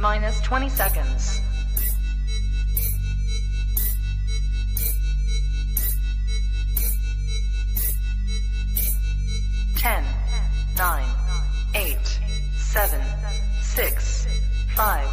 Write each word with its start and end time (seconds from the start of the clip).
minus 0.00 0.40
20 0.40 0.70
seconds. 0.70 1.40
Ten, 9.76 10.04
nine, 10.78 11.06
eight, 11.74 12.20
seven, 12.56 13.02
six, 13.60 14.26
five, 14.74 15.06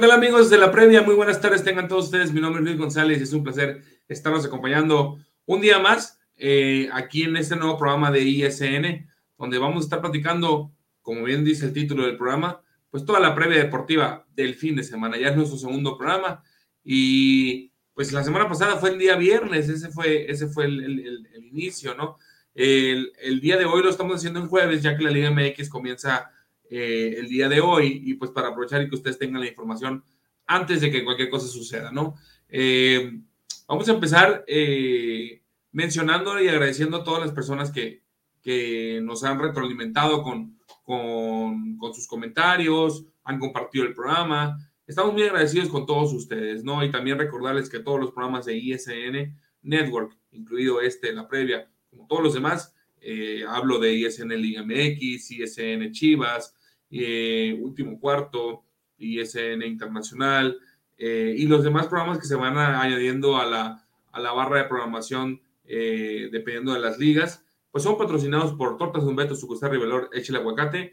tal 0.00 0.10
amigos 0.12 0.50
de 0.50 0.58
la 0.58 0.70
previa? 0.70 1.02
Muy 1.02 1.14
buenas 1.14 1.40
tardes, 1.40 1.62
tengan 1.64 1.88
todos 1.88 2.06
ustedes. 2.06 2.32
Mi 2.32 2.40
nombre 2.40 2.60
es 2.62 2.66
Luis 2.66 2.78
González 2.78 3.20
y 3.20 3.22
es 3.24 3.32
un 3.32 3.42
placer 3.44 3.82
estarnos 4.08 4.44
acompañando 4.44 5.18
un 5.46 5.60
día 5.60 5.78
más 5.78 6.18
eh, 6.36 6.88
aquí 6.92 7.24
en 7.24 7.36
este 7.36 7.56
nuevo 7.56 7.76
programa 7.76 8.10
de 8.10 8.22
ISN, 8.22 9.06
donde 9.38 9.58
vamos 9.58 9.82
a 9.82 9.86
estar 9.86 10.00
platicando, 10.00 10.72
como 11.02 11.24
bien 11.24 11.44
dice 11.44 11.66
el 11.66 11.72
título 11.72 12.06
del 12.06 12.16
programa, 12.16 12.62
pues 12.90 13.04
toda 13.04 13.20
la 13.20 13.34
previa 13.34 13.58
deportiva 13.58 14.26
del 14.34 14.54
fin 14.54 14.76
de 14.76 14.82
semana. 14.84 15.16
Ya 15.18 15.28
es 15.28 15.36
nuestro 15.36 15.58
segundo 15.58 15.96
programa 15.98 16.42
y 16.82 17.70
pues 17.94 18.12
la 18.12 18.24
semana 18.24 18.48
pasada 18.48 18.76
fue 18.76 18.90
el 18.90 18.98
día 18.98 19.16
viernes, 19.16 19.68
ese 19.68 19.90
fue, 19.90 20.30
ese 20.30 20.46
fue 20.48 20.64
el, 20.64 20.82
el- 20.82 21.26
el 21.34 21.44
inicio, 21.46 21.94
¿no? 21.94 22.16
El, 22.54 23.12
el 23.22 23.40
día 23.40 23.56
de 23.56 23.64
hoy 23.66 23.82
lo 23.82 23.90
estamos 23.90 24.16
haciendo 24.16 24.40
en 24.40 24.48
jueves, 24.48 24.82
ya 24.82 24.96
que 24.96 25.04
la 25.04 25.10
Liga 25.10 25.30
MX 25.30 25.68
comienza 25.68 26.30
eh, 26.70 27.16
el 27.18 27.28
día 27.28 27.48
de 27.48 27.60
hoy 27.60 28.00
y 28.06 28.14
pues 28.14 28.30
para 28.30 28.48
aprovechar 28.48 28.80
y 28.80 28.88
que 28.88 28.94
ustedes 28.94 29.18
tengan 29.18 29.40
la 29.40 29.48
información 29.48 30.04
antes 30.46 30.80
de 30.80 30.90
que 30.90 31.04
cualquier 31.04 31.28
cosa 31.28 31.48
suceda, 31.48 31.90
¿no? 31.90 32.14
Eh, 32.48 33.20
vamos 33.66 33.88
a 33.88 33.92
empezar 33.92 34.44
eh, 34.46 35.42
mencionando 35.72 36.40
y 36.40 36.48
agradeciendo 36.48 36.98
a 36.98 37.04
todas 37.04 37.20
las 37.20 37.32
personas 37.32 37.70
que, 37.70 38.02
que 38.40 39.00
nos 39.02 39.24
han 39.24 39.40
retroalimentado 39.40 40.22
con, 40.22 40.58
con, 40.84 41.76
con 41.76 41.92
sus 41.92 42.06
comentarios, 42.06 43.04
han 43.24 43.38
compartido 43.38 43.84
el 43.84 43.94
programa. 43.94 44.58
Estamos 44.86 45.12
muy 45.12 45.22
agradecidos 45.24 45.68
con 45.68 45.86
todos 45.86 46.12
ustedes, 46.12 46.64
¿no? 46.64 46.84
Y 46.84 46.90
también 46.90 47.18
recordarles 47.18 47.68
que 47.68 47.80
todos 47.80 48.00
los 48.00 48.12
programas 48.12 48.44
de 48.46 48.56
ISN 48.56 49.36
Network, 49.62 50.16
incluido 50.32 50.80
este, 50.80 51.12
la 51.12 51.28
previa, 51.28 51.68
como 51.90 52.06
todos 52.06 52.22
los 52.22 52.34
demás, 52.34 52.74
eh, 53.00 53.44
hablo 53.48 53.78
de 53.78 53.94
ISN 53.94 54.28
Liga 54.30 54.62
MX, 54.62 55.30
ISN 55.30 55.92
Chivas, 55.92 56.54
eh, 56.90 57.58
Último 57.60 57.98
Cuarto, 58.00 58.64
ISN 58.98 59.62
Internacional 59.62 60.58
eh, 60.98 61.34
y 61.36 61.46
los 61.46 61.62
demás 61.64 61.86
programas 61.86 62.18
que 62.18 62.26
se 62.26 62.34
van 62.36 62.58
a- 62.58 62.80
añadiendo 62.82 63.36
a 63.38 63.46
la, 63.46 63.86
a 64.12 64.20
la 64.20 64.32
barra 64.32 64.58
de 64.58 64.68
programación 64.68 65.40
eh, 65.64 66.28
dependiendo 66.32 66.72
de 66.74 66.80
las 66.80 66.98
ligas, 66.98 67.44
pues 67.70 67.84
son 67.84 67.96
patrocinados 67.96 68.52
por 68.54 68.76
Tortas 68.76 69.04
Humberto, 69.04 69.34
Sucustar 69.36 69.70
Rivelor, 69.70 70.10
Eche 70.12 70.32
el 70.32 70.36
Aguacate 70.38 70.92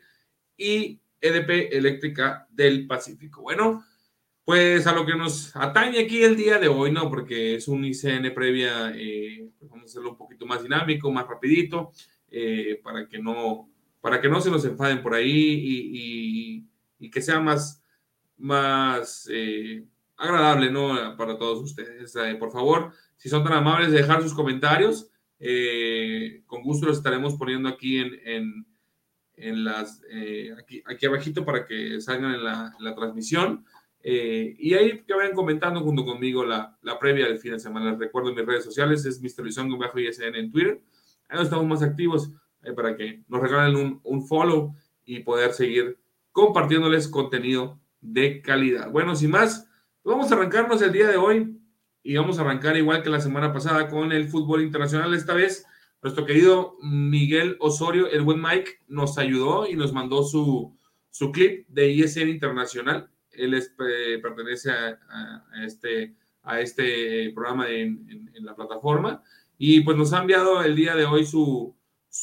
y 0.56 1.00
EDP 1.19 1.75
Eléctrica 1.75 2.47
del 2.52 2.85
Pacífico. 2.85 3.41
Bueno, 3.41 3.84
pues 4.46 4.85
a 4.88 4.94
lo 4.94 5.06
que 5.06 5.16
nos 5.16 5.53
atañe 5.56 6.00
aquí 6.00 6.24
el 6.24 6.38
día 6.38 6.59
de 6.59 6.68
hoy, 6.68 6.91
¿no? 6.91 7.09
Porque 7.09 7.56
es 7.56 7.68
un 7.68 7.84
ICN 7.84 8.34
previa, 8.34 8.94
eh, 8.96 9.50
pues 9.58 9.69
vamos 9.69 9.85
a 9.85 9.88
hacerlo 9.88 10.12
un 10.12 10.18
poquito 10.18 10.46
más 10.46 10.62
dinámico, 10.64 11.12
más 11.12 11.28
rapidito, 11.28 11.91
eh, 12.29 12.79
para 12.84 13.08
que 13.09 13.18
no 13.19 13.68
para 14.07 14.22
que 14.22 14.29
no 14.29 14.40
se 14.40 14.50
nos 14.50 14.63
enfaden 14.63 15.01
por 15.01 15.13
ahí 15.13 15.29
y, 15.31 15.91
y- 16.00 16.68
y 17.00 17.09
que 17.12 17.22
sea 17.22 17.41
más, 17.41 17.84
más 18.38 19.28
eh, 19.29 19.84
agradable, 20.16 20.72
¿no? 20.72 21.18
Para 21.18 21.38
todos 21.38 21.59
ustedes. 21.62 22.16
Eh, 22.16 22.35
por 22.40 22.51
favor, 22.51 22.94
si 23.17 23.28
son 23.28 23.44
tan 23.44 23.51
amables 23.51 23.91
de 23.91 23.97
dejar 23.97 24.22
sus 24.23 24.34
comentarios, 24.34 25.09
eh, 25.40 26.41
con 26.46 26.63
gusto 26.63 26.85
los 26.88 26.97
estaremos 26.97 27.35
poniendo 27.35 27.67
aquí 27.67 27.97
en, 27.97 28.13
en, 28.23 28.66
en 29.35 29.63
las, 29.66 30.01
eh, 30.09 30.53
aquí, 30.57 30.81
aquí 30.85 31.06
abajito 31.06 31.44
para 31.44 31.66
que 31.66 32.00
salgan 32.00 32.34
en 32.35 32.44
la, 32.46 32.73
en 32.79 32.85
la 32.85 32.96
transmisión. 32.96 33.66
Eh, 34.01 34.56
y 34.57 34.73
ahí 34.73 35.03
que 35.06 35.13
vayan 35.13 35.34
comentando 35.35 35.81
junto 35.81 36.06
conmigo 36.06 36.46
la, 36.46 36.78
la 36.81 36.97
previa 36.97 37.25
del 37.25 37.40
fin 37.40 37.51
de 37.51 37.59
semana. 37.59 37.91
Les 37.91 38.00
recuerdo 38.00 38.34
mis 38.34 38.46
redes 38.46 38.63
sociales, 38.63 39.06
es 39.06 39.22
Mr. 39.22 39.44
Luisón 39.44 39.78
bajo 39.78 40.00
ISN 40.00 40.34
en 40.35 40.50
Twitter. 40.50 40.81
Ahí 41.28 41.44
estamos 41.44 41.66
más 41.67 41.84
activos 41.84 42.31
eh, 42.67 42.73
para 42.73 42.95
que 42.95 43.23
nos 43.28 43.41
regalen 43.41 43.75
un, 43.75 44.01
un 44.03 44.28
follow 44.28 44.73
y 45.05 45.19
poder 45.19 45.53
seguir 45.53 45.97
compartiéndoles 46.31 47.07
contenido 47.07 47.79
de 48.01 48.41
calidad. 48.41 48.91
Bueno, 48.91 49.16
sin 49.16 49.31
más, 49.31 49.69
vamos 50.03 50.31
a 50.31 50.35
arrancarnos 50.35 50.81
el 50.81 50.91
día 50.91 51.07
de 51.07 51.17
hoy 51.17 51.57
y 52.03 52.16
vamos 52.16 52.38
a 52.38 52.41
arrancar 52.41 52.78
igual 52.78 53.01
que 53.03 53.09
la 53.09 53.19
semana 53.22 53.51
pasada 53.51 53.88
con 53.89 54.11
el 54.11 54.28
fútbol 54.28 54.61
internacional. 54.61 55.13
Esta 55.13 55.33
vez, 55.33 55.66
nuestro 56.01 56.25
querido 56.25 56.75
Miguel 56.81 57.57
Osorio, 57.59 58.07
el 58.09 58.22
buen 58.22 58.41
Mike, 58.41 58.81
nos 58.88 59.17
ayudó 59.17 59.67
y 59.67 59.75
nos 59.75 59.91
mandó 59.94 60.23
su, 60.23 60.78
su 61.09 61.31
clip 61.31 61.67
de 61.69 61.89
ISN 61.91 62.29
Internacional. 62.29 63.09
Él 63.31 63.53
eh, 63.55 64.19
pertenece 64.22 64.72
a, 64.72 64.99
este, 65.66 66.16
a 66.44 66.61
este 66.61 67.31
programa 67.34 67.69
en- 67.69 68.31
en 68.34 68.45
la 68.45 68.55
plataforma 68.55 69.22
y 69.57 69.81
pues 69.81 69.97
nos 69.97 70.13
ha 70.13 70.22
enviado 70.22 70.61
el 70.63 70.75
día 70.75 70.95
de 70.95 71.05
hoy 71.05 71.25
su, 71.25 71.75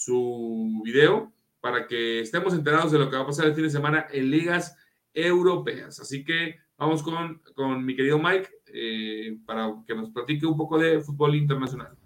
su 0.03 0.83
video 0.85 1.33
para 1.61 1.87
que 1.87 2.21
estemos 2.21 2.53
enterados 2.53 2.93
de 2.93 2.99
lo 2.99 3.09
que 3.09 3.17
va 3.17 3.23
a 3.23 3.27
pasar 3.27 3.47
el 3.47 3.55
fin 3.55 3.65
de 3.65 3.71
semana 3.71 4.07
en 4.11 4.31
ligas 4.31 4.77
europeas. 5.13 6.01
Así 6.01 6.25
que 6.25 6.57
vamos 6.77 7.03
con, 7.03 7.41
con 7.55 7.85
mi 7.85 7.95
querido 7.95 8.19
Mike 8.19 8.51
eh, 8.67 9.39
para 9.47 9.73
que 9.87 9.95
nos 9.95 10.11
platique 10.11 10.47
un 10.47 10.57
poco 10.57 10.79
de 10.79 11.01
fútbol 11.01 11.37
internacional. 11.37 11.97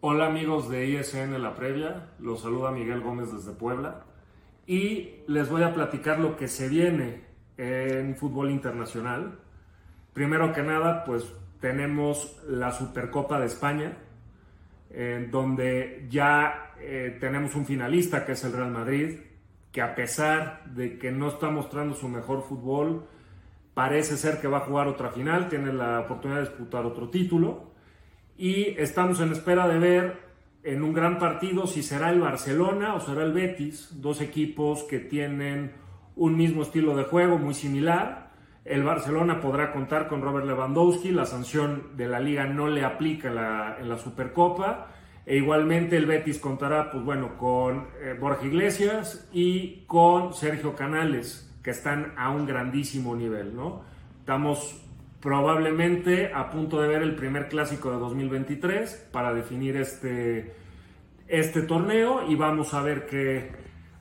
Hola 0.00 0.26
amigos 0.26 0.68
de 0.68 0.86
ISN 0.88 1.40
La 1.40 1.54
Previa, 1.54 2.10
los 2.18 2.42
saluda 2.42 2.70
Miguel 2.70 3.00
Gómez 3.00 3.32
desde 3.32 3.52
Puebla 3.52 4.04
y 4.66 5.22
les 5.28 5.48
voy 5.48 5.62
a 5.62 5.72
platicar 5.72 6.20
lo 6.20 6.36
que 6.36 6.46
se 6.46 6.68
viene 6.68 7.24
en 7.56 8.16
fútbol 8.16 8.50
internacional. 8.50 9.38
Primero 10.12 10.52
que 10.52 10.62
nada, 10.62 11.04
pues 11.04 11.32
tenemos 11.60 12.40
la 12.46 12.70
Supercopa 12.70 13.40
de 13.40 13.46
España, 13.46 13.96
en 14.90 15.30
donde 15.30 16.06
ya 16.08 16.67
eh, 16.80 17.16
tenemos 17.20 17.54
un 17.54 17.66
finalista 17.66 18.24
que 18.24 18.32
es 18.32 18.44
el 18.44 18.52
Real 18.52 18.70
Madrid, 18.70 19.18
que 19.72 19.82
a 19.82 19.94
pesar 19.94 20.64
de 20.66 20.98
que 20.98 21.10
no 21.10 21.28
está 21.28 21.50
mostrando 21.50 21.94
su 21.94 22.08
mejor 22.08 22.42
fútbol, 22.42 23.06
parece 23.74 24.16
ser 24.16 24.40
que 24.40 24.48
va 24.48 24.58
a 24.58 24.62
jugar 24.62 24.88
otra 24.88 25.10
final, 25.10 25.48
tiene 25.48 25.72
la 25.72 26.00
oportunidad 26.00 26.40
de 26.40 26.48
disputar 26.48 26.84
otro 26.84 27.10
título 27.10 27.72
y 28.36 28.74
estamos 28.78 29.20
en 29.20 29.32
espera 29.32 29.68
de 29.68 29.78
ver 29.78 30.28
en 30.62 30.82
un 30.82 30.92
gran 30.92 31.18
partido 31.18 31.66
si 31.66 31.82
será 31.82 32.10
el 32.10 32.20
Barcelona 32.20 32.94
o 32.94 33.00
será 33.00 33.22
el 33.22 33.32
Betis, 33.32 34.00
dos 34.00 34.20
equipos 34.20 34.84
que 34.84 34.98
tienen 34.98 35.72
un 36.16 36.36
mismo 36.36 36.62
estilo 36.62 36.96
de 36.96 37.04
juego 37.04 37.38
muy 37.38 37.54
similar. 37.54 38.32
El 38.64 38.82
Barcelona 38.82 39.40
podrá 39.40 39.72
contar 39.72 40.08
con 40.08 40.22
Robert 40.22 40.46
Lewandowski, 40.46 41.10
la 41.10 41.24
sanción 41.24 41.96
de 41.96 42.08
la 42.08 42.20
liga 42.20 42.46
no 42.46 42.68
le 42.68 42.84
aplica 42.84 43.28
en 43.28 43.36
la, 43.36 43.76
en 43.80 43.88
la 43.88 43.96
Supercopa. 43.96 44.88
E 45.28 45.36
igualmente 45.36 45.98
el 45.98 46.06
Betis 46.06 46.38
contará, 46.38 46.90
pues 46.90 47.04
bueno, 47.04 47.36
con 47.36 47.88
eh, 48.00 48.16
Borja 48.18 48.46
Iglesias 48.46 49.28
y 49.30 49.84
con 49.86 50.32
Sergio 50.32 50.74
Canales, 50.74 51.54
que 51.62 51.70
están 51.70 52.14
a 52.16 52.30
un 52.30 52.46
grandísimo 52.46 53.14
nivel, 53.14 53.54
¿no? 53.54 53.82
Estamos 54.20 54.82
probablemente 55.20 56.32
a 56.32 56.48
punto 56.48 56.80
de 56.80 56.88
ver 56.88 57.02
el 57.02 57.14
primer 57.14 57.48
clásico 57.48 57.90
de 57.90 57.98
2023 57.98 59.10
para 59.12 59.34
definir 59.34 59.76
este, 59.76 60.54
este 61.26 61.60
torneo 61.60 62.26
y 62.26 62.34
vamos 62.34 62.72
a 62.72 62.80
ver 62.80 63.04
qué 63.04 63.52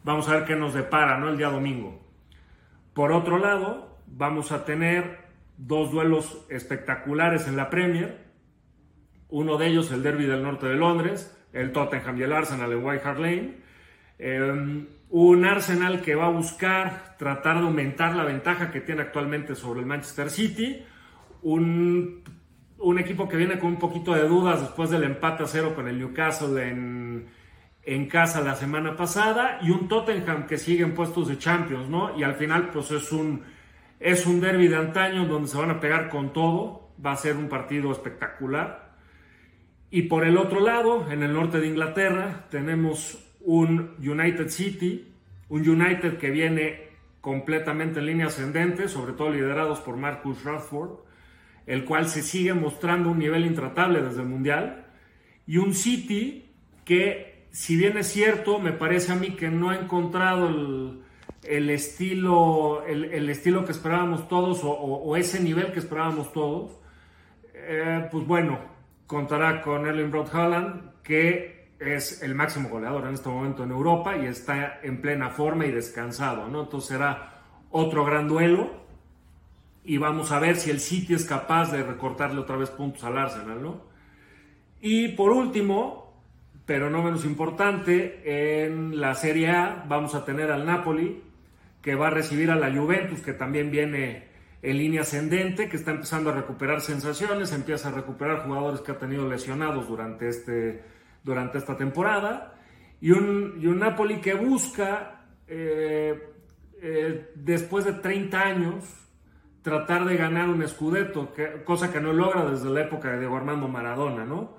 vamos 0.06 0.30
a 0.30 0.36
ver 0.36 0.46
qué 0.46 0.56
nos 0.56 0.74
depara 0.74 1.18
¿no? 1.18 1.28
el 1.28 1.38
día 1.38 1.50
domingo. 1.50 2.00
Por 2.94 3.12
otro 3.12 3.38
lado, 3.38 4.00
vamos 4.06 4.54
a 4.54 4.64
tener 4.64 5.18
dos 5.58 5.92
duelos 5.92 6.46
espectaculares 6.50 7.50
en 7.50 7.58
la 7.58 7.70
Premier. 7.70 8.27
Uno 9.30 9.58
de 9.58 9.68
ellos, 9.68 9.92
el 9.92 10.04
Derby 10.04 10.26
del 10.26 10.44
Norte 10.44 10.68
de 10.68 10.76
Londres, 10.76 11.36
el 11.54 11.72
Tottenham 11.72 12.18
y 12.18 12.24
el 12.24 12.34
Arsenal 12.34 12.72
en 12.72 12.86
White 12.86 13.08
Hart 13.08 13.20
Lane. 13.20 13.54
Em, 14.20 14.88
un 15.10 15.46
Arsenal 15.46 16.02
que 16.02 16.16
va 16.16 16.28
a 16.28 16.30
buscar 16.30 17.16
tratar 17.18 17.60
de 17.60 17.68
aumentar 17.68 18.16
la 18.16 18.24
ventaja 18.24 18.72
que 18.72 18.82
tiene 18.82 19.02
actualmente 19.02 19.56
sobre 19.56 19.82
el 19.82 19.86
Manchester 19.86 20.30
City. 20.30 20.84
Un, 21.44 22.24
un 22.80 23.00
equipo 23.00 23.28
que 23.28 23.38
viene 23.38 23.60
con 23.60 23.70
un 23.70 23.80
poquito 23.80 24.14
de 24.14 24.28
dudas 24.28 24.62
después 24.62 24.90
del 24.90 25.04
empate 25.04 25.44
a 25.44 25.48
cero 25.48 25.74
con 25.76 25.88
el 25.88 25.98
Newcastle 25.98 26.62
en, 26.62 27.28
en 27.84 28.08
casa 28.08 28.42
la 28.42 28.56
semana 28.56 28.96
pasada. 28.96 29.60
Y 29.62 29.72
un 29.72 29.88
Tottenham 29.88 30.48
que 30.48 30.58
sigue 30.58 30.84
en 30.84 30.94
puestos 30.94 31.28
de 31.28 31.38
Champions, 31.38 31.90
¿no? 31.90 32.18
Y 32.18 32.24
al 32.24 32.36
final, 32.36 32.70
pues 32.70 32.92
es 32.92 33.12
un, 33.12 33.44
es 34.00 34.26
un 34.26 34.42
derby 34.42 34.68
de 34.68 34.78
antaño 34.78 35.26
donde 35.26 35.48
se 35.48 35.58
van 35.58 35.72
a 35.72 35.80
pegar 35.80 36.10
con 36.10 36.34
todo. 36.34 36.92
Va 37.04 37.12
a 37.12 37.18
ser 37.18 37.38
un 37.38 37.48
partido 37.48 37.92
espectacular. 37.92 38.87
Y 39.90 40.04
por 40.04 40.26
el 40.26 40.38
otro 40.38 40.60
lado, 40.60 41.10
en 41.12 41.24
el 41.24 41.34
norte 41.34 41.60
de 41.60 41.68
Inglaterra, 41.68 42.48
tenemos 42.50 43.24
un 43.42 43.96
United 44.00 44.50
City, 44.50 45.14
un 45.48 45.68
United 45.68 46.18
que 46.18 46.30
viene 46.30 46.88
completamente 47.22 48.00
en 48.00 48.06
línea 48.06 48.28
ascendente, 48.28 48.90
sobre 48.90 49.14
todo 49.14 49.32
liderados 49.32 49.80
por 49.80 49.96
Marcus 49.96 50.44
Rashford, 50.44 51.00
el 51.66 51.86
cual 51.86 52.08
se 52.08 52.22
sigue 52.22 52.54
mostrando 52.54 53.10
un 53.10 53.20
nivel 53.20 53.46
intratable 53.46 54.02
desde 54.02 54.22
el 54.22 54.28
Mundial, 54.28 54.86
y 55.46 55.58
un 55.58 55.74
City 55.74 56.52
que, 56.84 57.48
si 57.52 57.78
bien 57.78 57.98
es 57.98 58.08
cierto, 58.08 58.60
me 58.60 58.74
parece 58.74 59.14
a 59.14 59.16
mí 59.16 59.32
que 59.32 59.50
no 59.50 59.70
ha 59.70 59.78
encontrado 59.78 60.50
el, 61.44 61.70
estilo, 61.70 62.86
el, 62.86 63.30
estilo 63.30 63.64
que 63.64 63.72
esperábamos 63.72 64.28
todos 64.28 64.60
o, 64.64 65.16
ese 65.16 65.42
nivel 65.42 65.72
que 65.72 65.80
esperábamos 65.80 66.34
todos, 66.34 66.78
eh, 67.54 68.08
pues 68.12 68.28
bueno, 68.28 68.77
contará 69.08 69.62
con 69.62 69.88
Erling 69.88 70.12
Broad 70.12 70.36
Haaland, 70.36 71.02
que 71.02 71.70
es 71.80 72.22
el 72.22 72.36
máximo 72.36 72.70
goleador 72.70 73.08
en 73.08 73.14
este 73.14 73.30
momento 73.30 73.64
en 73.64 73.72
Europa 73.72 74.18
y 74.18 74.26
está 74.26 74.80
en 74.84 75.02
plena 75.02 75.30
forma 75.30 75.66
y 75.66 75.72
descansado, 75.72 76.48
¿no? 76.48 76.64
Entonces 76.64 76.90
será 76.90 77.42
otro 77.72 78.04
gran 78.04 78.28
duelo 78.28 78.86
y 79.84 79.98
vamos 79.98 80.32
a 80.32 80.40
ver 80.40 80.58
si 80.58 80.70
el 80.70 80.80
City 80.80 81.14
es 81.14 81.26
capaz 81.26 81.72
de 81.72 81.84
recortarle 81.84 82.42
otra 82.42 82.58
vez 82.58 82.70
puntos 82.70 83.04
al 83.04 83.18
Arsenal, 83.18 83.62
¿no? 83.62 83.82
Y 84.82 85.10
por 85.10 85.32
último, 85.32 86.22
pero 86.66 86.90
no 86.90 87.02
menos 87.02 87.24
importante, 87.24 88.66
en 88.66 89.00
la 89.00 89.16
Serie 89.16 89.52
A 89.52 89.86
vamos 89.88 90.14
a 90.16 90.26
tener 90.26 90.52
al 90.52 90.66
Napoli 90.66 91.24
que 91.82 91.96
va 91.96 92.08
a 92.08 92.12
recibir 92.12 92.52
a 92.52 92.56
la 92.56 92.74
Juventus 92.74 93.22
que 93.22 93.34
también 93.34 93.72
viene 93.72 94.28
en 94.62 94.78
línea 94.78 95.02
ascendente, 95.02 95.70
que 95.70 95.78
está 95.78 95.92
empezando 95.92 96.30
a 96.30 96.34
recuperar 96.34 96.82
sensaciones, 96.82 97.54
empieza 97.54 97.90
a 97.90 97.92
recuperar 97.92 98.46
jugadores 98.46 98.82
que 98.82 98.92
ha 98.92 98.98
tenido 98.98 99.28
lesionados 99.28 99.88
durante 99.88 100.28
este 100.28 100.84
durante 101.24 101.58
esta 101.58 101.76
temporada 101.76 102.54
y 103.00 103.12
un, 103.12 103.60
y 103.62 103.68
un 103.68 103.80
Napoli 103.80 104.20
que 104.20 104.34
busca, 104.34 105.26
eh, 105.48 106.34
eh, 106.82 107.32
después 107.36 107.86
de 107.86 107.94
30 107.94 108.42
años, 108.42 108.86
tratar 109.62 110.06
de 110.06 110.16
ganar 110.16 110.50
un 110.50 110.66
Scudetto, 110.68 111.34
cosa 111.66 111.92
que 111.92 112.00
no 112.00 112.14
logra 112.14 112.50
desde 112.50 112.70
la 112.70 112.82
época 112.82 113.12
de 113.12 113.20
Diego 113.20 113.36
Armando 113.36 113.68
Maradona, 113.68 114.26
¿no? 114.26 114.58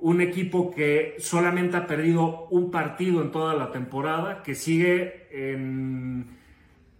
Un 0.00 0.20
equipo 0.20 0.70
que 0.74 1.16
solamente 1.18 1.76
ha 1.76 1.86
perdido 1.86 2.48
un 2.48 2.70
partido 2.70 3.22
en 3.22 3.30
toda 3.30 3.54
la 3.54 3.70
temporada, 3.70 4.42
que 4.42 4.54
sigue 4.54 5.28
en, 5.30 6.36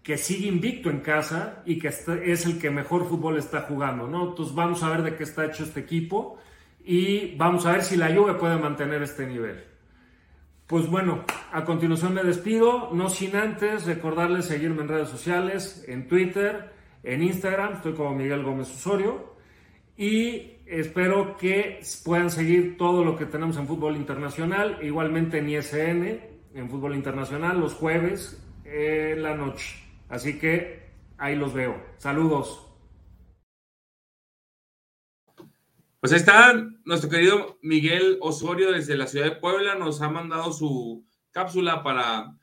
que 0.07 0.17
sigue 0.17 0.47
invicto 0.47 0.89
en 0.89 1.01
casa 1.01 1.65
y 1.67 1.81
que 1.81 1.89
es 1.89 2.47
el 2.47 2.61
que 2.61 2.71
mejor 2.71 3.09
fútbol 3.09 3.39
está 3.39 3.63
jugando, 3.63 4.07
¿no? 4.07 4.29
Entonces 4.29 4.55
vamos 4.55 4.81
a 4.85 4.91
ver 4.91 5.03
de 5.03 5.17
qué 5.17 5.25
está 5.25 5.47
hecho 5.47 5.65
este 5.65 5.81
equipo 5.81 6.39
y 6.85 7.35
vamos 7.35 7.67
a 7.67 7.73
ver 7.73 7.83
si 7.83 7.97
la 7.97 8.15
Juve 8.15 8.35
puede 8.35 8.57
mantener 8.57 9.03
este 9.03 9.27
nivel. 9.27 9.65
Pues 10.69 10.87
bueno, 10.87 11.25
a 11.51 11.65
continuación 11.65 12.15
me 12.15 12.23
despido, 12.23 12.91
no 12.93 13.11
sin 13.11 13.35
antes 13.35 13.85
recordarles 13.85 14.45
seguirme 14.45 14.83
en 14.83 14.89
redes 14.91 15.09
sociales, 15.09 15.85
en 15.89 16.07
Twitter, 16.07 16.71
en 17.03 17.25
Instagram, 17.25 17.73
estoy 17.73 17.95
como 17.95 18.15
Miguel 18.15 18.45
Gómez 18.45 18.71
Osorio 18.71 19.35
y 19.97 20.53
espero 20.67 21.37
que 21.37 21.81
puedan 22.05 22.31
seguir 22.31 22.77
todo 22.77 23.03
lo 23.03 23.17
que 23.17 23.27
tenemos 23.27 23.57
en 23.57 23.67
fútbol 23.67 23.97
internacional, 23.97 24.79
igualmente 24.83 25.39
en 25.39 25.49
ISN, 25.49 26.21
en 26.55 26.71
fútbol 26.71 26.95
internacional, 26.95 27.59
los 27.59 27.75
jueves 27.75 28.41
en 28.65 29.25
la 29.25 29.35
noche. 29.35 29.86
Así 30.09 30.39
que 30.39 30.91
ahí 31.19 31.37
los 31.37 31.53
veo. 31.53 31.83
Saludos. 31.99 32.63
Pues 36.01 36.13
ahí 36.13 36.19
está 36.19 36.55
nuestro 36.85 37.11
querido 37.11 37.59
Miguel 37.63 38.19
Osorio 38.21 38.71
desde 38.71 38.97
la 38.97 39.09
ciudad 39.09 39.25
de 39.25 39.37
Puebla, 39.37 39.75
nos 39.75 40.01
ha 40.03 40.09
mandado 40.09 40.53
su 40.53 41.05
cápsula 41.33 41.83
para, 41.83 42.37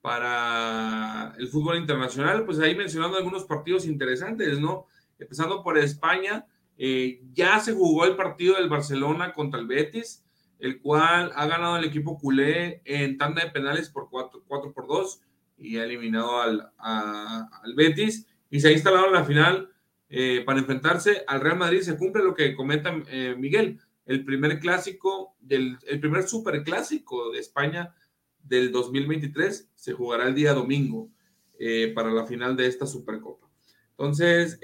para 0.00 1.34
el 1.38 1.46
fútbol 1.48 1.78
internacional, 1.78 2.44
pues 2.44 2.58
ahí 2.58 2.74
mencionando 2.74 3.16
algunos 3.16 3.44
partidos 3.44 3.86
interesantes, 3.86 4.58
¿no? 4.58 4.86
Empezando 5.18 5.62
por 5.62 5.78
España, 5.78 6.46
eh, 6.78 7.22
ya 7.32 7.60
se 7.60 7.74
jugó 7.74 8.06
el 8.06 8.16
partido 8.16 8.56
del 8.56 8.68
Barcelona 8.68 9.32
contra 9.32 9.60
el 9.60 9.66
Betis, 9.66 10.24
el 10.58 10.80
cual 10.80 11.32
ha 11.36 11.46
ganado 11.46 11.76
el 11.76 11.84
equipo 11.84 12.18
culé 12.18 12.82
en 12.84 13.18
tanda 13.18 13.44
de 13.44 13.50
penales 13.50 13.88
por 13.88 14.08
4, 14.10 14.42
por 14.48 14.86
2 14.86 15.20
y 15.58 15.78
ha 15.78 15.84
eliminado 15.84 16.40
al, 16.40 16.70
al 16.78 17.74
Betis 17.74 18.26
y 18.50 18.60
se 18.60 18.68
ha 18.68 18.72
instalado 18.72 19.06
en 19.06 19.12
la 19.12 19.24
final 19.24 19.70
eh, 20.08 20.42
para 20.46 20.60
enfrentarse 20.60 21.24
al 21.26 21.40
Real 21.40 21.58
Madrid. 21.58 21.80
Se 21.80 21.96
cumple 21.96 22.22
lo 22.22 22.34
que 22.34 22.54
comenta 22.54 22.94
eh, 23.08 23.34
Miguel, 23.36 23.80
el 24.04 24.24
primer 24.24 24.60
clásico, 24.60 25.34
del, 25.40 25.78
el 25.86 26.00
primer 26.00 26.28
superclásico 26.28 27.32
de 27.32 27.40
España 27.40 27.94
del 28.42 28.70
2023 28.70 29.70
se 29.74 29.92
jugará 29.92 30.28
el 30.28 30.34
día 30.34 30.54
domingo 30.54 31.10
eh, 31.58 31.92
para 31.94 32.12
la 32.12 32.26
final 32.26 32.56
de 32.56 32.68
esta 32.68 32.86
Supercopa. 32.86 33.48
Entonces, 33.90 34.58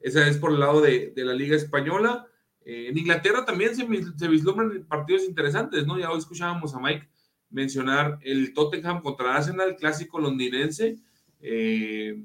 esa 0.00 0.28
es 0.28 0.38
por 0.38 0.52
el 0.52 0.60
lado 0.60 0.80
de, 0.80 1.12
la 1.16 1.34
Liga 1.34 1.56
Española. 1.56 2.26
en 2.64 2.96
Inglaterra 2.96 3.44
también 3.44 3.74
se, 3.74 3.86
se, 4.16 4.28
vislumbran 4.28 4.86
partidos 4.88 5.24
interesantes, 5.24 5.84
¿no? 5.84 5.98
Ya 5.98 6.10
hoy 6.10 6.18
escuchábamos 6.18 6.74
a 6.74 6.80
Mike 6.80 7.08
mencionar 7.52 8.18
el 8.22 8.52
Tottenham 8.54 9.02
contra 9.02 9.36
Arsenal, 9.36 9.76
clásico 9.76 10.18
londinense. 10.18 10.96
Eh, 11.40 12.20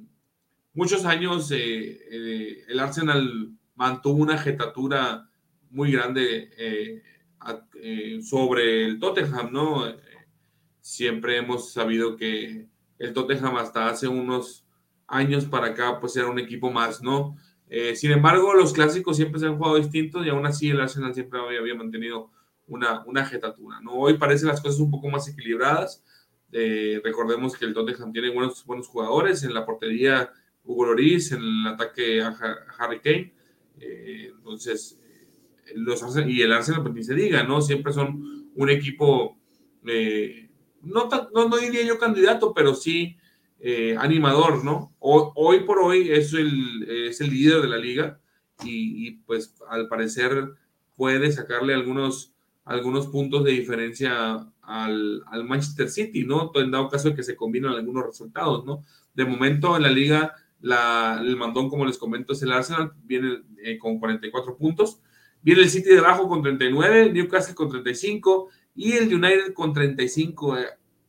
muchos 0.74 1.06
años 1.06 1.52
eh, 1.52 2.00
eh, 2.10 2.64
el 2.68 2.80
Arsenal 2.80 3.52
mantuvo 3.76 4.18
una 4.18 4.38
jetatura 4.38 5.30
muy 5.70 5.92
grande 5.92 7.04
sobre 8.22 8.86
el 8.86 9.00
Tottenham, 9.00 9.52
¿no? 9.52 9.86
siempre 10.82 11.38
hemos 11.38 11.74
sabido 11.74 12.16
que 12.16 12.68
el 12.98 13.14
Tottenham 13.14 13.58
hasta 13.58 13.90
hace 13.90 14.08
unos 14.08 14.66
años 15.08 15.46
para 15.46 15.68
acá 15.68 16.00
pues 16.00 16.16
era 16.16 16.28
un 16.28 16.40
equipo 16.40 16.72
más, 16.72 17.04
¿no? 17.04 17.36
sin 17.96 18.12
embargo, 18.12 18.54
los 18.54 18.74
clásicos 18.74 19.18
siempre 19.18 19.40
se 19.40 19.46
han 19.46 19.58
jugado 19.58 19.76
distintos 19.76 20.26
y 20.26 20.30
aún 20.30 20.46
así 20.46 20.70
el 20.70 20.82
Arsenal 20.82 21.14
siempre 21.14 21.40
había, 21.40 21.76
mantenido 21.76 22.32
una, 22.68 23.04
una 23.06 23.26
jetatura, 23.26 23.80
¿no? 23.82 23.94
Hoy 23.94 24.18
parecen 24.18 24.50
las 24.50 24.62
cosas 24.62 24.80
un 24.80 24.92
poco 24.92 25.10
más 25.10 25.28
equilibradas. 25.28 26.04
recordemos 26.52 27.56
que 27.56 27.66
el 27.66 27.74
Tottenham 27.74 28.12
tiene 28.12 28.30
buenos, 28.30 28.66
buenos 28.66 28.88
jugadores 28.88 29.44
en 29.44 29.54
la 29.54 29.66
portería 29.66 30.32
Hugo 30.68 30.86
Loris, 30.86 31.32
en 31.32 31.42
el 31.42 31.68
ataque 31.68 32.22
a 32.22 32.36
Harry 32.78 33.00
Kane. 33.00 33.34
Eh, 33.80 34.32
entonces, 34.36 35.00
eh, 35.66 35.74
los 35.76 36.04
y 36.28 36.42
el 36.42 36.52
Arsenal, 36.52 36.84
pues 36.84 36.94
ni 36.94 37.04
se 37.04 37.16
diga, 37.16 37.44
¿no? 37.44 37.62
Siempre 37.62 37.94
son 37.94 38.52
un 38.54 38.70
equipo, 38.70 39.38
eh, 39.86 40.50
no, 40.82 41.10
no, 41.34 41.48
no, 41.48 41.58
diría 41.58 41.84
yo 41.84 41.98
candidato, 41.98 42.54
pero 42.54 42.76
sí 42.76 43.18
animador, 43.98 44.64
¿no? 44.64 44.96
hoy 45.00 45.62
por 45.62 45.80
hoy 45.80 46.12
es 46.12 46.32
el, 46.34 46.88
es 46.88 47.20
el 47.22 47.32
líder 47.32 47.60
de 47.60 47.68
la 47.68 47.78
liga 47.78 48.22
y, 48.64 49.14
pues 49.26 49.56
al 49.68 49.88
parecer 49.88 50.54
puede 50.96 51.32
sacarle 51.32 51.74
algunos, 51.74 52.36
algunos 52.68 53.08
puntos 53.08 53.44
de 53.44 53.52
diferencia 53.52 54.46
al, 54.62 55.24
al 55.26 55.44
Manchester 55.46 55.90
City, 55.90 56.26
¿no? 56.26 56.52
En 56.56 56.72
dado 56.72 56.90
caso 56.90 57.10
de 57.10 57.16
que 57.16 57.24
se 57.24 57.36
combinan 57.36 57.74
algunos 57.74 58.06
resultados, 58.06 58.66
¿no? 58.66 58.84
De 59.14 59.26
momento 59.26 59.76
en 59.78 59.84
la 59.84 59.90
liga 59.90 60.34
la, 60.62 61.22
el 61.22 61.38
mandón, 61.38 61.70
como 61.70 61.86
les 61.86 61.98
comento, 61.98 62.34
es 62.34 62.42
el 62.42 62.52
Arsenal, 62.52 62.92
viene 63.04 63.44
eh, 63.64 63.78
con 63.78 64.00
44 64.00 64.58
puntos. 64.58 65.00
Viene 65.42 65.62
el 65.62 65.70
City 65.70 65.90
debajo 65.90 66.28
con 66.28 66.42
39, 66.42 67.14
Newcastle 67.14 67.56
con 67.56 67.70
35 67.70 68.50
y 68.76 68.94
el 68.94 69.14
United 69.14 69.54
con 69.54 69.74
35. 69.74 70.58
Eh, 70.58 70.66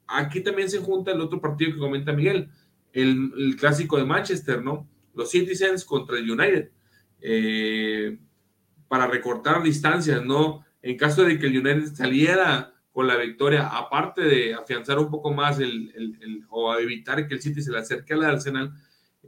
aquí 0.07 0.41
también 0.43 0.71
se 0.71 0.79
junta 0.79 1.13
el 1.13 1.21
otro 1.21 1.41
partido 1.41 1.73
que 1.73 1.79
comenta 1.79 2.13
Miguel, 2.13 2.51
el, 2.93 3.57
clásico 3.59 3.97
de 3.97 4.05
Manchester, 4.05 4.63
¿no? 4.63 4.87
Los 5.15 5.31
Citizens 5.31 5.85
contra 5.85 6.19
el 6.19 6.31
United. 6.31 6.71
Eh, 7.21 8.19
para 8.87 9.07
recortar 9.07 9.63
distancias, 9.63 10.25
¿no? 10.25 10.65
En 10.83 10.97
caso 10.97 11.25
de 11.25 11.39
que 11.39 11.47
el 11.47 11.59
United 11.59 11.95
saliera 11.95 12.75
con 12.93 13.07
la 13.07 13.17
victoria, 13.17 13.69
aparte 13.69 14.23
de 14.23 14.55
afianzar 14.55 14.99
un 14.99 15.11
poco 15.11 15.33
más 15.33 15.61
el, 15.61 16.45
o 16.51 16.75
evitar 16.77 17.27
que 17.29 17.35
el 17.35 17.41
City 17.41 17.63
se 17.63 17.71
le 17.71 17.79
acerque 17.79 18.15
al 18.15 18.25
Arsenal, 18.25 18.73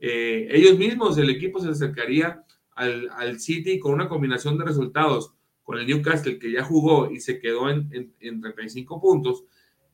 eh, 0.00 0.48
ellos 0.50 0.78
mismos, 0.78 1.18
el 1.18 1.30
equipo 1.30 1.60
se 1.60 1.68
acercaría 1.68 2.44
al, 2.74 3.38
City 3.38 3.78
con 3.78 3.92
una 3.92 4.08
combinación 4.08 4.56
de 4.58 4.64
resultados, 4.64 5.34
con 5.62 5.78
el 5.78 5.86
Newcastle 5.86 6.38
que 6.38 6.50
ya 6.50 6.64
jugó 6.64 7.10
y 7.10 7.20
se 7.20 7.38
quedó 7.38 7.68
en, 7.68 8.12
en, 8.18 8.40
35 8.40 9.00
puntos, 9.00 9.44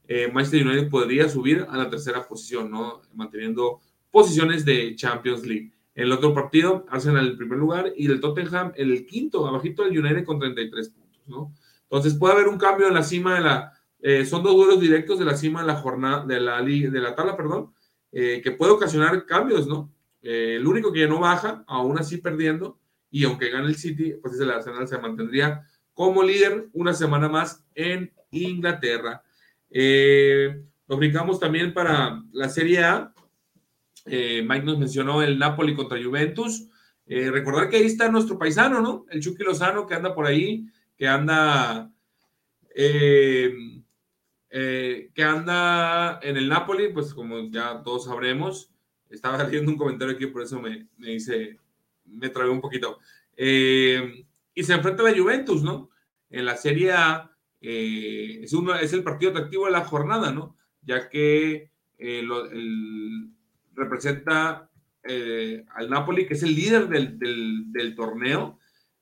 eh, 0.09 0.31
Manchester 0.33 0.67
United 0.67 0.89
podría 0.89 1.29
subir 1.29 1.67
a 1.69 1.77
la 1.77 1.91
tercera 1.91 2.27
posición, 2.27 2.71
¿no? 2.71 3.03
Manteniendo 3.15 3.81
posiciones 4.11 4.65
de 4.65 4.95
Champions 4.95 5.45
League. 5.45 5.73
En 5.95 6.05
el 6.05 6.13
otro 6.13 6.33
partido, 6.33 6.87
Arsenal 6.89 7.29
en 7.29 7.37
primer 7.37 7.59
lugar 7.59 7.93
y 7.97 8.07
el 8.07 8.21
Tottenham 8.21 8.73
en 8.77 8.91
el 8.91 9.05
quinto, 9.05 9.47
abajito 9.47 9.83
del 9.83 9.99
United 9.99 10.25
con 10.25 10.39
33 10.39 10.91
puntos, 10.91 11.06
Entonces 11.83 12.15
puede 12.15 12.35
haber 12.35 12.49
un 12.49 12.59
cambio 12.59 12.89
en 12.89 12.95
la 12.95 13.03
cima 13.03 13.35
de 13.35 13.41
la... 13.41 13.73
Eh, 14.01 14.25
son 14.25 14.43
dos 14.43 14.55
duelos 14.55 14.81
directos 14.81 15.19
de 15.19 15.25
la 15.25 15.37
cima 15.37 15.63
de 15.63 15.67
la 15.67 15.77
jornada, 15.77 16.25
de 16.25 16.41
la, 16.41 16.63
de 16.63 17.01
la 17.01 17.15
tabla, 17.15 17.37
perdón, 17.37 17.73
eh, 18.13 18.41
que 18.43 18.53
puede 18.53 18.73
ocasionar 18.73 19.25
cambios, 19.27 19.67
¿no? 19.67 19.93
el 20.23 20.67
único 20.67 20.93
que 20.93 21.07
no 21.07 21.21
baja, 21.21 21.63
aún 21.69 22.01
así 22.01 22.17
perdiendo, 22.17 22.81
y 23.11 23.25
aunque 23.25 23.49
gane 23.49 23.69
el 23.69 23.77
City, 23.77 24.15
pues 24.21 24.41
el 24.41 24.51
Arsenal 24.51 24.89
se 24.89 24.99
mantendría 24.99 25.63
como 25.95 26.23
líder 26.23 26.69
una 26.75 26.93
semana 26.93 27.29
más 27.29 27.65
en 27.75 28.13
Inglaterra. 28.31 29.23
Eh, 29.71 30.63
lo 30.87 30.97
brincamos 30.99 31.41
también 31.41 31.73
para 31.73 32.23
la 32.33 32.49
Serie 32.49 32.85
A. 32.85 33.15
Eh, 34.05 34.45
Mike 34.47 34.67
nos 34.67 34.79
mencionó 34.79 35.23
el 35.23 35.39
Napoli 35.39 35.75
contra 35.75 36.03
Juventus. 36.03 36.69
Eh, 37.07 37.31
recordar 37.31 37.71
que 37.71 37.79
ahí 37.79 37.87
está 37.87 38.11
nuestro 38.11 38.39
paisano, 38.39 38.81
¿no? 38.81 39.07
El 39.09 39.23
Chucky 39.23 39.43
Lozano 39.43 39.87
que 39.87 39.95
anda 39.95 40.15
por 40.15 40.27
ahí, 40.27 40.67
que 40.97 41.07
anda, 41.09 41.93
que 42.75 43.73
anda 45.23 46.21
en 46.23 46.37
el 46.37 46.49
Napoli, 46.49 46.93
pues 46.93 47.13
como 47.15 47.51
ya 47.51 47.83
todos 47.83 48.05
sabremos. 48.05 48.71
Estaba 49.11 49.43
leyendo 49.45 49.71
un 49.71 49.79
comentario 49.79 50.15
aquí, 50.15 50.27
por 50.27 50.43
eso 50.43 50.61
me, 50.61 50.89
me 50.97 51.11
dice, 51.11 51.59
me 52.05 52.29
trae 52.29 52.49
un 52.49 52.61
poquito. 52.61 52.99
y 53.37 54.63
se 54.63 54.73
enfrenta 54.73 55.03
a 55.03 55.11
la 55.11 55.19
Juventus, 55.19 55.63
¿no? 55.63 55.91
En 56.31 56.45
la 56.45 56.57
Serie 56.57 56.93
A 56.93 57.37
eh, 57.61 58.41
es, 58.43 58.53
uno, 58.53 58.75
es 58.75 58.93
el 58.93 59.03
partido 59.03 59.31
atractivo 59.31 59.67
de 59.67 59.73
la 59.73 59.85
jornada, 59.85 60.33
¿no? 60.33 60.57
Ya 60.83 61.09
que 61.09 61.71
eh, 61.99 62.29
representa 63.75 64.71
eh, 65.03 65.65
al 65.75 65.91
Napoli, 65.91 66.27
que 66.27 66.35
es 66.35 66.43
el 66.43 66.55
líder 66.55 66.89
del, 66.89 67.95
torneo. 67.97 68.59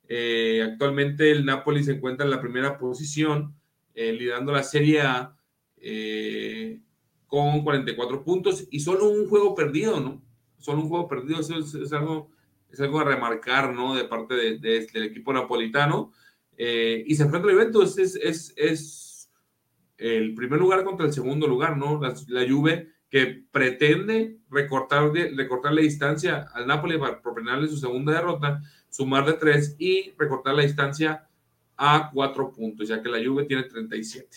Actualmente 0.08 1.30
el 1.30 1.44
Napoli 1.44 1.82
se 1.82 1.92
encuentra 1.92 2.25
en 2.25 2.30
la 2.30 2.40
primera 2.40 2.78
posición, 2.78 3.54
liderando 3.94 4.52
la 4.52 4.62
Serie 4.62 5.00
A 5.00 5.37
con 7.34 7.64
44 7.64 8.23
puntos 8.23 8.68
y 8.70 8.78
solo 8.78 9.08
un 9.08 9.28
juego 9.28 9.56
perdido, 9.56 9.99
¿no? 9.99 10.23
Solo 10.58 10.82
un 10.82 10.88
juego 10.88 11.08
perdido, 11.08 11.40
es, 11.40 11.92
algo, 11.92 12.30
es 12.70 12.80
algo 12.80 13.00
a 13.00 13.04
remarcar, 13.04 13.75
¿no? 13.75 13.96
De 13.96 14.04
parte 14.04 14.34
del 14.34 15.02
equipo 15.02 15.32
napolitano. 15.32 16.12
Eh, 16.56 17.02
y 17.04 17.16
se 17.16 17.25
enfrenta 17.25 17.49
al 17.49 17.54
Juventus, 17.54 17.99
es, 17.99 18.14
es, 18.14 18.54
es, 18.56 19.32
el 19.99 20.34
primer 20.34 20.61
lugar 20.61 20.84
contra 20.84 21.06
el 21.06 21.12
segundo 21.12 21.49
lugar, 21.49 21.76
¿no? 21.76 22.00
La, 22.00 22.14
la 22.28 22.49
Juve 22.49 22.92
que 23.11 23.44
pretende 23.50 24.38
recortar, 24.49 25.12
recortar 25.12 25.73
la 25.73 25.80
distancia 25.80 26.49
al 26.54 26.68
Napoli 26.68 26.99
para 26.99 27.20
proponerle 27.20 27.68
su 27.68 27.76
segunda 27.76 28.12
derrota, 28.12 28.62
sumar 28.94 29.26
de 29.26 29.32
tres 29.32 29.74
y 29.76 30.12
recortar 30.16 30.54
la 30.54 30.62
distancia 30.62 31.26
a 31.76 32.10
cuatro 32.14 32.52
puntos, 32.52 32.86
ya 32.86 33.02
que 33.02 33.08
la 33.08 33.18
Juve 33.18 33.44
tiene 33.44 33.64
37. 33.64 34.28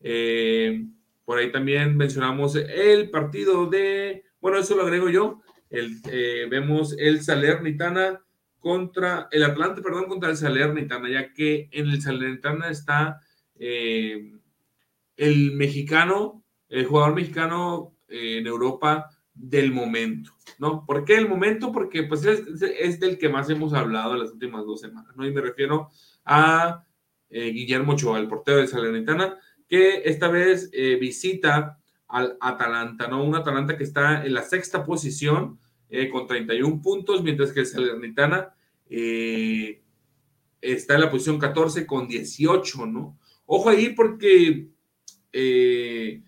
Eh, 0.00 0.86
por 1.24 1.38
ahí 1.38 1.50
también 1.50 1.96
mencionamos 1.96 2.54
el 2.54 3.10
partido 3.10 3.66
de, 3.66 4.22
bueno, 4.40 4.58
eso 4.58 4.76
lo 4.76 4.82
agrego 4.84 5.08
yo, 5.08 5.42
el, 5.68 6.00
eh, 6.12 6.46
vemos 6.48 6.94
el 6.96 7.22
Salernitana 7.22 8.22
contra 8.60 9.26
el 9.32 9.42
Atlante, 9.42 9.82
perdón, 9.82 10.06
contra 10.06 10.30
el 10.30 10.36
Salernitana, 10.36 11.10
ya 11.10 11.32
que 11.32 11.68
en 11.72 11.88
el 11.88 12.00
Salernitana 12.00 12.70
está 12.70 13.20
eh, 13.56 14.32
el 15.16 15.52
mexicano, 15.56 16.44
el 16.68 16.86
jugador 16.86 17.16
mexicano 17.16 17.96
eh, 18.06 18.38
en 18.38 18.46
Europa 18.46 19.10
del 19.38 19.72
momento, 19.72 20.32
¿no? 20.58 20.84
¿Por 20.84 21.04
qué 21.04 21.16
el 21.16 21.28
momento? 21.28 21.72
Porque 21.72 22.02
pues 22.02 22.24
es, 22.24 23.00
del 23.00 23.18
que 23.18 23.28
más 23.28 23.48
hemos 23.50 23.72
hablado 23.72 24.16
las 24.16 24.32
últimas 24.32 24.66
dos 24.66 24.80
semanas, 24.80 25.16
¿no? 25.16 25.26
Y 25.26 25.32
me 25.32 25.40
refiero 25.40 25.90
a 26.24 26.84
eh, 27.30 27.50
Guillermo 27.50 27.92
Ochoa, 27.92 28.18
el 28.18 28.28
portero 28.28 28.58
del 28.58 28.68
Salernitana, 28.68 29.38
que 29.68 30.02
esta 30.04 30.28
vez 30.28 30.70
visita 30.70 31.78
al 32.08 32.38
Atalanta, 32.40 33.06
¿no? 33.06 33.22
Un 33.22 33.34
Atalanta 33.34 33.76
que 33.76 33.84
está 33.84 34.24
en 34.24 34.32
la 34.32 34.42
sexta 34.42 34.84
posición, 34.84 35.58
eh, 35.90 36.10
con 36.10 36.26
31 36.26 36.82
puntos, 36.82 37.22
mientras 37.22 37.50
que 37.50 37.60
el 37.60 37.66
Salernitana 37.66 38.54
eh, 38.90 39.80
está 40.60 40.94
en 40.94 41.00
la 41.00 41.10
posición 41.10 41.38
14 41.38 41.86
con 41.86 42.06
18, 42.06 42.86
¿no? 42.86 43.18
Ojo 43.46 43.70
ahí 43.70 43.90
porque 43.90 44.68
eh, 45.32 46.22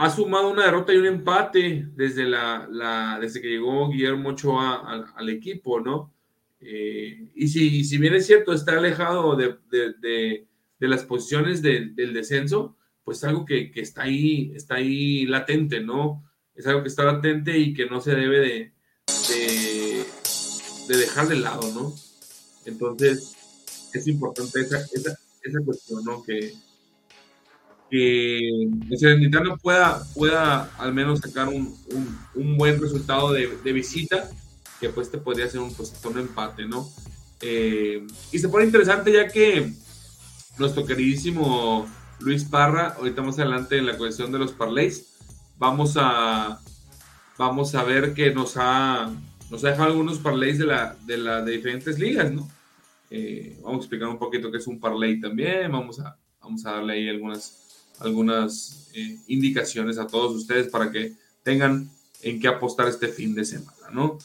ha 0.00 0.10
sumado 0.10 0.50
una 0.50 0.64
derrota 0.64 0.94
y 0.94 0.96
un 0.96 1.06
empate 1.06 1.88
desde, 1.94 2.24
la, 2.24 3.18
desde 3.20 3.40
que 3.40 3.48
llegó 3.48 3.90
Guillermo 3.90 4.30
Ochoa 4.30 5.04
al, 5.16 5.28
equipo, 5.28 5.80
¿no? 5.80 6.14
y 6.60 7.48
si, 7.48 7.84
si, 7.84 7.98
bien 7.98 8.14
es 8.14 8.26
cierto, 8.26 8.52
está 8.52 8.78
alejado 8.78 9.36
de, 9.36 10.46
las 10.78 11.04
posiciones 11.04 11.62
del 11.62 12.12
descenso, 12.14 12.76
pues 13.02 13.24
algo 13.24 13.44
que, 13.44 13.72
que, 13.72 13.80
está 13.80 14.02
ahí, 14.02 14.52
está 14.54 14.76
ahí 14.76 15.26
latente, 15.26 15.80
¿no? 15.80 16.24
es 16.54 16.66
algo 16.66 16.82
que 16.82 16.88
está 16.88 17.04
latente 17.04 17.56
y 17.58 17.72
que 17.72 17.86
no 17.86 18.00
se 18.00 18.14
debe 18.14 18.40
de, 18.40 18.72
de, 20.88 20.96
dejar 20.96 21.28
de 21.28 21.36
lado, 21.36 21.72
¿no? 21.72 21.94
Entonces, 22.66 23.34
es 23.94 24.06
importante 24.08 24.60
esa, 24.60 24.78
esa, 24.92 25.16
esa 25.42 25.60
cuestión, 25.64 26.04
¿no? 26.04 26.22
Que, 26.22 26.52
que 27.90 28.38
el 28.38 28.98
Serenitano 28.98 29.56
pueda, 29.56 30.04
pueda 30.14 30.70
al 30.78 30.92
menos 30.92 31.20
sacar 31.20 31.48
un, 31.48 31.76
un, 32.34 32.56
buen 32.56 32.80
resultado 32.80 33.32
de, 33.32 33.56
de, 33.64 33.72
visita, 33.72 34.28
que 34.80 34.90
pues 34.90 35.10
te 35.10 35.18
podría 35.18 35.48
ser 35.48 35.60
un, 35.60 35.72
pues, 35.74 35.92
un 36.04 36.18
empate, 36.18 36.66
¿no? 36.66 36.88
Eh, 37.40 38.06
y 38.32 38.38
se 38.38 38.48
pone 38.48 38.66
interesante 38.66 39.12
ya 39.12 39.28
que 39.28 39.72
nuestro 40.58 40.84
queridísimo 40.84 41.86
Luis 42.20 42.44
Parra, 42.44 42.94
ahorita 42.98 43.22
más 43.22 43.38
adelante 43.38 43.78
en 43.78 43.86
la 43.86 43.96
cuestión 43.96 44.32
de 44.32 44.38
los 44.38 44.52
parlays, 44.52 45.14
vamos 45.56 45.94
a, 45.96 46.60
vamos 47.36 47.74
a 47.74 47.84
ver 47.84 48.12
que 48.12 48.32
nos 48.32 48.56
ha, 48.56 49.10
nos 49.50 49.64
ha 49.64 49.70
dejado 49.70 49.90
algunos 49.90 50.18
parlays 50.18 50.58
de, 50.58 50.66
la, 50.66 50.96
de, 51.06 51.16
la, 51.16 51.42
de 51.42 51.52
diferentes 51.52 51.98
ligas, 51.98 52.32
¿no? 52.32 52.48
Eh, 53.10 53.58
vamos 53.62 53.78
a 53.78 53.80
explicar 53.80 54.08
un 54.08 54.18
poquito 54.18 54.50
qué 54.50 54.58
es 54.58 54.66
un 54.66 54.78
parlay 54.80 55.20
también, 55.20 55.72
vamos 55.72 56.00
a, 56.00 56.16
vamos 56.42 56.66
a 56.66 56.72
darle 56.72 56.94
ahí 56.94 57.08
algunas, 57.08 57.67
algunas 58.00 58.88
eh, 58.94 59.18
indicaciones 59.26 59.98
a 59.98 60.06
todos 60.06 60.34
ustedes 60.34 60.68
para 60.68 60.90
que 60.90 61.14
tengan 61.42 61.90
en 62.22 62.40
qué 62.40 62.48
apostar 62.48 62.88
este 62.88 63.08
fin 63.08 63.34
de 63.34 63.44
semana, 63.44 63.90
¿no? 63.92 64.18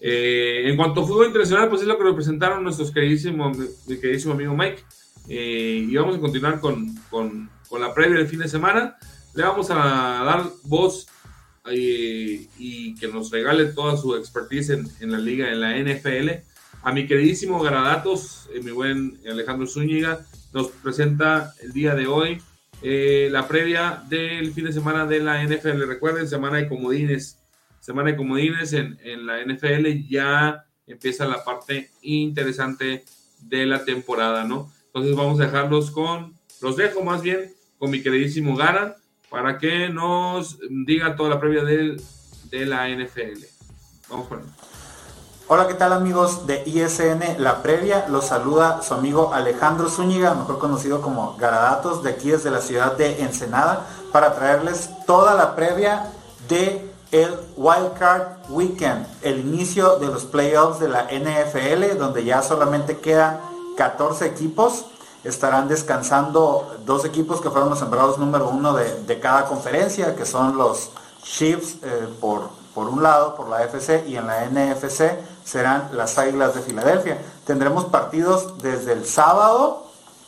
Eh, 0.00 0.62
en 0.66 0.76
cuanto 0.76 1.02
a 1.02 1.06
fútbol 1.06 1.26
internacional, 1.26 1.68
pues 1.68 1.82
es 1.82 1.86
lo 1.88 1.98
que 1.98 2.04
nos 2.04 2.14
presentaron 2.14 2.62
nuestros 2.62 2.90
queridísimos, 2.90 3.56
mi 3.86 3.98
queridísimo 3.98 4.34
amigo 4.34 4.56
Mike. 4.56 4.82
y 5.28 5.94
vamos 5.96 6.16
a 6.16 6.20
continuar 6.20 6.60
con, 6.60 6.94
con, 7.10 7.50
con 7.68 7.80
la 7.80 7.92
previa 7.92 8.18
del 8.18 8.28
fin 8.28 8.40
de 8.40 8.48
semana 8.48 8.96
le 9.34 9.42
vamos 9.42 9.70
a 9.70 9.74
dar 9.76 10.44
voz 10.64 11.06
eh, 11.66 12.48
y 12.58 12.94
que 12.96 13.08
nos 13.08 13.30
regale 13.30 13.66
toda 13.66 13.96
su 13.96 14.16
expertise 14.16 14.70
en, 14.70 15.12
la 15.12 15.18
liga, 15.18 15.50
en 15.50 15.60
la 15.60 15.76
NFL. 15.76 16.30
A 16.82 16.92
mi 16.92 17.06
queridísimo 17.06 17.60
Garadatos, 17.60 18.48
eh, 18.54 18.60
mi 18.62 18.70
buen 18.70 19.20
Alejandro 19.28 19.66
Zúñiga, 19.66 20.26
nos 20.52 20.68
presenta 20.68 21.54
el 21.62 21.72
día 21.72 21.94
de 21.94 22.06
hoy 22.06 22.42
eh, 22.82 23.28
la 23.30 23.46
previa 23.46 24.02
del 24.08 24.52
fin 24.52 24.64
de 24.64 24.72
semana 24.72 25.06
de 25.06 25.20
la 25.20 25.42
NFL. 25.42 25.86
Recuerden, 25.86 26.28
semana 26.28 26.58
de 26.58 26.68
comodines. 26.68 27.38
Semana 27.80 28.10
de 28.10 28.16
comodines 28.16 28.72
en, 28.72 28.98
en 29.02 29.26
la 29.26 29.42
NFL 29.44 30.08
ya 30.08 30.64
empieza 30.86 31.26
la 31.26 31.44
parte 31.44 31.90
interesante 32.02 33.04
de 33.40 33.66
la 33.66 33.84
temporada, 33.84 34.44
¿no? 34.44 34.70
Entonces 34.86 35.14
vamos 35.14 35.40
a 35.40 35.44
dejarlos 35.44 35.90
con, 35.90 36.34
los 36.60 36.76
dejo 36.76 37.02
más 37.02 37.22
bien 37.22 37.52
con 37.78 37.90
mi 37.90 38.02
queridísimo 38.02 38.56
Gara 38.56 38.96
para 39.30 39.58
que 39.58 39.88
nos 39.88 40.58
diga 40.68 41.16
toda 41.16 41.30
la 41.30 41.40
previa 41.40 41.62
de, 41.62 41.96
la 42.66 42.88
NFL. 42.88 43.44
Vamos 44.08 44.28
con 44.28 44.42
Hola, 45.52 45.66
¿qué 45.66 45.74
tal 45.74 45.92
amigos 45.92 46.46
de 46.46 46.62
ISN 46.64 47.42
La 47.42 47.60
Previa? 47.60 48.06
Los 48.08 48.26
saluda 48.26 48.82
su 48.82 48.94
amigo 48.94 49.34
Alejandro 49.34 49.90
Zúñiga, 49.90 50.32
mejor 50.34 50.60
conocido 50.60 51.02
como 51.02 51.34
Garadatos, 51.38 52.04
de 52.04 52.10
aquí 52.10 52.30
desde 52.30 52.52
la 52.52 52.60
ciudad 52.60 52.92
de 52.92 53.24
Ensenada, 53.24 53.84
para 54.12 54.36
traerles 54.36 54.90
toda 55.08 55.34
la 55.34 55.56
previa 55.56 56.12
de 56.48 56.88
el 57.10 57.34
Wildcard 57.56 58.48
Weekend, 58.48 59.04
el 59.22 59.40
inicio 59.40 59.98
de 59.98 60.06
los 60.06 60.24
playoffs 60.24 60.78
de 60.78 60.88
la 60.88 61.08
NFL, 61.10 61.98
donde 61.98 62.22
ya 62.22 62.42
solamente 62.42 62.98
quedan 62.98 63.40
14 63.76 64.26
equipos 64.26 64.84
estarán 65.24 65.66
descansando 65.66 66.76
dos 66.86 67.04
equipos 67.04 67.40
que 67.40 67.50
fueron 67.50 67.70
los 67.70 67.80
sembrados 67.80 68.18
número 68.18 68.48
uno 68.48 68.72
de, 68.74 69.18
cada 69.18 69.46
conferencia, 69.46 70.14
que 70.14 70.26
son 70.26 70.56
los 70.56 70.90
Chiefs 71.24 71.78
eh, 71.82 72.08
por, 72.20 72.59
por 72.74 72.88
un 72.88 73.02
lado, 73.02 73.34
por 73.34 73.48
la 73.48 73.62
FC, 73.64 74.04
y 74.06 74.16
en 74.16 74.26
la 74.26 74.46
NFC 74.46 75.12
serán 75.44 75.90
las 75.92 76.18
Águilas 76.18 76.54
de 76.54 76.62
Filadelfia. 76.62 77.18
Tendremos 77.44 77.86
partidos 77.86 78.62
desde 78.62 78.92
el 78.92 79.06
sábado 79.06 79.86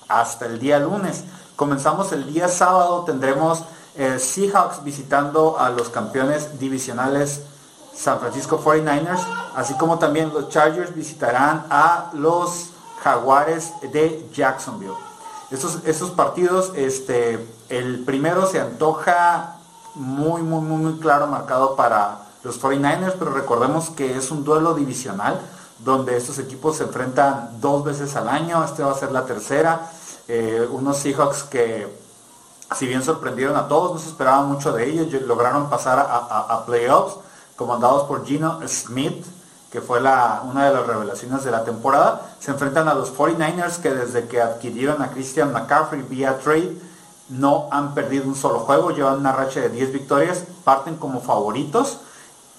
hasta 0.09 0.47
el 0.47 0.59
día 0.59 0.79
lunes. 0.79 1.25
Comenzamos 1.57 2.13
el 2.13 2.33
día 2.33 2.49
sábado, 2.49 3.05
tendremos 3.05 3.63
eh, 3.95 4.19
Seahawks 4.19 4.83
visitando 4.83 5.59
a 5.59 5.71
los 5.71 5.89
campeones 5.89 6.59
divisionales 6.59 7.43
San 7.95 8.21
Francisco 8.21 8.61
49ers, 8.63 9.21
así 9.55 9.75
como 9.75 9.99
también 9.99 10.33
los 10.33 10.49
Chargers 10.49 10.95
visitarán 10.95 11.67
a 11.71 12.11
los 12.15 12.71
Jaguares 13.03 13.73
de 13.93 14.29
Jacksonville. 14.33 14.95
Estos, 15.51 16.11
partidos, 16.13 16.73
este, 16.75 17.47
el 17.69 18.05
primero 18.05 18.47
se 18.47 18.59
antoja 18.59 19.57
muy, 19.95 20.41
muy, 20.41 20.63
muy, 20.63 20.83
muy 20.83 20.99
claro 20.99 21.27
marcado 21.27 21.77
para 21.77 22.23
los 22.45 22.61
49ers, 22.61 23.15
pero 23.19 23.33
recordemos 23.33 23.91
que 23.91 24.17
es 24.17 24.31
un 24.31 24.45
duelo 24.45 24.75
divisional 24.75 25.41
donde 25.79 26.17
estos 26.17 26.39
equipos 26.39 26.77
se 26.77 26.85
enfrentan 26.85 27.61
dos 27.61 27.85
veces 27.85 28.15
al 28.17 28.29
año, 28.29 28.63
este 28.65 28.83
va 28.83 28.93
a 28.93 28.99
ser 28.99 29.13
la 29.13 29.25
tercera, 29.25 29.91
eh, 30.29 30.67
unos 30.71 30.99
Seahawks 30.99 31.45
que 31.45 32.03
si 32.75 32.87
bien 32.87 33.03
sorprendieron 33.03 33.57
a 33.57 33.69
todos, 33.69 33.93
no 33.93 33.99
se 33.99 34.09
esperaba 34.09 34.43
mucho 34.43 34.73
de 34.73 34.89
ellos, 34.89 35.23
lograron 35.23 35.69
pasar 35.69 35.99
a, 35.99 36.65
playoffs, 36.65 37.17
comandados 37.57 38.05
por 38.05 38.25
Gino 38.25 38.61
Smith, 38.67 39.25
que 39.71 39.81
fue 39.81 40.01
una 40.01 40.67
de 40.67 40.75
las 40.75 40.87
revelaciones 40.87 41.45
de 41.45 41.51
la 41.51 41.65
temporada. 41.65 42.35
Se 42.41 42.51
enfrentan 42.51 42.89
a 42.89 42.95
los 42.95 43.15
49ers 43.15 43.79
que 43.81 43.91
desde 43.91 44.27
que 44.27 44.41
adquirieron 44.41 45.03
a 45.03 45.11
Christian 45.11 45.53
McCaffrey 45.53 46.03
vía 46.03 46.39
trade 46.39 46.77
no 47.29 47.69
han 47.71 47.95
perdido 47.95 48.25
un 48.25 48.35
solo 48.35 48.61
juego, 48.61 48.91
llevan 48.91 49.19
una 49.21 49.33
racha 49.33 49.61
de 49.61 49.71
10 49.71 49.93
victorias, 49.93 50.45
parten 50.65 50.97
como 50.97 51.21
favoritos. 51.21 51.99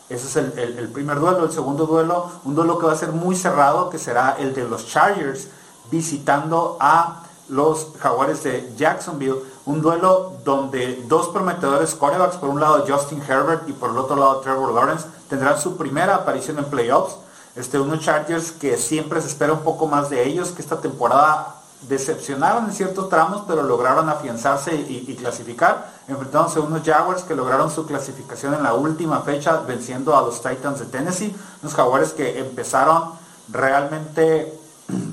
Ese 0.09 0.27
es 0.27 0.35
el, 0.35 0.77
el 0.77 0.89
primer 0.89 1.19
duelo. 1.19 1.45
El 1.45 1.51
segundo 1.51 1.85
duelo, 1.85 2.29
un 2.43 2.55
duelo 2.55 2.77
que 2.77 2.85
va 2.85 2.93
a 2.93 2.97
ser 2.97 3.11
muy 3.11 3.35
cerrado, 3.35 3.89
que 3.89 3.97
será 3.97 4.35
el 4.39 4.53
de 4.53 4.67
los 4.67 4.87
Chargers 4.87 5.47
visitando 5.91 6.77
a 6.79 7.23
los 7.49 7.87
Jaguares 7.99 8.43
de 8.43 8.73
Jacksonville 8.77 9.41
un 9.65 9.81
duelo 9.81 10.33
donde 10.43 11.03
dos 11.07 11.29
prometedores 11.29 11.95
corebacks, 11.95 12.37
por 12.37 12.49
un 12.49 12.59
lado 12.59 12.85
Justin 12.87 13.21
Herbert 13.21 13.67
y 13.69 13.73
por 13.73 13.91
el 13.91 13.97
otro 13.97 14.15
lado 14.15 14.37
Trevor 14.37 14.73
Lawrence, 14.73 15.05
tendrán 15.29 15.59
su 15.59 15.77
primera 15.77 16.15
aparición 16.15 16.57
en 16.57 16.65
playoffs. 16.65 17.15
Este, 17.55 17.79
unos 17.79 17.99
Chargers 17.99 18.51
que 18.51 18.77
siempre 18.77 19.21
se 19.21 19.27
espera 19.27 19.53
un 19.53 19.59
poco 19.59 19.87
más 19.87 20.09
de 20.09 20.27
ellos, 20.27 20.49
que 20.49 20.61
esta 20.61 20.81
temporada 20.81 21.55
decepcionaron 21.87 22.65
en 22.65 22.71
ciertos 22.71 23.09
tramos, 23.09 23.43
pero 23.47 23.63
lograron 23.63 24.09
afianzarse 24.09 24.73
y, 24.75 25.15
clasificar, 25.15 25.91
enfrentándose 26.07 26.59
a 26.59 26.61
unos 26.61 26.83
Jaguars 26.83 27.23
que 27.23 27.35
lograron 27.35 27.71
su 27.71 27.85
clasificación 27.85 28.53
en 28.53 28.63
la 28.63 28.73
última 28.73 29.21
fecha, 29.21 29.61
venciendo 29.67 30.17
a 30.17 30.21
los 30.21 30.41
Titans 30.41 30.79
de 30.79 30.85
Tennessee, 30.85 31.35
unos 31.61 31.75
Jaguars 31.75 32.13
que 32.13 32.39
empezaron 32.39 33.11
realmente 33.49 34.59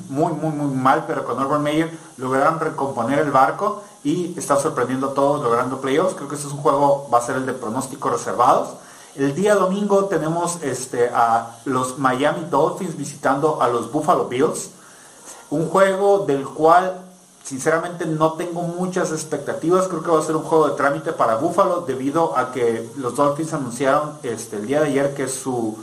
muy, 0.09 0.33
muy, 0.33 0.51
muy 0.51 0.75
mal, 0.75 1.05
pero 1.07 1.25
con 1.25 1.39
Urban 1.39 1.63
Meyer 1.63 1.91
lograron 2.17 2.59
recomponer 2.59 3.21
el 3.21 3.31
barco 3.31 3.83
y 4.03 4.37
está 4.39 4.57
sorprendiendo 4.57 5.11
a 5.11 5.15
todos 5.15 5.43
logrando 5.43 5.81
playoffs. 5.81 6.15
Creo 6.15 6.29
que 6.29 6.35
este 6.35 6.49
es 6.49 6.53
un 6.53 6.61
juego, 6.61 7.09
va 7.13 7.19
a 7.19 7.23
ser 7.23 7.37
el 7.37 7.47
de 7.47 7.53
pronósticos 7.53 8.13
reservados. 8.13 8.71
El 9.15 9.35
día 9.35 9.55
domingo 9.55 10.05
tenemos 10.07 10.59
este, 10.63 11.11
a 11.13 11.57
los 11.65 11.99
Miami 11.99 12.47
Dolphins 12.49 12.97
visitando 12.97 13.61
a 13.61 13.69
los 13.69 13.91
Buffalo 13.91 14.27
Bills. 14.27 14.71
Un 15.51 15.69
juego 15.69 16.27
del 16.27 16.45
cual 16.45 17.01
sinceramente 17.43 18.07
no 18.07 18.35
tengo 18.35 18.63
muchas 18.63 19.11
expectativas. 19.13 19.89
Creo 19.89 20.03
que 20.03 20.11
va 20.11 20.21
a 20.21 20.23
ser 20.23 20.37
un 20.37 20.45
juego 20.45 20.69
de 20.69 20.77
trámite 20.77 21.13
para 21.13 21.37
Buffalo 21.37 21.83
debido 21.83 22.37
a 22.37 22.53
que 22.53 22.89
los 22.97 23.17
Dolphins 23.17 23.53
anunciaron 23.53 24.13
este, 24.23 24.57
el 24.57 24.67
día 24.67 24.81
de 24.81 24.89
ayer 24.89 25.15
que 25.15 25.29
su 25.29 25.77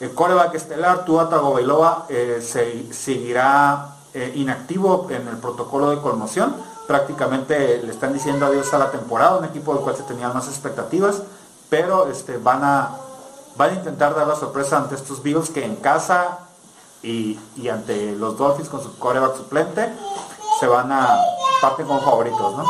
el 0.00 0.12
coreback 0.12 0.54
estelar, 0.54 1.04
Tua 1.04 1.28
Tagovailoa, 1.28 2.06
eh, 2.08 2.42
se, 2.42 2.92
seguirá 2.92 3.94
eh, 4.12 4.32
inactivo 4.34 5.06
en 5.08 5.28
el 5.28 5.36
protocolo 5.36 5.90
de 5.90 5.98
conmoción 5.98 6.54
prácticamente 6.86 7.82
le 7.82 7.90
están 7.90 8.12
diciendo 8.12 8.46
adiós 8.46 8.72
a 8.74 8.78
la 8.78 8.90
temporada, 8.90 9.36
un 9.36 9.44
equipo 9.44 9.74
del 9.74 9.82
cual 9.82 9.96
se 9.96 10.02
tenían 10.02 10.34
más 10.34 10.48
expectativas, 10.48 11.22
pero 11.70 12.08
este, 12.08 12.36
van, 12.36 12.62
a, 12.62 12.90
van 13.56 13.70
a 13.70 13.74
intentar 13.74 14.14
dar 14.14 14.26
la 14.26 14.36
sorpresa 14.36 14.76
ante 14.78 14.94
estos 14.94 15.22
Bills 15.22 15.50
que 15.50 15.64
en 15.64 15.76
casa 15.76 16.40
y, 17.04 17.68
ante 17.68 18.12
los 18.12 18.36
Dolphins 18.38 18.68
con 18.68 18.82
su 18.82 18.98
coreback 18.98 19.36
suplente 19.36 19.92
se 20.58 20.66
van 20.66 20.90
a 20.90 21.18
partir 21.60 21.86
como 21.86 22.00
favoritos, 22.00 22.56
¿no? 22.56 22.64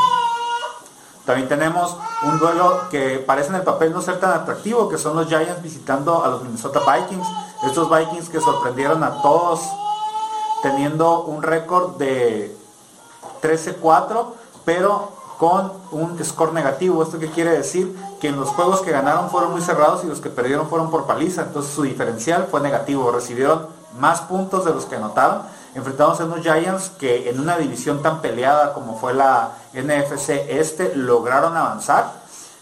También 1.25 1.47
tenemos 1.47 1.97
un 2.23 2.37
duelo 2.37 2.87
que 2.91 3.17
parece 3.17 3.49
en 3.49 3.55
el 3.55 3.63
papel 3.63 3.91
no 3.91 4.01
ser 4.01 4.19
tan 4.19 4.31
atractivo, 4.31 4.89
que 4.89 4.97
son 4.97 5.15
los 5.15 5.27
Giants 5.27 5.61
visitando 5.63 6.23
a 6.23 6.27
los 6.27 6.43
Minnesota 6.43 6.81
Vikings. 6.81 7.27
Estos 7.63 7.89
Vikings 7.89 8.29
que 8.29 8.39
sorprendieron 8.39 9.03
a 9.03 9.21
todos 9.23 9.61
teniendo 10.61 11.21
un 11.21 11.41
récord 11.41 11.95
de 11.97 12.55
13-4, 13.41 14.33
pero 14.65 15.13
con 15.39 15.73
un 15.91 16.23
score 16.23 16.53
negativo. 16.53 17.01
¿Esto 17.01 17.17
qué 17.17 17.29
quiere 17.29 17.51
decir? 17.51 17.97
Que 18.21 18.27
en 18.27 18.39
los 18.39 18.49
juegos 18.49 18.81
que 18.81 18.91
ganaron 18.91 19.29
fueron 19.29 19.51
muy 19.51 19.61
cerrados 19.61 20.03
y 20.03 20.07
los 20.07 20.19
que 20.19 20.29
perdieron 20.29 20.67
fueron 20.67 20.91
por 20.91 21.05
paliza. 21.05 21.41
Entonces 21.41 21.73
su 21.73 21.83
diferencial 21.83 22.47
fue 22.49 22.61
negativo. 22.61 23.11
Recibieron 23.11 23.67
más 23.97 24.21
puntos 24.21 24.65
de 24.65 24.73
los 24.73 24.85
que 24.85 24.95
anotaron. 24.95 25.41
Enfrentamos 25.73 26.19
a 26.19 26.25
unos 26.25 26.41
Giants 26.41 26.91
que 26.97 27.29
en 27.29 27.39
una 27.39 27.57
división 27.57 28.01
tan 28.01 28.21
peleada 28.21 28.73
como 28.73 28.97
fue 28.97 29.13
la 29.13 29.51
NFC 29.73 30.29
este 30.49 30.95
lograron 30.95 31.55
avanzar, 31.57 32.11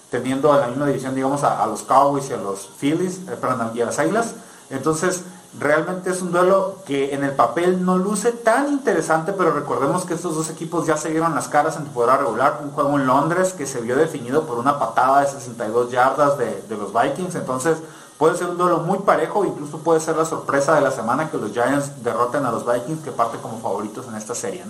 teniendo 0.10 0.54
en 0.56 0.62
la 0.62 0.68
misma 0.68 0.86
división, 0.88 1.16
digamos, 1.16 1.44
a, 1.44 1.66
los 1.68 1.84
Cowboys 1.84 2.30
y 2.30 2.34
a 2.34 2.38
los 2.38 2.70
Phillies, 2.80 3.20
eh, 3.30 3.38
perdón, 3.40 3.72
y 3.74 3.82
a 3.82 3.86
las 3.86 4.00
Águilas. 4.00 4.34
Entonces, 4.70 5.24
realmente 5.60 6.10
es 6.10 6.22
un 6.22 6.32
duelo 6.32 6.78
que 6.86 7.14
en 7.14 7.24
el 7.24 7.32
papel 7.32 7.86
no 7.86 7.98
luce 7.98 8.32
tan 8.32 8.70
interesante, 8.70 9.34
pero 9.34 9.52
recordemos 9.52 10.06
que 10.06 10.16
estos 10.16 10.36
dos 10.36 10.50
equipos 10.50 10.88
ya 10.88 10.98
se 10.98 11.10
dieron 11.10 11.36
las 11.36 11.48
caras 11.48 11.78
en 11.78 11.84
temporada 11.84 12.20
regular, 12.20 12.60
un 12.64 12.72
juego 12.72 12.98
en 12.98 13.06
Londres 13.06 13.54
que 13.54 13.68
se 13.68 13.82
vio 13.82 13.96
definido 13.96 14.46
por 14.46 14.58
una 14.58 14.80
patada 14.80 15.22
de 15.22 15.28
62 15.28 15.92
yardas 15.92 16.38
de, 16.38 16.64
los 16.70 16.92
Vikings, 16.92 17.36
entonces 17.36 17.78
puede 18.24 18.38
ser 18.38 18.48
un 18.48 18.58
duelo 18.58 18.78
muy 18.80 19.00
parejo, 19.00 19.44
incluso 19.44 19.80
puede 19.80 20.00
ser 20.00 20.16
la 20.16 20.24
sorpresa 20.24 20.74
de 20.76 20.80
la 20.80 20.92
semana 20.92 21.30
que 21.30 21.36
los 21.36 21.52
Giants 21.52 22.02
derroten 22.06 22.46
a 22.46 22.52
los 22.54 22.66
Vikings 22.66 23.04
que 23.04 23.12
parten 23.12 23.42
como 23.42 23.60
favoritos 23.60 24.08
en 24.08 24.16
esta 24.16 24.34
serie. 24.34 24.64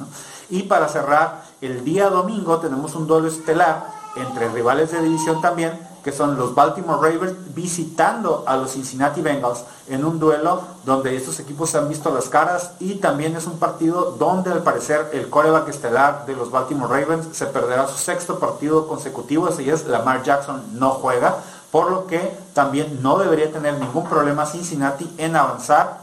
Y 0.50 0.64
para 0.64 0.88
cerrar, 0.88 1.44
el 1.62 1.86
día 1.86 2.10
domingo 2.10 2.58
tenemos 2.58 2.96
un 2.96 3.06
duelo 3.06 3.28
estelar 3.28 3.86
entre 4.16 4.50
rivales 4.50 4.92
de 4.92 5.04
división 5.04 5.40
también, 5.40 5.80
que 6.04 6.12
son 6.12 6.36
los 6.36 6.56
Baltimore 6.56 6.98
Ravens 7.00 7.54
visitando 7.54 8.44
a 8.48 8.58
los 8.58 8.72
Cincinnati 8.72 9.22
Bengals 9.22 9.66
en 9.88 10.04
un 10.04 10.20
duelo 10.20 10.62
donde 10.84 11.16
estos 11.16 11.40
equipos 11.40 11.70
se 11.70 11.78
han 11.78 11.90
visto 11.90 12.12
las 12.12 12.30
caras 12.30 12.72
y 12.80 12.96
también 12.96 13.36
es 13.36 13.46
un 13.46 13.60
partido 13.60 14.16
donde 14.18 14.52
al 14.52 14.64
parecer 14.64 15.12
el 15.14 15.30
coreback 15.30 15.68
estelar 15.68 16.26
de 16.26 16.36
los 16.36 16.50
Baltimore 16.50 17.02
Ravens 17.02 17.28
se 17.38 17.46
perderá 17.46 17.88
su 17.88 18.00
sexto 18.00 18.40
partido 18.40 18.88
consecutivo, 18.88 19.46
así 19.46 19.70
es, 19.70 19.86
Lamar 19.86 20.24
Jackson 20.24 20.64
no 20.74 20.90
juega, 20.90 21.38
por 21.74 21.90
lo 21.90 22.06
que 22.06 22.20
también 22.54 23.02
no 23.02 23.18
debería 23.18 23.52
tener 23.52 23.74
ningún 23.80 24.08
problema 24.08 24.46
Cincinnati 24.46 25.12
en 25.18 25.36
avanzar 25.36 26.02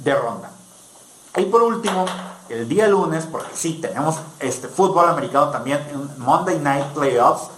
de 0.00 0.12
ronda. 0.16 0.50
Y 1.36 1.44
por 1.44 1.62
último, 1.62 2.06
el 2.48 2.68
día 2.68 2.88
lunes, 2.88 3.24
porque 3.30 3.54
sí, 3.54 3.78
tenemos 3.80 4.16
este 4.40 4.66
fútbol 4.66 5.08
americano 5.08 5.50
también 5.50 5.78
en 5.92 6.18
Monday 6.18 6.58
Night 6.58 6.86
Playoffs, 6.86 7.50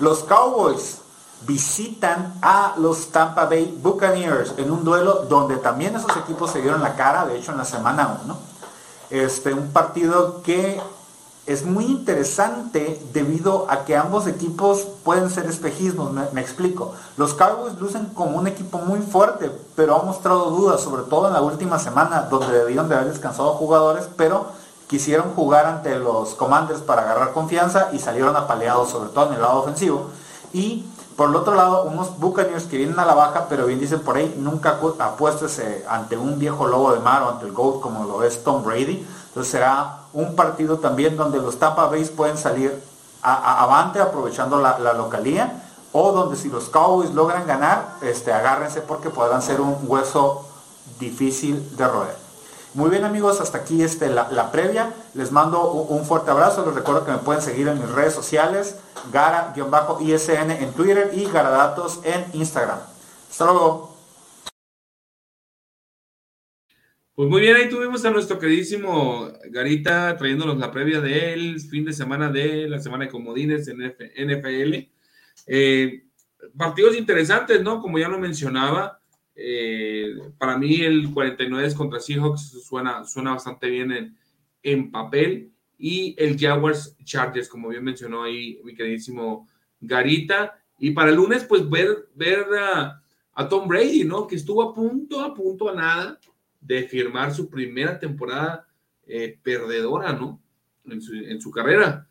los 0.00 0.24
Cowboys 0.24 0.98
visitan 1.46 2.34
a 2.42 2.74
los 2.76 3.12
Tampa 3.12 3.44
Bay 3.44 3.78
Buccaneers 3.80 4.54
en 4.56 4.72
un 4.72 4.84
duelo 4.84 5.26
donde 5.28 5.58
también 5.58 5.94
esos 5.94 6.16
equipos 6.16 6.50
se 6.50 6.60
dieron 6.60 6.82
la 6.82 6.96
cara, 6.96 7.24
de 7.24 7.38
hecho 7.38 7.52
en 7.52 7.58
la 7.58 7.64
semana 7.64 8.18
1. 8.24 8.36
Este, 9.10 9.54
un 9.54 9.70
partido 9.72 10.42
que 10.42 10.82
es 11.46 11.64
muy 11.64 11.86
interesante 11.86 13.00
debido 13.12 13.66
a 13.70 13.84
que 13.84 13.96
ambos 13.96 14.26
equipos 14.26 14.86
pueden 15.04 15.30
ser 15.30 15.46
espejismos, 15.46 16.12
me, 16.12 16.40
explico. 16.40 16.94
Los 17.16 17.34
Cowboys 17.34 17.78
lucen 17.80 18.06
como 18.14 18.38
un 18.38 18.46
equipo 18.46 18.78
muy 18.78 19.00
fuerte, 19.00 19.50
pero 19.74 19.96
ha 19.96 20.02
mostrado 20.02 20.50
dudas, 20.50 20.80
sobre 20.80 21.02
todo 21.02 21.26
en 21.26 21.32
la 21.32 21.40
última 21.40 21.78
semana, 21.78 22.28
donde 22.30 22.56
debieron 22.56 22.88
de 22.88 22.94
haber 22.94 23.08
descansado 23.08 23.54
jugadores, 23.54 24.08
pero 24.16 24.46
quisieron 24.86 25.34
jugar 25.34 25.66
ante 25.66 25.98
los 25.98 26.34
Commanders 26.34 26.80
para 26.82 27.02
agarrar 27.02 27.32
confianza 27.32 27.88
y 27.92 27.98
salieron 27.98 28.36
apaleados, 28.36 28.90
sobre 28.90 29.10
todo 29.10 29.28
en 29.28 29.34
el 29.34 29.42
lado 29.42 29.60
ofensivo. 29.60 30.10
Y 30.52 30.84
por 31.16 31.30
el 31.30 31.36
otro 31.36 31.54
lado, 31.54 31.84
unos 31.84 32.18
Buccaneers 32.18 32.64
que 32.64 32.76
vienen 32.76 32.98
a 32.98 33.04
la 33.04 33.14
baja, 33.14 33.46
pero 33.48 33.66
bien 33.66 33.78
dicen 33.78 34.00
por 34.00 34.16
ahí, 34.16 34.34
nunca 34.38 34.78
apuestes 34.98 35.60
ante 35.88 36.16
un 36.16 36.38
viejo 36.38 36.66
lobo 36.66 36.92
de 36.92 37.00
mar 37.00 37.22
o 37.22 37.30
ante 37.30 37.46
el 37.46 37.52
GOAT 37.52 37.80
como 37.80 38.04
lo 38.04 38.22
es 38.22 38.42
Tom 38.42 38.62
Brady. 38.64 39.06
Entonces 39.28 39.52
será 39.52 39.99
un 40.12 40.34
partido 40.36 40.78
también 40.78 41.16
donde 41.16 41.38
los 41.38 41.58
Tampa 41.58 41.86
Bay 41.86 42.04
pueden 42.04 42.36
salir 42.36 42.82
avante 43.22 44.00
aprovechando 44.00 44.58
la, 44.58 44.78
localía 44.94 45.62
o 45.92 46.12
donde 46.12 46.36
si 46.36 46.48
los 46.48 46.68
Cowboys 46.68 47.10
logran 47.10 47.46
ganar, 47.46 47.96
este, 48.02 48.32
agárrense 48.32 48.80
porque 48.80 49.10
podrán 49.10 49.42
ser 49.42 49.60
un 49.60 49.76
hueso 49.86 50.46
difícil 50.98 51.76
de 51.76 51.86
roer. 51.86 52.16
Muy 52.74 52.88
bien 52.88 53.04
amigos, 53.04 53.40
hasta 53.40 53.58
aquí 53.58 53.82
este, 53.82 54.08
la, 54.08 54.52
previa. 54.52 54.94
Les 55.14 55.32
mando 55.32 55.72
un, 55.72 56.04
fuerte 56.04 56.30
abrazo. 56.30 56.64
Les 56.64 56.74
recuerdo 56.74 57.04
que 57.04 57.10
me 57.10 57.18
pueden 57.18 57.42
seguir 57.42 57.66
en 57.66 57.80
mis 57.80 57.90
redes 57.90 58.14
sociales, 58.14 58.76
gara-isn 59.12 60.50
en 60.52 60.72
Twitter 60.74 61.10
y 61.12 61.24
garadatos 61.26 61.98
en 62.04 62.24
Instagram. 62.32 62.78
Hasta 63.28 63.44
luego. 63.44 63.89
Pues 67.20 67.28
muy 67.28 67.42
bien, 67.42 67.54
ahí 67.54 67.68
tuvimos 67.68 68.02
a 68.06 68.10
nuestro 68.10 68.38
queridísimo 68.38 69.30
Garita 69.50 70.16
trayéndonos 70.16 70.56
la 70.56 70.70
previa 70.70 71.02
del 71.02 71.60
fin 71.60 71.84
de 71.84 71.92
semana 71.92 72.30
de 72.30 72.66
la 72.66 72.78
semana 72.78 73.04
de 73.04 73.10
comodines 73.10 73.68
en 73.68 73.76
NFL. 73.82 74.88
Eh, 75.46 76.04
partidos 76.56 76.96
interesantes, 76.96 77.62
¿no? 77.62 77.82
Como 77.82 77.98
ya 77.98 78.08
lo 78.08 78.18
mencionaba, 78.18 79.02
eh, 79.34 80.14
para 80.38 80.56
mí 80.56 80.80
el 80.80 81.12
49 81.12 81.74
contra 81.74 82.00
Seahawks 82.00 82.64
suena, 82.66 83.04
suena 83.04 83.32
bastante 83.32 83.68
bien 83.68 83.92
en, 83.92 84.16
en 84.62 84.90
papel 84.90 85.52
y 85.76 86.14
el 86.16 86.40
Jaguars 86.40 86.96
Chargers, 87.04 87.50
como 87.50 87.68
bien 87.68 87.84
mencionó 87.84 88.22
ahí 88.22 88.62
mi 88.64 88.74
queridísimo 88.74 89.46
Garita. 89.78 90.58
Y 90.78 90.92
para 90.92 91.10
el 91.10 91.16
lunes, 91.16 91.44
pues 91.44 91.68
ver, 91.68 92.08
ver 92.14 92.46
a, 92.58 93.02
a 93.34 93.46
Tom 93.46 93.68
Brady, 93.68 94.04
¿no? 94.04 94.26
Que 94.26 94.36
estuvo 94.36 94.62
a 94.62 94.72
punto, 94.72 95.20
a 95.20 95.34
punto, 95.34 95.68
a 95.68 95.74
nada 95.74 96.18
de 96.60 96.82
firmar 96.84 97.34
su 97.34 97.48
primera 97.48 97.98
temporada 97.98 98.66
eh, 99.06 99.38
perdedora, 99.42 100.12
¿no? 100.12 100.40
En 100.84 101.00
su, 101.00 101.14
en 101.14 101.40
su 101.40 101.50
carrera. 101.50 102.06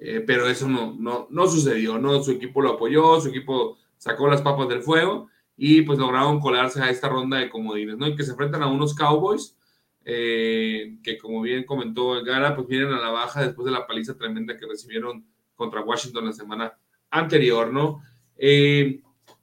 Eh, 0.00 0.22
pero 0.26 0.48
eso 0.48 0.68
no, 0.68 0.94
no, 0.98 1.26
no 1.30 1.46
sucedió, 1.46 1.98
¿no? 1.98 2.22
Su 2.22 2.32
equipo 2.32 2.62
lo 2.62 2.70
apoyó, 2.70 3.20
su 3.20 3.28
equipo 3.28 3.78
sacó 3.98 4.28
las 4.28 4.42
papas 4.42 4.68
del 4.68 4.82
fuego 4.82 5.28
y 5.56 5.82
pues 5.82 5.98
lograron 5.98 6.40
colarse 6.40 6.80
a 6.80 6.90
esta 6.90 7.08
ronda 7.08 7.38
de 7.38 7.50
comodines, 7.50 7.98
¿no? 7.98 8.06
Y 8.06 8.16
que 8.16 8.24
se 8.24 8.30
enfrentan 8.30 8.62
a 8.62 8.68
unos 8.68 8.94
Cowboys 8.94 9.56
eh, 10.04 10.96
que 11.02 11.16
como 11.18 11.42
bien 11.42 11.64
comentó 11.64 12.22
Gara, 12.24 12.56
pues 12.56 12.66
vienen 12.66 12.92
a 12.92 13.00
la 13.00 13.10
baja 13.10 13.42
después 13.42 13.66
de 13.66 13.70
la 13.70 13.86
paliza 13.86 14.16
tremenda 14.16 14.56
que 14.56 14.66
recibieron 14.66 15.24
contra 15.54 15.82
Washington 15.82 16.26
la 16.26 16.32
semana 16.32 16.76
anterior, 17.10 17.72
¿no? 17.72 18.02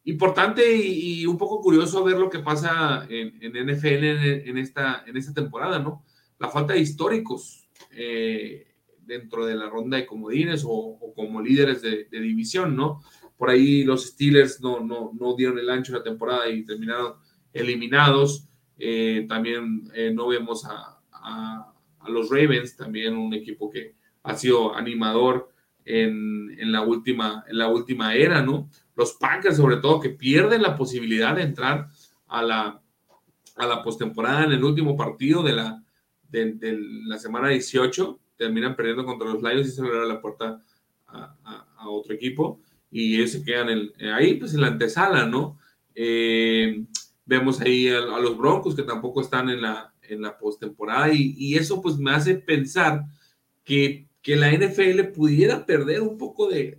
Importante 0.10 0.76
y, 0.76 1.26
un 1.26 1.38
poco 1.38 1.62
curioso 1.62 2.04
ver 2.04 2.17
lo 2.17 2.30
que 2.30 2.39
pasa 2.39 3.06
en, 3.10 3.34
NFL 3.39 4.04
en, 4.50 4.58
esta, 4.58 5.04
en 5.06 5.17
esta 5.17 5.34
temporada, 5.34 5.80
¿no? 5.80 6.04
La 6.39 6.50
falta 6.50 6.74
de 6.74 6.80
históricos 6.80 7.69
eh, 7.91 8.67
dentro 9.02 9.45
de 9.45 9.56
la 9.56 9.69
ronda 9.69 9.98
de 9.98 10.06
comodines 10.06 10.63
o, 10.65 11.13
como 11.15 11.41
líderes 11.41 11.82
de, 11.82 12.08
división, 12.12 12.76
¿no? 12.76 13.02
Por 13.38 13.50
ahí 13.50 13.84
los 13.84 14.08
Steelers 14.08 14.62
no, 14.62 14.80
no, 14.80 15.12
no 15.19 15.36
dieron 15.36 15.60
el 15.60 15.69
ancho 15.69 15.93
la 15.93 16.04
temporada 16.04 16.50
y 16.50 16.65
terminaron 16.65 17.13
eliminados. 17.54 18.48
Eh, 18.78 19.26
también 19.28 19.89
eh, 19.93 20.12
no 20.13 20.28
vemos 20.28 20.65
a, 20.65 21.00
a, 21.12 21.74
los 22.08 22.30
Ravens, 22.30 22.76
también 22.76 23.15
un 23.15 23.34
equipo 23.34 23.69
que 23.69 23.95
ha 24.24 24.36
sido 24.36 24.76
animador 24.76 25.50
en, 25.86 26.56
en, 26.58 26.72
la, 26.72 26.82
última, 26.82 27.43
en 27.48 27.58
la 27.58 27.67
última 27.67 28.15
era, 28.15 28.41
¿no? 28.41 28.69
Los 29.00 29.14
Packers 29.14 29.56
sobre 29.56 29.78
todo, 29.78 30.02
que 30.02 30.10
pierden 30.10 30.62
la 30.62 30.76
posibilidad 30.76 31.34
de 31.34 31.44
entrar 31.44 31.88
a 32.28 32.44
la, 32.44 32.82
a 33.56 33.66
la 33.66 33.82
postemporada 33.82 34.44
en 34.44 34.52
el 34.52 34.62
último 34.62 34.98
partido 34.98 35.42
de 35.42 35.54
la, 35.54 35.82
de, 36.28 36.78
la 37.06 37.18
semana 37.18 37.48
18, 37.48 38.20
terminan 38.36 38.76
perdiendo 38.76 39.06
contra 39.06 39.30
los 39.30 39.42
Lions 39.42 39.70
y 39.70 39.72
se 39.72 39.82
le 39.82 39.88
abre 39.88 40.06
la 40.06 40.20
puerta 40.20 40.62
a, 41.08 41.88
otro 41.88 42.14
equipo. 42.14 42.60
Y 42.92 43.16
ellos 43.16 43.32
se 43.32 43.44
quedan 43.44 43.70
ahí, 44.14 44.34
pues 44.34 44.54
en 44.54 44.62
la 44.62 44.68
antesala, 44.68 45.26
¿no? 45.26 45.58
Eh, 45.96 46.84
vemos 47.26 47.62
ahí 47.62 47.88
a, 47.88 48.02
los 48.02 48.38
Broncos 48.38 48.76
que 48.76 48.84
tampoco 48.84 49.22
están 49.22 49.50
en 49.50 49.62
la, 49.62 49.94
en 50.02 50.22
la 50.22 50.38
postemporada. 50.38 51.08
Y 51.14 51.56
eso 51.56 51.82
pues 51.82 51.98
me 51.98 52.12
hace 52.12 52.36
pensar 52.36 53.06
que 53.64 54.09
que 54.21 54.36
la 54.36 54.51
NFL 54.51 55.12
pudiera 55.13 55.65
perder 55.65 56.01
un 56.01 56.17
poco 56.17 56.49
de, 56.49 56.77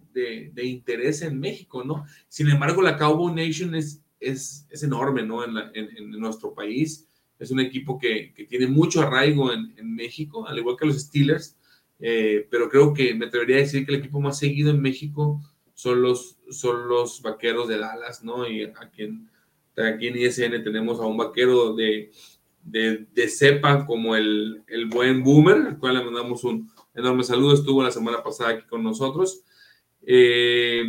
interés 0.63 1.23
en 1.23 1.41
México, 1.41 1.85
¿no? 1.85 2.05
Sin 2.29 2.49
embargo, 2.51 2.83
la 2.83 2.97
Cowboy 2.97 3.33
Nation 3.35 3.75
es, 3.75 4.03
es, 4.19 4.67
enorme, 4.83 5.23
¿no? 5.23 5.43
En, 5.45 6.11
nuestro 6.11 6.55
país. 6.55 7.07
Es 7.39 7.51
un 7.51 7.61
equipo 7.61 7.99
que, 7.99 8.35
tiene 8.49 8.67
mucho 8.67 9.01
arraigo 9.01 9.53
en, 9.53 9.95
México, 9.95 10.47
al 10.47 10.59
igual 10.59 10.77
que 10.79 10.87
los 10.87 11.01
Steelers, 11.01 11.57
eh, 11.99 12.47
pero 12.51 12.69
creo 12.69 12.95
que 12.95 13.15
me 13.15 13.27
atrevería 13.27 13.57
a 13.57 13.61
decir 13.61 13.85
que 13.85 13.93
el 13.93 14.01
equipo 14.01 14.21
más 14.21 14.39
seguido 14.39 14.71
en 14.71 14.81
México 14.81 15.41
son 15.75 16.01
los, 16.03 16.39
son 16.51 16.89
los 16.89 17.21
vaqueros 17.23 17.69
de 17.69 17.79
Dallas, 17.79 18.23
¿no? 18.23 18.49
Y 18.49 18.65
aquí 18.65 19.03
en, 19.03 19.29
aquí 19.77 20.09
en 20.09 20.17
ISN 20.17 20.63
tenemos 20.63 21.01
a 21.01 21.07
un 21.07 21.17
vaquero 21.17 21.75
de, 21.75 22.11
de, 22.65 23.29
cepa 23.29 23.87
como 23.87 24.17
el, 24.17 24.63
el 24.67 24.87
buen 24.87 25.23
Boomer, 25.23 25.57
al 25.57 25.79
cual 25.79 25.95
le 25.95 26.05
mandamos 26.05 26.45
un, 26.45 26.71
enorme 27.01 27.25
saludo, 27.25 27.55
estuvo 27.55 27.83
la 27.83 27.91
semana 27.91 28.23
pasada 28.23 28.51
aquí 28.51 28.67
con 28.67 28.83
nosotros. 28.83 29.43
Eh, 30.03 30.85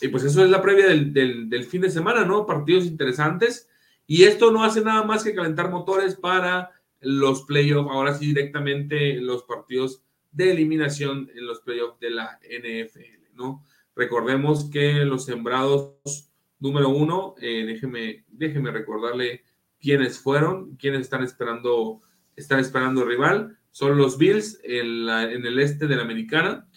y 0.00 0.08
pues 0.08 0.24
eso 0.24 0.44
es 0.44 0.50
la 0.50 0.60
previa 0.60 0.86
del, 0.88 1.64
fin 1.64 1.82
de 1.82 1.90
semana, 1.90 2.24
¿no? 2.24 2.46
Partidos 2.46 2.84
interesantes. 2.84 3.68
Y 4.06 4.24
esto 4.24 4.50
no 4.50 4.64
hace 4.64 4.82
nada 4.82 5.02
más 5.02 5.24
que 5.24 5.34
calentar 5.34 5.70
motores 5.70 6.14
para 6.14 6.70
los 7.00 7.42
playoffs, 7.42 7.90
ahora 7.90 8.14
sí 8.14 8.26
directamente 8.26 9.20
los 9.20 9.44
partidos 9.44 10.02
de 10.32 10.52
eliminación 10.52 11.30
en 11.34 11.46
los 11.46 11.60
playoffs 11.60 12.00
de 12.00 12.10
la 12.10 12.38
NFL, 12.42 13.34
¿no? 13.34 13.64
Recordemos 13.94 14.70
que 14.70 15.04
los 15.04 15.24
sembrados 15.24 16.32
número 16.58 16.88
uno, 16.88 17.34
eh, 17.40 17.64
déjeme, 17.66 18.24
déjeme 18.28 18.70
recordarle 18.72 19.44
quiénes 19.80 20.18
fueron, 20.18 20.76
quiénes 20.76 21.02
están 21.02 21.22
esperando, 21.22 22.00
están 22.36 22.58
esperando 22.58 23.04
rival 23.04 23.58
son 23.74 23.98
los 23.98 24.18
Bills 24.18 24.60
en, 24.62 25.08
el 25.08 25.58
este 25.58 25.88
de 25.88 25.96
la 25.96 26.02
Americana, 26.02 26.68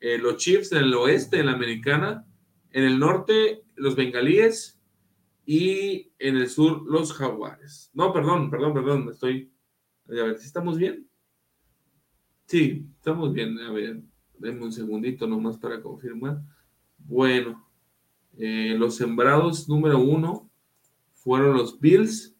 eh, 0.00 0.16
los 0.16 0.38
Chiefs 0.38 0.72
en 0.72 0.78
el 0.78 0.94
oeste 0.94 1.36
de 1.36 1.44
la 1.44 1.52
Americana, 1.52 2.24
en 2.70 2.84
el 2.84 2.98
norte 2.98 3.64
los 3.76 3.94
Bengalíes 3.94 4.80
y 5.44 6.10
en 6.18 6.38
el 6.38 6.48
sur 6.48 6.90
los 6.90 7.12
Jaguares. 7.12 7.90
No, 7.92 8.14
perdón, 8.14 8.50
perdón, 8.50 8.72
perdón, 8.72 9.08
estoy... 9.10 9.52
A 10.08 10.12
ver, 10.12 10.36
¿estamos 10.36 10.78
bien? 10.78 11.06
Sí, 12.46 12.86
estamos 12.96 13.34
bien. 13.34 13.58
A 13.58 13.70
ver, 13.70 14.00
denme 14.38 14.64
un 14.64 14.72
segundito 14.72 15.26
nomás 15.26 15.58
para 15.58 15.82
confirmar. 15.82 16.40
Bueno, 16.96 17.68
eh, 18.38 18.74
los 18.78 18.96
sembrados 18.96 19.68
número 19.68 19.98
uno 19.98 20.50
fueron 21.12 21.58
los 21.58 21.78
Bills 21.78 22.34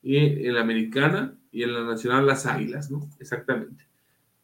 y 0.00 0.16
en 0.16 0.54
la 0.54 0.62
Americana 0.62 1.36
y 1.52 1.62
en 1.62 1.74
la 1.74 1.84
nacional 1.84 2.26
las 2.26 2.46
Águilas, 2.46 2.90
¿no? 2.90 3.08
Exactamente. 3.18 3.86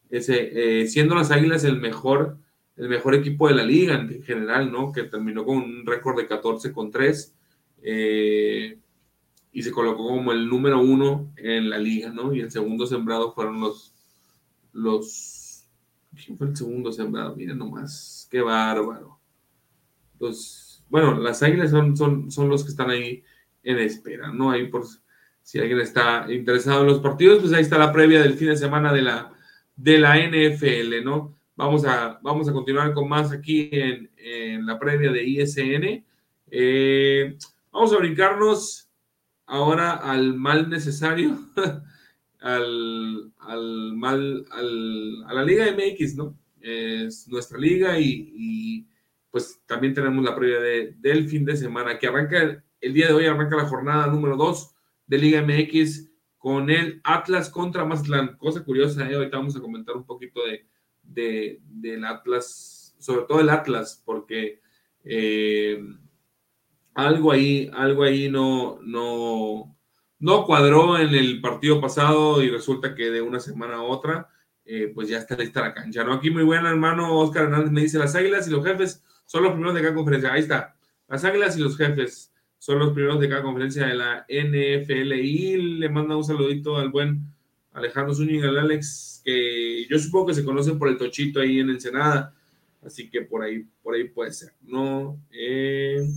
Ese, 0.09 0.81
eh, 0.81 0.87
siendo 0.87 1.15
las 1.15 1.31
Águilas 1.31 1.63
el 1.63 1.79
mejor, 1.79 2.37
el 2.75 2.89
mejor 2.89 3.15
equipo 3.15 3.47
de 3.47 3.55
la 3.55 3.63
liga 3.63 3.95
en 3.95 4.23
general, 4.23 4.71
¿no? 4.71 4.91
Que 4.91 5.03
terminó 5.03 5.45
con 5.45 5.57
un 5.57 5.85
récord 5.85 6.17
de 6.17 6.27
14 6.27 6.71
con 6.71 6.91
3 6.91 7.35
eh, 7.83 8.77
y 9.51 9.63
se 9.63 9.71
colocó 9.71 10.07
como 10.07 10.31
el 10.31 10.47
número 10.47 10.79
uno 10.79 11.31
en 11.37 11.69
la 11.69 11.77
liga, 11.77 12.11
¿no? 12.11 12.33
Y 12.33 12.41
el 12.41 12.51
segundo 12.51 12.85
sembrado 12.85 13.33
fueron 13.33 13.59
los, 13.59 13.93
los, 14.73 15.67
¿quién 16.25 16.37
fue 16.37 16.47
el 16.47 16.55
segundo 16.55 16.91
sembrado? 16.91 17.35
Miren 17.35 17.57
nomás, 17.57 18.27
qué 18.29 18.41
bárbaro. 18.41 19.19
Los, 20.19 20.83
bueno, 20.89 21.17
las 21.19 21.43
Águilas 21.43 21.71
son, 21.71 21.95
son, 21.95 22.31
son 22.31 22.49
los 22.49 22.63
que 22.63 22.69
están 22.69 22.89
ahí 22.89 23.23
en 23.63 23.79
espera, 23.79 24.31
¿no? 24.31 24.51
Ahí 24.51 24.67
por 24.67 24.85
si 25.47 25.59
alguien 25.59 25.79
está 25.79 26.25
interesado 26.29 26.81
en 26.81 26.87
los 26.87 26.99
partidos, 26.99 27.39
pues 27.39 27.53
ahí 27.53 27.61
está 27.61 27.77
la 27.77 27.93
previa 27.93 28.21
del 28.21 28.33
fin 28.33 28.49
de 28.49 28.57
semana 28.57 28.91
de 28.91 29.01
la, 29.01 29.31
de 29.77 29.97
la 29.97 30.17
NFL, 30.17 31.05
¿no? 31.05 31.39
Vamos 31.55 31.85
a, 31.85 32.19
vamos 32.21 32.49
a 32.49 32.51
continuar 32.51 32.93
con 32.93 33.07
más 33.07 33.31
aquí 33.31 33.69
en, 33.71 34.65
la 34.65 34.77
previa 34.77 35.09
de 35.09 35.23
ISN. 35.23 36.05
Eh, 36.51 37.37
vamos 37.71 37.93
a 37.93 37.97
brincarnos 37.97 38.89
ahora 39.45 39.93
al 39.93 40.33
mal 40.33 40.69
necesario, 40.69 41.39
al, 42.41 43.31
mal, 43.95 44.45
a 44.51 45.33
la 45.33 45.43
Liga 45.45 45.65
MX, 45.71 46.15
¿no? 46.17 46.37
Es 46.59 47.25
nuestra 47.29 47.57
liga 47.57 47.97
y, 47.97 48.85
pues 49.31 49.61
también 49.65 49.93
tenemos 49.93 50.25
la 50.25 50.35
previa 50.35 50.59
de, 50.59 50.95
del 50.99 51.29
fin 51.29 51.45
de 51.45 51.55
semana 51.55 51.97
que 51.97 52.07
arranca 52.07 52.61
el 52.81 52.93
día 52.93 53.07
de 53.07 53.13
hoy, 53.13 53.27
arranca 53.27 53.55
la 53.55 53.69
jornada 53.69 54.07
número 54.07 54.35
2 54.35 54.73
de 55.07 55.17
Liga 55.17 55.41
MX 55.41 56.09
con 56.37 56.69
el 56.69 57.01
Atlas 57.03 57.49
contra 57.49 57.85
Mazatlán. 57.85 58.37
Cosa 58.37 58.63
curiosa, 58.63 59.09
¿eh? 59.09 59.15
ahorita 59.15 59.37
vamos 59.37 59.55
a 59.55 59.61
comentar 59.61 59.95
un 59.95 60.05
poquito 60.05 60.41
de, 61.03 61.59
del 61.63 62.05
Atlas, 62.05 62.95
sobre 62.99 63.25
todo 63.25 63.39
el 63.39 63.49
Atlas, 63.49 64.01
porque 64.05 64.61
eh, 65.03 65.83
algo 66.93 67.31
ahí, 67.31 67.69
algo 67.73 68.03
ahí 68.03 68.29
no, 68.29 68.79
no, 68.81 69.75
no 70.19 70.45
cuadró 70.45 70.97
en 70.97 71.15
el 71.15 71.41
partido 71.41 71.79
pasado 71.79 72.41
y 72.43 72.49
resulta 72.49 72.93
que 72.95 73.09
de 73.09 73.21
una 73.21 73.39
semana 73.39 73.75
a 73.75 73.83
otra, 73.83 74.29
eh, 74.65 74.91
pues 74.93 75.07
ya 75.07 75.17
está 75.17 75.35
lista 75.35 75.61
la 75.61 75.73
cancha. 75.73 76.03
¿no? 76.03 76.13
Aquí 76.13 76.29
muy 76.29 76.43
buena, 76.43 76.69
hermano 76.69 77.17
Oscar 77.19 77.45
Hernández 77.45 77.71
me 77.71 77.81
dice, 77.81 77.97
las 77.97 78.15
águilas 78.15 78.47
y 78.47 78.51
los 78.51 78.65
jefes 78.65 79.03
son 79.25 79.43
los 79.43 79.53
primeros 79.53 79.75
de 79.75 79.81
cada 79.81 79.95
conferencia. 79.95 80.33
Ahí 80.33 80.41
está, 80.41 80.75
las 81.07 81.23
águilas 81.23 81.57
y 81.57 81.61
los 81.61 81.77
jefes 81.77 82.33
son 82.57 82.79
los 82.79 82.93
primeros 82.93 83.19
de 83.19 83.29
cada 83.29 83.43
conferencia 83.43 83.85
de 83.85 83.95
la 83.95 84.25
NFL. 84.27 85.13
Y 85.13 85.57
le 85.79 85.89
manda 85.89 86.15
un 86.15 86.23
saludito 86.23 86.77
al 86.77 86.89
buen 86.89 87.21
Alejandro 87.73 88.13
Zúñiga, 88.13 88.49
al 88.49 88.57
Alex, 88.57 89.21
que 89.23 89.85
yo 89.87 89.99
supongo 89.99 90.27
que 90.27 90.33
se 90.33 90.43
conocen 90.43 90.79
por 90.79 90.89
el 90.89 90.97
tochito 90.97 91.39
ahí 91.39 91.59
en 91.59 91.69
Ensenada. 91.69 92.33
Así 92.83 93.09
que 93.09 93.21
por 93.21 93.43
ahí, 93.43 93.65
por 93.83 93.95
ahí 93.95 94.05
puede 94.05 94.31
ser, 94.31 94.53
¿no? 94.61 95.19
Eh, 95.31 96.07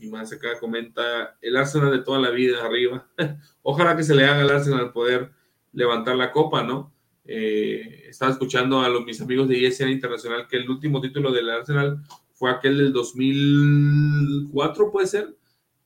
y 0.00 0.08
más 0.08 0.32
acá 0.32 0.58
comenta 0.58 1.36
el 1.40 1.56
Arsenal 1.56 1.90
de 1.90 2.02
toda 2.02 2.18
la 2.18 2.30
vida 2.30 2.64
arriba. 2.64 3.06
Ojalá 3.62 3.96
que 3.96 4.02
se 4.02 4.14
le 4.14 4.24
haga 4.24 4.42
al 4.42 4.50
Arsenal 4.50 4.92
poder 4.92 5.30
levantar 5.72 6.16
la 6.16 6.32
copa, 6.32 6.62
¿no? 6.62 6.92
Eh, 7.24 8.04
estaba 8.08 8.30
escuchando 8.30 8.80
a 8.80 8.88
los, 8.88 9.04
mis 9.04 9.20
amigos 9.20 9.48
de 9.48 9.66
ESN 9.66 9.88
Internacional 9.88 10.46
que 10.48 10.56
el 10.56 10.70
último 10.70 11.00
título 11.00 11.32
del 11.32 11.50
Arsenal 11.50 12.02
fue 12.32 12.50
aquel 12.50 12.78
del 12.78 12.92
2004, 12.92 14.92
puede 14.92 15.06
ser, 15.06 15.34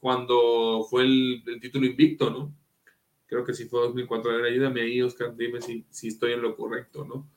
cuando 0.01 0.87
fue 0.89 1.03
el, 1.03 1.43
título 1.61 1.87
invicto, 1.87 2.31
¿no? 2.31 2.55
Creo 3.27 3.45
que 3.45 3.55
sí 3.55 3.67
fue 3.67 3.81
2004. 3.83 4.31
A 4.31 4.37
ver, 4.37 4.45
ayúdame 4.47 4.81
ahí, 4.81 5.01
Oscar, 5.03 5.37
dime 5.37 5.61
si, 5.61 5.85
si 5.91 6.09
estoy 6.09 6.33
en 6.33 6.43
lo 6.43 6.57
correcto, 6.57 7.05
¿no? 7.05 7.31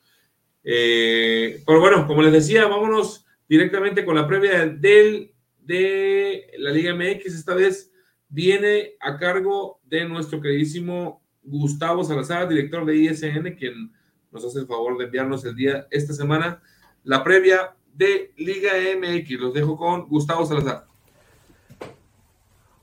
Eh, 0.63 1.61
pero 1.65 1.79
bueno, 1.79 2.07
como 2.07 2.21
les 2.21 2.31
decía, 2.31 2.65
vámonos 2.67 3.25
directamente 3.47 4.05
con 4.05 4.15
la 4.15 4.27
previa 4.27 4.65
del, 4.65 5.33
de 5.59 6.51
la 6.57 6.71
Liga 6.71 6.95
MX. 6.95 7.35
Esta 7.35 7.53
vez 7.53 7.91
viene 8.29 8.93
a 8.99 9.17
cargo 9.17 9.81
de 9.83 10.05
nuestro 10.05 10.41
queridísimo 10.41 11.21
Gustavo 11.43 12.03
Salazar, 12.03 12.47
director 12.47 12.85
de 12.85 12.95
ISN, 12.95 13.55
quien 13.55 13.91
nos 14.31 14.45
hace 14.45 14.59
el 14.59 14.67
favor 14.67 14.97
de 14.97 15.05
enviarnos 15.05 15.45
el 15.45 15.55
día 15.55 15.87
esta 15.91 16.13
semana 16.13 16.61
la 17.03 17.23
previa 17.23 17.75
de 17.93 18.33
Liga 18.37 18.71
MX. 18.97 19.31
Los 19.39 19.53
dejo 19.53 19.77
con 19.77 20.07
Gustavo 20.07 20.45
Salazar. 20.45 20.87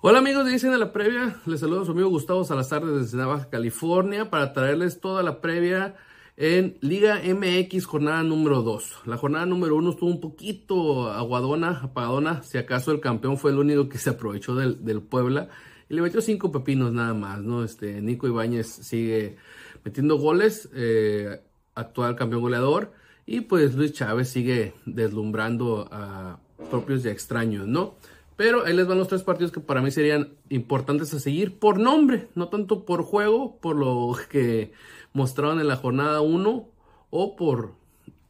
Hola 0.03 0.21
amigos 0.21 0.47
de 0.47 0.55
ISN 0.55 0.81
la 0.81 0.93
previa, 0.93 1.43
les 1.45 1.61
saludo 1.61 1.83
a 1.83 1.85
su 1.85 1.91
amigo 1.91 2.09
Gustavo 2.09 2.43
Salazar 2.43 2.83
desde 2.87 3.23
Baja 3.23 3.51
California 3.51 4.31
para 4.31 4.55
traerles 4.55 4.99
toda 4.99 5.23
la 5.23 5.43
previa 5.43 5.95
en 6.39 6.79
Liga 6.81 7.21
MX, 7.23 7.85
jornada 7.85 8.23
número 8.23 8.63
2. 8.63 9.03
La 9.05 9.19
jornada 9.19 9.45
número 9.45 9.77
1 9.77 9.91
estuvo 9.91 10.09
un 10.09 10.23
poquito 10.23 11.13
aguadona, 11.13 11.81
apagadona. 11.83 12.43
Si 12.43 12.57
acaso 12.57 12.93
el 12.93 13.01
campeón 13.01 13.37
fue 13.37 13.51
el 13.51 13.59
único 13.59 13.91
que 13.91 13.99
se 13.99 14.09
aprovechó 14.09 14.55
del, 14.55 15.03
Puebla. 15.03 15.51
Y 15.91 15.93
le 15.93 16.01
metió 16.01 16.23
cinco 16.23 16.51
pepinos 16.51 16.95
nada 16.95 17.13
más, 17.13 17.43
¿no? 17.43 17.63
Este, 17.63 18.01
Nico 18.01 18.27
Ibáñez 18.27 18.69
sigue 18.69 19.37
metiendo 19.85 20.17
goles, 20.17 20.71
eh, 20.73 21.43
actual 21.75 22.17
campeón 22.17 22.41
goleador. 22.41 22.95
Y 23.27 23.43
pues 23.43 23.75
Luis 23.75 23.93
Chávez 23.93 24.31
sigue 24.31 24.73
deslumbrando 24.87 25.87
a 25.93 26.41
propios 26.71 27.05
y 27.05 27.11
extraños, 27.11 27.67
¿no? 27.67 27.97
Pero 28.41 28.65
ahí 28.65 28.75
les 28.75 28.87
van 28.87 28.97
los 28.97 29.09
tres 29.09 29.23
partidos 29.23 29.53
que 29.53 29.61
para 29.61 29.83
mí 29.83 29.91
serían 29.91 30.33
importantes 30.49 31.13
a 31.13 31.21
seguir 31.21 31.59
por 31.59 31.79
nombre, 31.79 32.29
no 32.35 32.49
tanto 32.49 32.87
por 32.87 33.03
juego, 33.03 33.61
por 33.61 33.77
lo 33.77 34.17
que 34.31 34.73
mostraron 35.13 35.61
en 35.61 35.69
la 35.69 35.77
jornada 35.77 36.23
1 36.23 36.69
o 37.11 37.37
por 37.37 37.75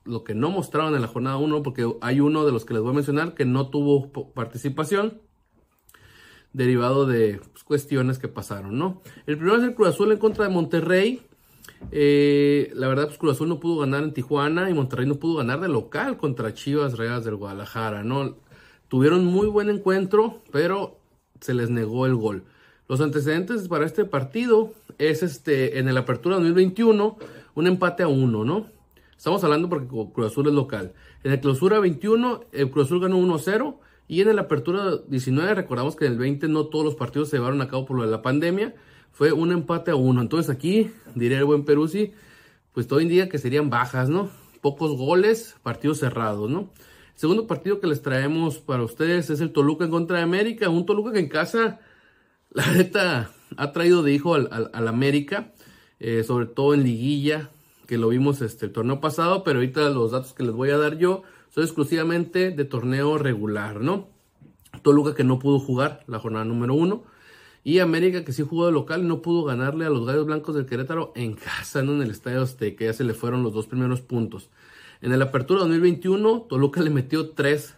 lo 0.04 0.24
que 0.24 0.34
no 0.34 0.50
mostraron 0.50 0.96
en 0.96 1.02
la 1.02 1.06
jornada 1.06 1.36
1, 1.36 1.62
porque 1.62 1.88
hay 2.00 2.18
uno 2.18 2.44
de 2.44 2.50
los 2.50 2.64
que 2.64 2.74
les 2.74 2.82
voy 2.82 2.90
a 2.90 2.94
mencionar 2.94 3.34
que 3.34 3.44
no 3.44 3.70
tuvo 3.70 4.10
participación 4.34 5.20
derivado 6.52 7.06
de 7.06 7.40
pues, 7.52 7.62
cuestiones 7.62 8.18
que 8.18 8.26
pasaron, 8.26 8.76
¿no? 8.76 9.02
El 9.26 9.36
primero 9.36 9.58
es 9.58 9.62
el 9.62 9.76
Cruz 9.76 9.90
Azul 9.90 10.10
en 10.10 10.18
contra 10.18 10.42
de 10.42 10.50
Monterrey. 10.50 11.22
Eh, 11.92 12.72
la 12.74 12.88
verdad, 12.88 13.06
pues 13.06 13.18
Cruz 13.18 13.34
Azul 13.34 13.48
no 13.48 13.60
pudo 13.60 13.78
ganar 13.82 14.02
en 14.02 14.12
Tijuana 14.12 14.68
y 14.70 14.74
Monterrey 14.74 15.06
no 15.06 15.20
pudo 15.20 15.36
ganar 15.36 15.60
de 15.60 15.68
local 15.68 16.16
contra 16.16 16.52
Chivas 16.52 16.98
Regas 16.98 17.24
del 17.24 17.36
Guadalajara, 17.36 18.02
¿no? 18.02 18.49
Tuvieron 18.90 19.24
muy 19.24 19.46
buen 19.46 19.70
encuentro, 19.70 20.42
pero 20.50 20.98
se 21.40 21.54
les 21.54 21.70
negó 21.70 22.06
el 22.06 22.16
gol. 22.16 22.42
Los 22.88 23.00
antecedentes 23.00 23.68
para 23.68 23.86
este 23.86 24.04
partido 24.04 24.72
es 24.98 25.22
este 25.22 25.78
en 25.78 25.86
el 25.86 25.96
Apertura 25.96 26.34
2021 26.34 27.16
un 27.54 27.66
empate 27.68 28.02
a 28.02 28.08
uno, 28.08 28.44
¿no? 28.44 28.66
Estamos 29.16 29.44
hablando 29.44 29.68
porque 29.68 29.86
Cruz 29.86 30.26
Azul 30.26 30.48
es 30.48 30.54
local. 30.54 30.92
En 31.22 31.30
el 31.30 31.38
Clausura 31.38 31.78
21 31.78 32.40
el 32.50 32.70
Cruz 32.72 32.86
Azul 32.86 33.00
ganó 33.00 33.16
1-0 33.18 33.76
y 34.08 34.22
en 34.22 34.28
el 34.28 34.40
Apertura 34.40 34.96
19 35.06 35.54
recordamos 35.54 35.94
que 35.94 36.06
en 36.06 36.12
el 36.14 36.18
20 36.18 36.48
no 36.48 36.66
todos 36.66 36.84
los 36.84 36.96
partidos 36.96 37.28
se 37.28 37.36
llevaron 37.36 37.62
a 37.62 37.68
cabo 37.68 37.86
por 37.86 37.96
lo 37.96 38.02
de 38.02 38.10
la 38.10 38.22
pandemia, 38.22 38.74
fue 39.12 39.30
un 39.30 39.52
empate 39.52 39.92
a 39.92 39.94
uno. 39.94 40.20
Entonces 40.20 40.50
aquí 40.50 40.90
diría 41.14 41.38
el 41.38 41.44
buen 41.44 41.64
Peruzzi, 41.64 42.12
pues 42.72 42.88
todo 42.88 43.00
indica 43.00 43.28
que 43.28 43.38
serían 43.38 43.70
bajas, 43.70 44.08
¿no? 44.08 44.30
Pocos 44.60 44.96
goles, 44.96 45.54
partidos 45.62 46.00
cerrados, 46.00 46.50
¿no? 46.50 46.70
Segundo 47.20 47.46
partido 47.46 47.80
que 47.80 47.86
les 47.86 48.00
traemos 48.00 48.60
para 48.60 48.82
ustedes 48.82 49.28
es 49.28 49.42
el 49.42 49.52
Toluca 49.52 49.84
en 49.84 49.90
contra 49.90 50.16
de 50.16 50.22
América, 50.22 50.70
un 50.70 50.86
Toluca 50.86 51.12
que 51.12 51.18
en 51.18 51.28
casa 51.28 51.78
la 52.50 52.72
neta 52.72 53.30
ha 53.58 53.72
traído 53.72 54.02
de 54.02 54.14
hijo 54.14 54.36
al, 54.36 54.88
América, 54.88 55.52
eh, 55.98 56.24
sobre 56.24 56.46
todo 56.46 56.72
en 56.72 56.82
liguilla, 56.82 57.50
que 57.86 57.98
lo 57.98 58.08
vimos 58.08 58.40
este 58.40 58.64
el 58.64 58.72
torneo 58.72 59.00
pasado, 59.00 59.44
pero 59.44 59.58
ahorita 59.58 59.90
los 59.90 60.12
datos 60.12 60.32
que 60.32 60.44
les 60.44 60.54
voy 60.54 60.70
a 60.70 60.78
dar 60.78 60.96
yo 60.96 61.22
son 61.50 61.62
exclusivamente 61.62 62.52
de 62.52 62.64
torneo 62.64 63.18
regular, 63.18 63.82
¿no? 63.82 64.08
Toluca 64.80 65.14
que 65.14 65.22
no 65.22 65.38
pudo 65.38 65.58
jugar 65.58 66.02
la 66.06 66.20
jornada 66.20 66.46
número 66.46 66.72
uno. 66.72 67.04
Y 67.62 67.80
América 67.80 68.24
que 68.24 68.32
sí 68.32 68.46
jugó 68.48 68.64
de 68.64 68.72
local 68.72 69.02
y 69.02 69.06
no 69.06 69.20
pudo 69.20 69.44
ganarle 69.44 69.84
a 69.84 69.90
los 69.90 70.06
Gallos 70.06 70.24
Blancos 70.24 70.54
del 70.54 70.64
Querétaro 70.64 71.12
en 71.14 71.34
casa, 71.34 71.82
¿no? 71.82 71.92
En 71.92 72.00
el 72.00 72.12
Estadio 72.12 72.40
Azteca, 72.40 72.86
ya 72.86 72.94
se 72.94 73.04
le 73.04 73.12
fueron 73.12 73.42
los 73.42 73.52
dos 73.52 73.66
primeros 73.66 74.00
puntos. 74.00 74.48
En 75.02 75.12
el 75.12 75.22
Apertura 75.22 75.60
2021, 75.60 76.42
Toluca 76.42 76.82
le 76.82 76.90
metió 76.90 77.30
3 77.30 77.74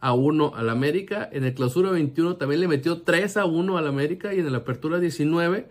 a 0.00 0.12
1 0.12 0.52
al 0.54 0.70
América. 0.70 1.28
En 1.32 1.44
el 1.44 1.54
clausura 1.54 1.90
21 1.90 2.36
también 2.36 2.60
le 2.60 2.68
metió 2.68 3.02
3 3.02 3.36
a 3.36 3.44
1 3.44 3.78
al 3.78 3.86
América. 3.86 4.34
Y 4.34 4.40
en 4.40 4.46
el 4.46 4.54
apertura 4.54 4.98
19, 4.98 5.68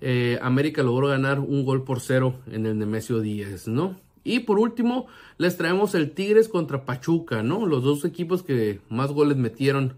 eh, 0.00 0.38
América 0.42 0.82
logró 0.82 1.08
ganar 1.08 1.40
un 1.40 1.64
gol 1.64 1.84
por 1.84 2.00
cero 2.00 2.34
en 2.50 2.66
el 2.66 2.78
Nemesio 2.78 3.20
10, 3.20 3.68
¿no? 3.68 4.00
Y 4.24 4.40
por 4.40 4.58
último, 4.58 5.06
les 5.36 5.56
traemos 5.56 5.94
el 5.94 6.12
Tigres 6.12 6.48
contra 6.48 6.84
Pachuca, 6.84 7.42
¿no? 7.42 7.66
Los 7.66 7.82
dos 7.82 8.04
equipos 8.04 8.42
que 8.42 8.80
más 8.88 9.10
goles 9.10 9.36
metieron 9.36 9.94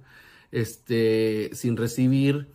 este, 0.50 1.50
sin 1.52 1.76
recibir 1.76 2.46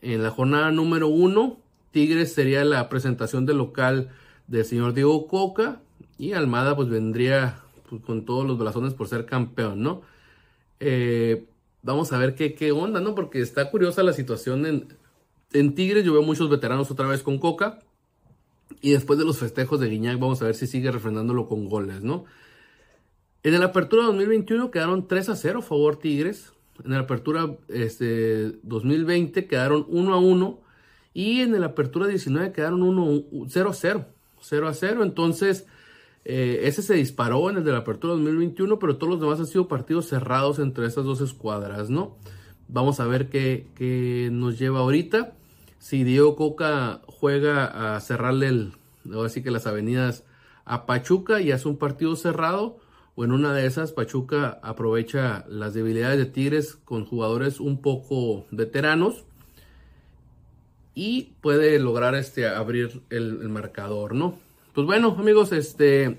en 0.00 0.22
la 0.22 0.30
jornada 0.30 0.70
número 0.70 1.08
1. 1.08 1.58
Tigres 1.90 2.32
sería 2.32 2.64
la 2.64 2.88
presentación 2.88 3.46
del 3.46 3.58
local 3.58 4.10
del 4.46 4.64
señor 4.64 4.94
Diego 4.94 5.26
Coca. 5.26 5.82
Y 6.18 6.32
Almada 6.32 6.74
pues 6.76 6.88
vendría 6.88 7.60
pues, 7.88 8.02
con 8.02 8.24
todos 8.24 8.46
los 8.46 8.58
blasones 8.58 8.92
por 8.92 9.08
ser 9.08 9.24
campeón, 9.24 9.82
¿no? 9.82 10.02
Eh, 10.80 11.46
vamos 11.82 12.12
a 12.12 12.18
ver 12.18 12.34
qué, 12.34 12.54
qué, 12.54 12.72
onda, 12.72 13.00
¿no? 13.00 13.14
Porque 13.14 13.40
está 13.40 13.70
curiosa 13.70 14.02
la 14.02 14.12
situación 14.12 14.66
en, 14.66 14.96
en 15.52 15.74
Tigres. 15.74 16.04
Yo 16.04 16.12
veo 16.12 16.22
muchos 16.22 16.50
veteranos 16.50 16.90
otra 16.90 17.06
vez 17.06 17.22
con 17.22 17.38
Coca. 17.38 17.78
Y 18.80 18.90
después 18.90 19.18
de 19.18 19.24
los 19.24 19.38
festejos 19.38 19.80
de 19.80 19.88
Guiñac, 19.88 20.18
vamos 20.18 20.42
a 20.42 20.46
ver 20.46 20.54
si 20.54 20.66
sigue 20.66 20.90
refrendándolo 20.90 21.48
con 21.48 21.68
goles, 21.68 22.02
¿no? 22.02 22.26
En 23.42 23.54
el 23.54 23.62
Apertura 23.62 24.04
2021 24.04 24.70
quedaron 24.70 25.06
3 25.06 25.28
a 25.30 25.36
0 25.36 25.60
a 25.60 25.62
favor 25.62 25.96
Tigres. 25.96 26.52
En 26.84 26.92
la 26.92 27.00
Apertura 27.00 27.56
este, 27.68 28.52
2020 28.62 29.46
quedaron 29.46 29.86
1 29.88 30.14
a 30.14 30.18
1. 30.18 30.60
Y 31.14 31.40
en 31.40 31.54
el 31.54 31.64
Apertura 31.64 32.06
19 32.06 32.52
quedaron 32.52 32.82
1, 32.82 33.46
0 33.48 33.70
a 33.70 33.74
0. 33.74 34.06
0 34.40 34.68
a 34.68 34.74
0. 34.74 35.02
Entonces, 35.02 35.66
eh, 36.30 36.68
ese 36.68 36.82
se 36.82 36.92
disparó 36.92 37.48
en 37.48 37.56
el 37.56 37.64
de 37.64 37.72
la 37.72 37.78
Apertura 37.78 38.12
2021, 38.12 38.78
pero 38.78 38.98
todos 38.98 39.12
los 39.12 39.20
demás 39.20 39.40
han 39.40 39.46
sido 39.46 39.66
partidos 39.66 40.08
cerrados 40.08 40.58
entre 40.58 40.86
estas 40.86 41.06
dos 41.06 41.22
escuadras, 41.22 41.88
¿no? 41.88 42.18
Vamos 42.68 43.00
a 43.00 43.06
ver 43.06 43.30
qué, 43.30 44.28
nos 44.30 44.58
lleva 44.58 44.80
ahorita. 44.80 45.32
Si 45.78 46.04
Diego 46.04 46.36
Coca 46.36 47.00
juega 47.06 47.94
a 47.94 48.00
cerrarle 48.00 48.48
el, 48.48 48.72
así 49.24 49.42
que 49.42 49.50
las 49.50 49.66
avenidas 49.66 50.24
a 50.66 50.84
Pachuca 50.84 51.40
y 51.40 51.50
hace 51.50 51.66
un 51.66 51.78
partido 51.78 52.14
cerrado, 52.14 52.76
o 53.14 53.24
en 53.24 53.32
una 53.32 53.54
de 53.54 53.64
esas 53.64 53.92
Pachuca 53.92 54.60
aprovecha 54.62 55.46
las 55.48 55.72
debilidades 55.72 56.18
de 56.18 56.26
Tigres 56.26 56.76
con 56.84 57.06
jugadores 57.06 57.58
un 57.58 57.80
poco 57.80 58.44
veteranos 58.50 59.24
y 60.94 61.32
puede 61.40 61.78
lograr 61.78 62.14
este 62.16 62.46
abrir 62.46 63.00
el 63.08 63.48
marcador, 63.48 64.14
¿no? 64.14 64.46
Pues 64.78 64.86
bueno, 64.86 65.16
amigos, 65.18 65.50
este 65.50 66.18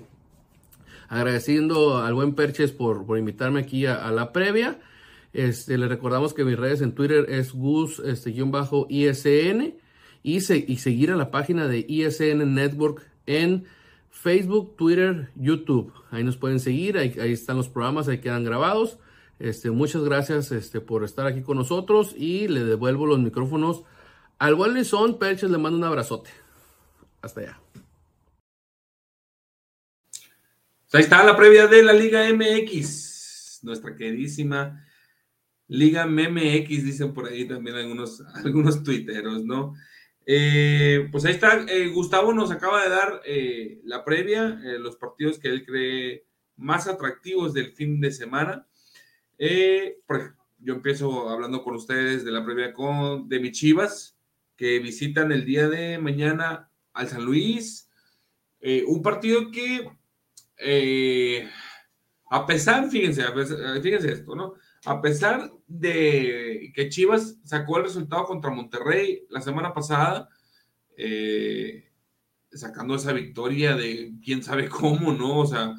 agradeciendo 1.08 1.96
al 1.96 2.12
buen 2.12 2.34
Perches 2.34 2.72
por, 2.72 3.06
por 3.06 3.16
invitarme 3.16 3.58
aquí 3.58 3.86
a, 3.86 4.10
la 4.10 4.34
previa. 4.34 4.78
Este, 5.32 5.78
le 5.78 5.88
recordamos 5.88 6.34
que 6.34 6.44
mis 6.44 6.58
redes 6.58 6.82
en 6.82 6.94
Twitter 6.94 7.24
es 7.30 7.54
gus 7.54 8.00
este, 8.00 8.34
bajo 8.42 8.86
ISN 8.90 9.76
y, 10.22 10.36
y 10.36 10.76
seguir 10.76 11.10
a 11.10 11.16
la 11.16 11.30
página 11.30 11.68
de 11.68 11.86
ISN 11.88 12.54
Network 12.54 13.10
en 13.24 13.64
Facebook, 14.10 14.76
Twitter, 14.76 15.30
YouTube. 15.36 15.94
Ahí 16.10 16.22
nos 16.22 16.36
pueden 16.36 16.60
seguir, 16.60 16.98
ahí, 16.98 17.14
están 17.32 17.56
los 17.56 17.70
programas, 17.70 18.08
ahí 18.08 18.18
quedan 18.18 18.44
grabados. 18.44 18.98
Este, 19.38 19.70
muchas 19.70 20.04
gracias 20.04 20.52
este, 20.52 20.82
por 20.82 21.02
estar 21.02 21.26
aquí 21.26 21.40
con 21.40 21.56
nosotros 21.56 22.14
y 22.14 22.46
le 22.46 22.62
devuelvo 22.64 23.06
los 23.06 23.20
micrófonos 23.20 23.84
al 24.38 24.54
buen 24.54 24.84
son 24.84 25.18
Perches 25.18 25.50
le 25.50 25.56
mando 25.56 25.78
un 25.78 25.84
abrazote. 25.84 26.28
Hasta 27.22 27.40
allá. 27.40 27.60
Ahí 30.92 31.02
está 31.02 31.24
la 31.24 31.36
previa 31.36 31.66
de 31.66 31.82
la 31.82 31.92
Liga 31.92 32.28
MX, 32.32 33.60
nuestra 33.62 33.94
queridísima 33.94 34.84
Liga 35.68 36.04
MX, 36.04 36.84
dicen 36.84 37.14
por 37.14 37.28
ahí 37.28 37.46
también 37.46 37.76
algunos, 37.76 38.20
algunos 38.44 38.82
tuiteros, 38.82 39.44
¿no? 39.44 39.74
Eh, 40.26 41.08
pues 41.10 41.24
ahí 41.24 41.32
está, 41.32 41.64
eh, 41.68 41.88
Gustavo 41.88 42.32
nos 42.32 42.50
acaba 42.50 42.82
de 42.82 42.90
dar 42.90 43.22
eh, 43.24 43.80
la 43.84 44.04
previa, 44.04 44.60
los 44.78 44.96
partidos 44.96 45.38
que 45.38 45.48
él 45.48 45.64
cree 45.64 46.24
más 46.56 46.86
atractivos 46.88 47.54
del 47.54 47.72
fin 47.72 48.00
de 48.00 48.12
semana. 48.12 48.66
yo 49.38 50.74
empiezo 50.74 51.30
hablando 51.30 51.62
con 51.62 51.74
ustedes 51.74 52.24
de 52.24 52.32
la 52.32 52.44
previa 52.44 52.72
con, 52.72 53.28
de 53.28 53.40
mis 53.40 53.52
Chivas, 53.52 54.18
que 54.56 54.78
visitan 54.78 55.32
el 55.32 55.44
día 55.44 55.68
de 55.68 55.98
mañana 55.98 56.70
al 56.92 57.08
San 57.08 57.24
Luis. 57.24 57.90
Un 58.86 59.02
partido 59.02 59.50
que, 59.50 59.88
eh, 60.60 61.48
a 62.30 62.46
pesar, 62.46 62.88
fíjense, 62.90 63.24
fíjense 63.82 64.12
esto, 64.12 64.34
¿no? 64.34 64.54
A 64.84 65.00
pesar 65.02 65.50
de 65.66 66.72
que 66.74 66.88
Chivas 66.88 67.38
sacó 67.44 67.78
el 67.78 67.84
resultado 67.84 68.24
contra 68.24 68.50
Monterrey 68.50 69.26
la 69.28 69.40
semana 69.40 69.74
pasada, 69.74 70.28
eh, 70.96 71.90
sacando 72.52 72.94
esa 72.94 73.12
victoria 73.12 73.74
de 73.74 74.12
quién 74.24 74.42
sabe 74.42 74.68
cómo, 74.68 75.12
¿no? 75.12 75.40
O 75.40 75.46
sea, 75.46 75.74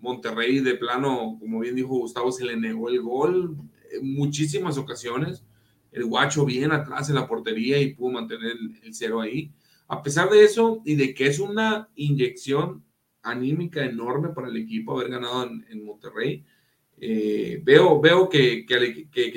Monterrey 0.00 0.60
de 0.60 0.74
plano, 0.74 1.36
como 1.38 1.60
bien 1.60 1.76
dijo 1.76 1.88
Gustavo, 1.88 2.32
se 2.32 2.44
le 2.44 2.56
negó 2.56 2.88
el 2.88 3.00
gol 3.00 3.56
en 3.90 4.14
muchísimas 4.14 4.78
ocasiones. 4.78 5.44
El 5.92 6.06
guacho 6.06 6.44
bien 6.44 6.72
atrás 6.72 7.08
en 7.08 7.14
la 7.14 7.26
portería 7.26 7.80
y 7.80 7.94
pudo 7.94 8.12
mantener 8.12 8.56
el, 8.82 8.94
cero 8.94 9.20
ahí. 9.20 9.52
A 9.88 10.02
pesar 10.02 10.30
de 10.30 10.44
eso 10.44 10.82
y 10.84 10.96
de 10.96 11.14
que 11.14 11.26
es 11.26 11.38
una 11.38 11.88
inyección 11.94 12.84
anímica 13.26 13.84
enorme 13.84 14.30
para 14.30 14.48
el 14.48 14.56
equipo 14.56 14.92
haber 14.92 15.10
ganado 15.10 15.44
en, 15.68 15.84
Monterrey, 15.84 16.44
eh, 16.98 17.60
veo, 17.62 18.00
veo 18.00 18.28
que, 18.28 18.64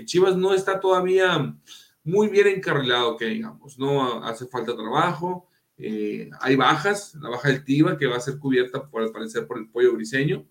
Chivas 0.05 0.37
no 0.37 0.53
está 0.53 0.79
todavía 0.79 1.55
muy 2.03 2.29
bien 2.29 2.47
encarrilado, 2.47 3.17
que 3.17 3.25
digamos, 3.25 3.77
no 3.77 4.23
hace 4.23 4.45
falta 4.45 4.75
trabajo. 4.75 5.47
Eh, 5.77 6.29
hay 6.41 6.55
bajas, 6.55 7.15
la 7.15 7.29
baja 7.29 7.49
del 7.49 7.63
Tiva 7.63 7.97
que 7.97 8.07
va 8.07 8.17
a 8.17 8.21
ser 8.21 8.37
cubierta 8.37 8.87
por 8.89 9.01
al 9.01 9.11
parecer 9.11 9.47
por 9.47 9.57
el 9.57 9.69
pollo 9.69 9.93
briseño, 9.93 10.45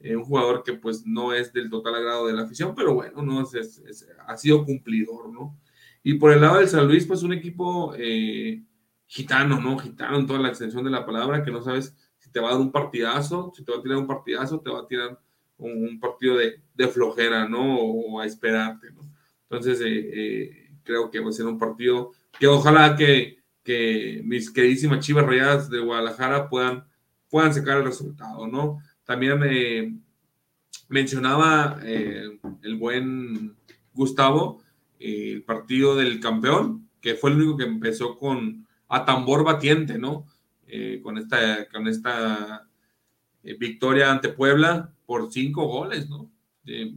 eh, 0.00 0.14
un 0.14 0.24
jugador 0.24 0.62
que 0.62 0.74
pues 0.74 1.04
no 1.06 1.32
es 1.32 1.52
del 1.52 1.70
total 1.70 1.96
agrado 1.96 2.26
de 2.26 2.34
la 2.34 2.42
afición, 2.42 2.74
pero 2.74 2.94
bueno, 2.94 3.22
no 3.22 3.42
es, 3.42 4.06
ha 4.26 4.36
sido 4.36 4.64
cumplidor, 4.64 5.32
¿no? 5.32 5.58
Y 6.02 6.14
por 6.14 6.32
el 6.32 6.42
lado 6.42 6.58
del 6.58 6.68
San 6.68 6.86
Luis, 6.86 7.06
pues 7.06 7.22
un 7.22 7.32
equipo 7.32 7.94
gitano, 9.06 9.58
¿no? 9.60 9.78
Gitano 9.78 10.18
en 10.18 10.26
toda 10.26 10.38
la 10.38 10.48
extensión 10.48 10.84
de 10.84 10.90
la 10.90 11.06
palabra, 11.06 11.42
que 11.42 11.50
no 11.50 11.62
sabes 11.62 11.94
te 12.34 12.40
va 12.40 12.48
a 12.48 12.52
dar 12.52 12.60
un 12.60 12.72
partidazo, 12.72 13.52
si 13.54 13.64
te 13.64 13.70
va 13.70 13.78
a 13.78 13.82
tirar 13.82 13.98
un 13.98 14.06
partidazo, 14.06 14.60
te 14.60 14.70
va 14.70 14.80
a 14.80 14.86
tirar 14.86 15.18
un, 15.56 16.00
partido 16.00 16.36
de, 16.36 16.88
flojera, 16.88 17.48
¿no? 17.48 17.78
O, 17.78 18.20
a 18.20 18.26
esperarte, 18.26 18.90
¿no? 18.90 19.02
Entonces, 19.48 19.78
creo 20.82 21.10
que 21.12 21.20
va 21.20 21.28
a 21.28 21.32
ser 21.32 21.46
un 21.46 21.58
partido 21.58 22.10
que 22.38 22.48
ojalá 22.48 22.96
que 22.96 23.38
mis 24.24 24.50
queridísimas 24.50 24.98
Chivas 24.98 25.24
Rayadas 25.24 25.70
de 25.70 25.78
Guadalajara 25.78 26.48
puedan, 26.48 26.84
puedan 27.30 27.54
sacar 27.54 27.78
el 27.78 27.84
resultado, 27.84 28.48
¿no? 28.48 28.80
También 29.04 29.38
me 29.38 29.94
mencionaba 30.88 31.78
eh, 31.82 32.38
el 32.62 32.76
buen 32.76 33.56
Gustavo 33.92 34.62
eh, 34.98 35.32
el 35.32 35.42
partido 35.44 35.96
del 35.96 36.20
campeón, 36.20 36.88
que 37.00 37.14
fue 37.14 37.30
el 37.30 37.36
único 37.36 37.56
que 37.56 37.64
empezó 37.64 38.18
con 38.18 38.66
a 38.88 39.04
tambor 39.04 39.44
batiente, 39.44 39.98
¿no? 39.98 40.26
Eh, 40.66 41.00
con 41.02 41.18
esta, 41.18 41.68
con 41.68 41.86
esta 41.86 42.66
victoria 43.42 44.10
ante 44.10 44.30
Puebla 44.30 44.90
por 45.04 45.30
cinco 45.30 45.66
goles, 45.66 46.08
¿no? 46.08 46.30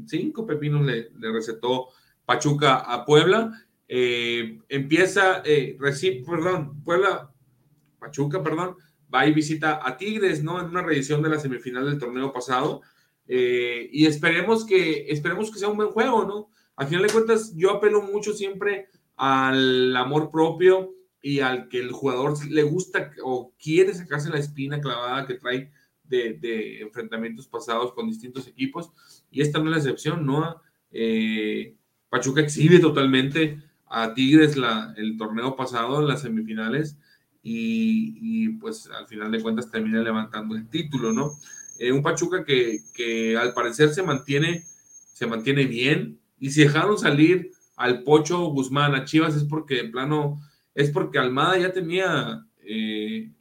cinco 0.05 0.45
pepinos 0.45 0.85
le, 0.85 1.09
recetó 1.19 1.89
Pachuca 2.25 2.77
a 2.77 3.05
Puebla 3.05 3.67
eh, 3.87 4.59
empieza, 4.67 5.41
eh, 5.45 5.77
perdón, 6.25 6.83
Puebla, 6.83 7.31
Pachuca, 7.99 8.43
perdón, 8.43 8.75
va 9.13 9.25
y 9.25 9.33
visita 9.33 9.79
a 9.81 9.97
Tigres, 9.97 10.43
¿no? 10.43 10.59
En 10.59 10.67
una 10.67 10.81
reedición 10.81 11.21
de 11.21 11.29
la 11.29 11.39
semifinal 11.39 11.85
del 11.85 11.99
torneo 11.99 12.33
pasado. 12.33 12.81
Eh, 13.27 13.89
y 13.91 14.05
esperemos 14.05 14.65
que, 14.65 15.07
esperemos 15.09 15.51
que 15.51 15.59
sea 15.59 15.69
un 15.69 15.77
buen 15.77 15.89
juego, 15.89 16.25
¿no? 16.25 16.49
Al 16.75 16.87
final 16.87 17.03
de 17.03 17.13
cuentas, 17.13 17.53
yo 17.55 17.71
apelo 17.71 18.01
mucho 18.01 18.33
siempre 18.33 18.89
al 19.15 19.95
amor 19.95 20.29
propio 20.31 20.93
y 21.27 21.41
al 21.41 21.67
que 21.67 21.79
el 21.79 21.91
jugador 21.91 22.33
le 22.47 22.63
gusta 22.63 23.11
o 23.21 23.53
quiere 23.61 23.93
sacarse 23.93 24.29
la 24.29 24.39
espina 24.39 24.79
clavada 24.79 25.27
que 25.27 25.33
trae 25.33 25.69
de, 26.05 26.37
de 26.39 26.79
enfrentamientos 26.79 27.47
pasados 27.47 27.91
con 27.91 28.07
distintos 28.07 28.47
equipos. 28.47 28.93
Y 29.29 29.41
esta 29.41 29.59
no 29.59 29.65
es 29.65 29.71
la 29.71 29.77
excepción, 29.79 30.25
¿no? 30.25 30.61
Eh, 30.89 31.75
Pachuca 32.07 32.39
exhibe 32.39 32.79
totalmente 32.79 33.61
a 33.87 34.13
Tigres 34.13 34.55
la, 34.55 34.93
el 34.95 35.17
torneo 35.17 35.57
pasado, 35.57 36.01
las 36.01 36.21
semifinales, 36.21 36.97
y, 37.43 38.49
pues 38.59 38.89
al 38.89 39.07
final 39.07 39.29
de 39.29 39.41
cuentas 39.41 39.69
termina 39.69 40.01
levantando 40.01 40.55
el 40.55 40.69
título, 40.69 41.11
¿no? 41.11 41.33
Eh, 41.77 41.91
un 41.91 42.03
Pachuca 42.03 42.45
que, 42.45 42.79
que, 42.93 43.37
al 43.37 43.53
parecer 43.53 43.89
se 43.89 44.01
mantiene, 44.01 44.63
se 45.13 45.27
mantiene 45.27 45.65
bien, 45.65 46.21
y 46.39 46.51
si 46.51 46.61
dejaron 46.61 46.97
salir 46.97 47.51
al 47.75 48.03
Pocho 48.03 48.45
Guzmán 48.45 48.95
a 48.95 49.03
Chivas 49.03 49.35
es 49.35 49.43
porque 49.43 49.79
en 49.81 49.91
plano, 49.91 50.39
es 50.77 50.91
porque 50.91 51.17
Almada 51.17 51.57
ya 51.57 51.73
tenía, 51.73 52.45
eh, 52.59 53.31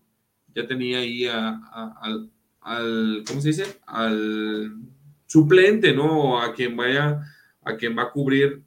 ya 0.54 0.66
tenía 0.66 1.00
ahí 1.00 1.26
al, 1.26 3.22
¿cómo 3.26 3.42
se 3.42 3.48
dice? 3.48 3.64
Al 3.86 4.74
suplente, 5.26 5.92
¿no? 5.92 6.40
A 6.40 6.54
quien 6.54 6.74
vaya, 6.78 7.20
a 7.62 7.76
quien 7.76 7.94
va 7.96 8.04
a 8.04 8.10
cubrir 8.10 8.62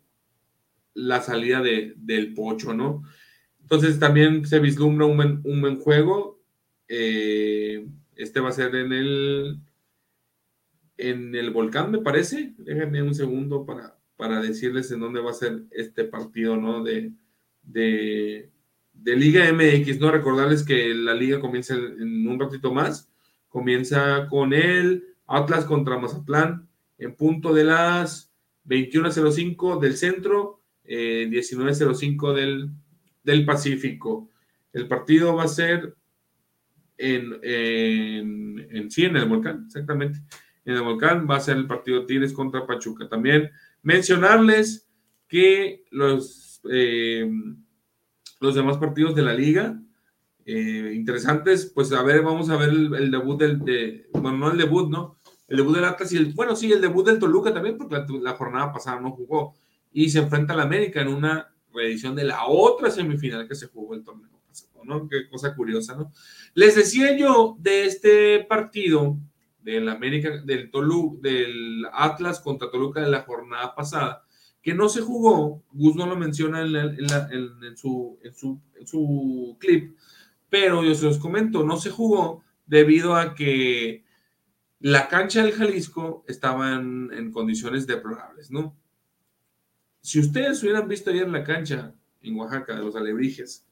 la 0.93 1.19
salida 1.19 1.63
de, 1.63 1.95
del 1.97 2.35
Pocho, 2.35 2.75
¿no? 2.75 3.01
Entonces 3.59 3.97
también 3.97 4.45
se 4.45 4.59
vislumbra 4.59 5.07
un 5.07 5.17
buen, 5.17 5.41
un 5.45 5.61
buen 5.61 5.79
juego. 5.79 6.39
Eh, 6.87 7.87
este 8.15 8.39
va 8.39 8.49
a 8.49 8.53
ser 8.53 8.75
en 8.75 8.93
el 8.93 9.59
en 10.97 11.33
el 11.33 11.49
volcán, 11.49 11.89
me 11.89 12.01
parece. 12.01 12.53
Déjenme 12.59 13.01
un 13.01 13.15
segundo 13.15 13.65
para, 13.65 13.97
para 14.15 14.41
decirles 14.41 14.91
en 14.91 14.99
dónde 14.99 15.21
va 15.21 15.31
a 15.31 15.33
ser 15.33 15.63
este 15.71 16.03
partido, 16.03 16.55
¿no? 16.55 16.83
De, 16.83 17.13
de 19.01 19.15
Liga 19.15 19.51
MX, 19.51 19.99
¿no? 19.99 20.11
Recordarles 20.11 20.63
que 20.63 20.93
la 20.93 21.13
liga 21.13 21.39
comienza 21.39 21.75
en 21.75 22.27
un 22.27 22.39
ratito 22.39 22.73
más. 22.73 23.09
Comienza 23.47 24.27
con 24.27 24.53
el 24.53 25.15
Atlas 25.25 25.65
contra 25.65 25.97
Mazatlán 25.97 26.67
en 26.97 27.15
punto 27.15 27.53
de 27.53 27.63
las 27.63 28.31
21.05 28.65 29.79
del 29.79 29.95
centro 29.95 30.61
19.05 30.85 32.31
eh, 32.31 32.41
del, 32.41 32.69
del 33.23 33.45
Pacífico. 33.45 34.29
El 34.73 34.87
partido 34.87 35.35
va 35.35 35.43
a 35.43 35.47
ser 35.47 35.95
en, 36.97 37.39
en, 37.41 38.67
en, 38.69 38.91
sí, 38.91 39.05
en 39.05 39.15
el 39.15 39.25
volcán, 39.25 39.63
exactamente. 39.65 40.19
En 40.65 40.75
el 40.75 40.81
volcán 40.81 41.27
va 41.29 41.37
a 41.37 41.41
ser 41.41 41.57
el 41.57 41.67
partido 41.67 42.05
Tigres 42.05 42.33
contra 42.33 42.67
Pachuca. 42.67 43.07
También 43.07 43.49
mencionarles 43.81 44.87
que 45.27 45.85
los, 45.91 46.61
eh, 46.69 47.29
los 48.39 48.55
demás 48.55 48.77
partidos 48.77 49.15
de 49.15 49.21
la 49.21 49.33
liga, 49.33 49.79
eh, 50.45 50.93
interesantes, 50.95 51.71
pues 51.73 51.91
a 51.91 52.01
ver, 52.01 52.23
vamos 52.23 52.49
a 52.49 52.57
ver 52.57 52.69
el, 52.69 53.11
debut 53.11 53.39
del, 53.39 53.59
de, 53.59 54.07
bueno, 54.13 54.37
no 54.37 54.51
el 54.51 54.57
debut, 54.57 54.89
¿no? 54.89 55.17
El 55.47 55.57
debut 55.57 55.75
del 55.75 55.85
Atlas 55.85 56.11
y 56.11 56.17
el, 56.17 56.33
bueno, 56.33 56.55
sí, 56.55 56.71
el 56.71 56.81
debut 56.81 57.05
del 57.05 57.19
Toluca 57.19 57.53
también, 57.53 57.77
porque 57.77 57.95
la, 57.95 58.05
la 58.21 58.33
jornada 58.33 58.71
pasada 58.71 58.99
no 58.99 59.11
jugó 59.11 59.55
y 59.91 60.09
se 60.09 60.19
enfrenta 60.19 60.53
al 60.53 60.61
América 60.61 61.01
en 61.01 61.09
una 61.09 61.53
reedición 61.73 62.15
de 62.15 62.23
la 62.23 62.45
otra 62.47 62.89
semifinal 62.89 63.47
que 63.47 63.55
se 63.55 63.67
jugó 63.67 63.93
el 63.93 64.03
torneo 64.03 64.39
pasado, 64.47 64.83
¿no? 64.83 65.07
Qué 65.07 65.29
cosa 65.29 65.55
curiosa, 65.55 65.95
¿no? 65.95 66.11
Les 66.53 66.75
decía 66.75 67.15
yo 67.15 67.55
de 67.59 67.85
este 67.85 68.43
partido 68.45 69.17
del 69.61 69.89
América, 69.89 70.41
del 70.43 70.71
Toluca, 70.71 71.19
del 71.21 71.85
Atlas 71.91 72.39
contra 72.39 72.71
Toluca 72.71 73.01
de 73.01 73.11
la 73.11 73.21
jornada 73.21 73.75
pasada, 73.75 74.23
que 74.61 74.73
no 74.73 74.89
se 74.89 75.01
jugó, 75.01 75.63
Gus 75.71 75.95
no 75.95 76.05
lo 76.05 76.15
menciona 76.15 76.61
en, 76.61 77.77
su, 77.77 79.57
clip, 79.59 79.95
pero 80.49 80.83
yo 80.83 80.93
se 80.95 81.05
los 81.05 81.17
comento, 81.17 81.63
no 81.63 81.77
se 81.77 81.89
jugó 81.89 82.43
debido 82.65 83.15
a 83.15 83.35
que 83.35 84.03
la 84.79 85.07
cancha 85.07 85.43
del 85.43 85.53
Jalisco 85.53 86.23
estaba 86.27 86.73
en, 86.73 87.31
condiciones 87.31 87.87
deplorables, 87.87 88.51
¿no? 88.51 88.75
Si 90.01 90.19
ustedes 90.19 90.61
hubieran 90.63 90.87
visto 90.87 91.09
ayer 91.09 91.27
la 91.29 91.43
cancha 91.43 91.93
en 92.21 92.37
Oaxaca 92.37 92.75
de 92.75 92.83
los 92.83 92.95
Alebrijes, 92.95 93.65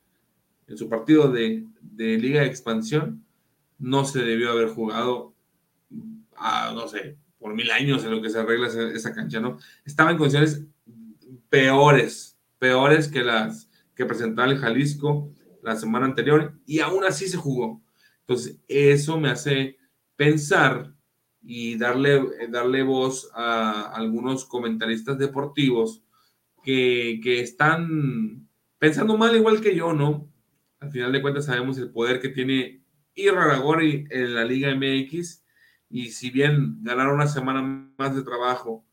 en 0.67 0.78
su 0.78 0.89
partido 0.89 1.32
de, 1.32 1.65
Liga 1.97 2.41
de 2.41 2.47
Expansión, 2.47 3.25
no 3.79 4.06
se 4.06 4.19
debió 4.19 4.52
haber 4.52 4.69
jugado, 4.69 5.33
a, 6.35 6.71
no 6.73 6.88
sé, 6.88 7.17
por 7.40 7.54
mil 7.54 7.71
años 7.71 8.04
en 8.04 8.12
lo 8.12 8.21
que 8.21 8.29
se 8.29 8.40
arregla 8.40 8.67
esa, 8.67 9.13
cancha, 9.13 9.40
¿no? 9.40 9.58
Estaba 9.85 10.12
en 10.12 10.17
condiciones 10.17 10.63
peores, 11.50 12.37
peores 12.60 13.08
que 13.08 13.23
las 13.23 13.69
que 13.95 14.06
presentaba 14.06 14.52
el 14.52 14.60
Jalisco 14.60 15.33
la 15.63 15.75
semana 15.75 16.06
anterior 16.06 16.54
y 16.65 16.79
aún 16.79 17.04
así 17.04 17.27
se 17.27 17.37
jugó. 17.37 17.81
Entonces, 18.21 18.60
eso 18.67 19.19
me 19.19 19.29
hace 19.29 19.77
pensar 20.15 20.93
y 21.41 21.77
darle, 21.77 22.48
darle 22.50 22.83
voz 22.83 23.29
a 23.33 23.91
algunos 23.93 24.45
comentaristas 24.45 25.17
deportivos 25.17 26.04
que, 26.63 27.39
están 27.39 28.48
pensando 28.77 29.17
mal 29.17 29.35
igual 29.35 29.62
que 29.62 29.75
yo, 29.75 29.93
¿no? 29.93 30.29
Al 30.79 30.91
final 30.91 31.12
de 31.12 31.21
cuentas 31.21 31.45
sabemos 31.45 31.77
el 31.77 31.89
poder 31.89 32.19
que 32.19 32.29
tiene 32.29 32.83
Irraragori 33.15 34.06
en 34.10 34.35
la 34.35 34.43
Liga 34.43 34.75
MX 34.75 35.43
y 35.89 36.12
si 36.12 36.29
bien 36.29 36.83
ganar 36.83 37.08
una 37.08 37.27
semana 37.27 37.62
más 37.98 38.15
de 38.15 38.23
trabajo 38.23 38.85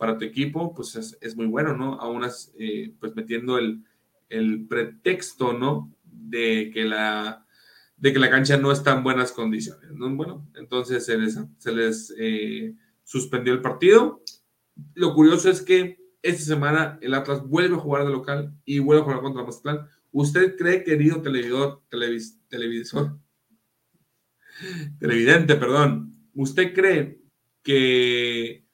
para 0.00 0.16
tu 0.16 0.24
equipo, 0.24 0.74
pues 0.74 0.96
es, 1.20 1.36
muy 1.36 1.44
bueno, 1.44 1.76
¿no? 1.76 2.00
Aún 2.00 2.26
eh, 2.58 2.94
pues 2.98 3.14
metiendo 3.14 3.58
el, 3.58 3.84
el 4.30 4.66
pretexto, 4.66 5.52
¿no? 5.52 5.94
De 6.02 6.70
que 6.72 6.84
la 6.84 7.44
de 7.98 8.14
que 8.14 8.18
la 8.18 8.30
cancha 8.30 8.56
no 8.56 8.72
está 8.72 8.96
en 8.96 9.02
buenas 9.02 9.30
condiciones. 9.30 9.92
¿no? 9.92 10.08
Bueno, 10.16 10.48
entonces 10.54 11.04
se 11.04 11.18
les, 11.18 11.38
se 11.58 11.72
les 11.72 12.14
eh, 12.18 12.74
suspendió 13.04 13.52
el 13.52 13.60
partido. 13.60 14.22
Lo 14.94 15.14
curioso 15.14 15.50
es 15.50 15.60
que 15.60 15.98
esta 16.22 16.42
semana 16.42 16.98
el 17.02 17.12
Atlas 17.12 17.46
vuelve 17.46 17.76
a 17.76 17.78
jugar 17.78 18.04
de 18.04 18.10
local 18.10 18.54
y 18.64 18.78
vuelve 18.78 19.02
a 19.02 19.04
jugar 19.04 19.20
contra 19.20 19.44
Mazatlán. 19.44 19.86
¿Usted 20.12 20.56
cree, 20.56 20.82
querido 20.82 21.20
televidor, 21.20 21.82
televisor, 21.90 23.18
televidente, 24.98 25.56
perdón, 25.56 26.14
usted 26.32 26.72
cree 26.72 27.20
que 27.62 28.66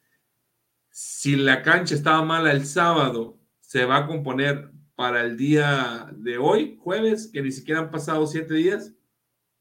si 0.99 1.36
la 1.36 1.62
cancha 1.62 1.94
estaba 1.94 2.24
mala 2.24 2.53
el 2.53 2.64
sábado, 2.64 3.38
se 3.61 3.84
va 3.84 3.99
a 3.99 4.07
componer 4.07 4.70
para 4.94 5.26
el 5.26 5.36
día 5.36 6.11
de 6.16 6.38
hoy, 6.38 6.78
jueves, 6.80 7.28
que 7.30 7.42
ni 7.42 7.53
siquiera 7.53 7.80
han 7.80 7.90
pasado 7.90 8.26
siete 8.26 8.55
días? 8.55 8.94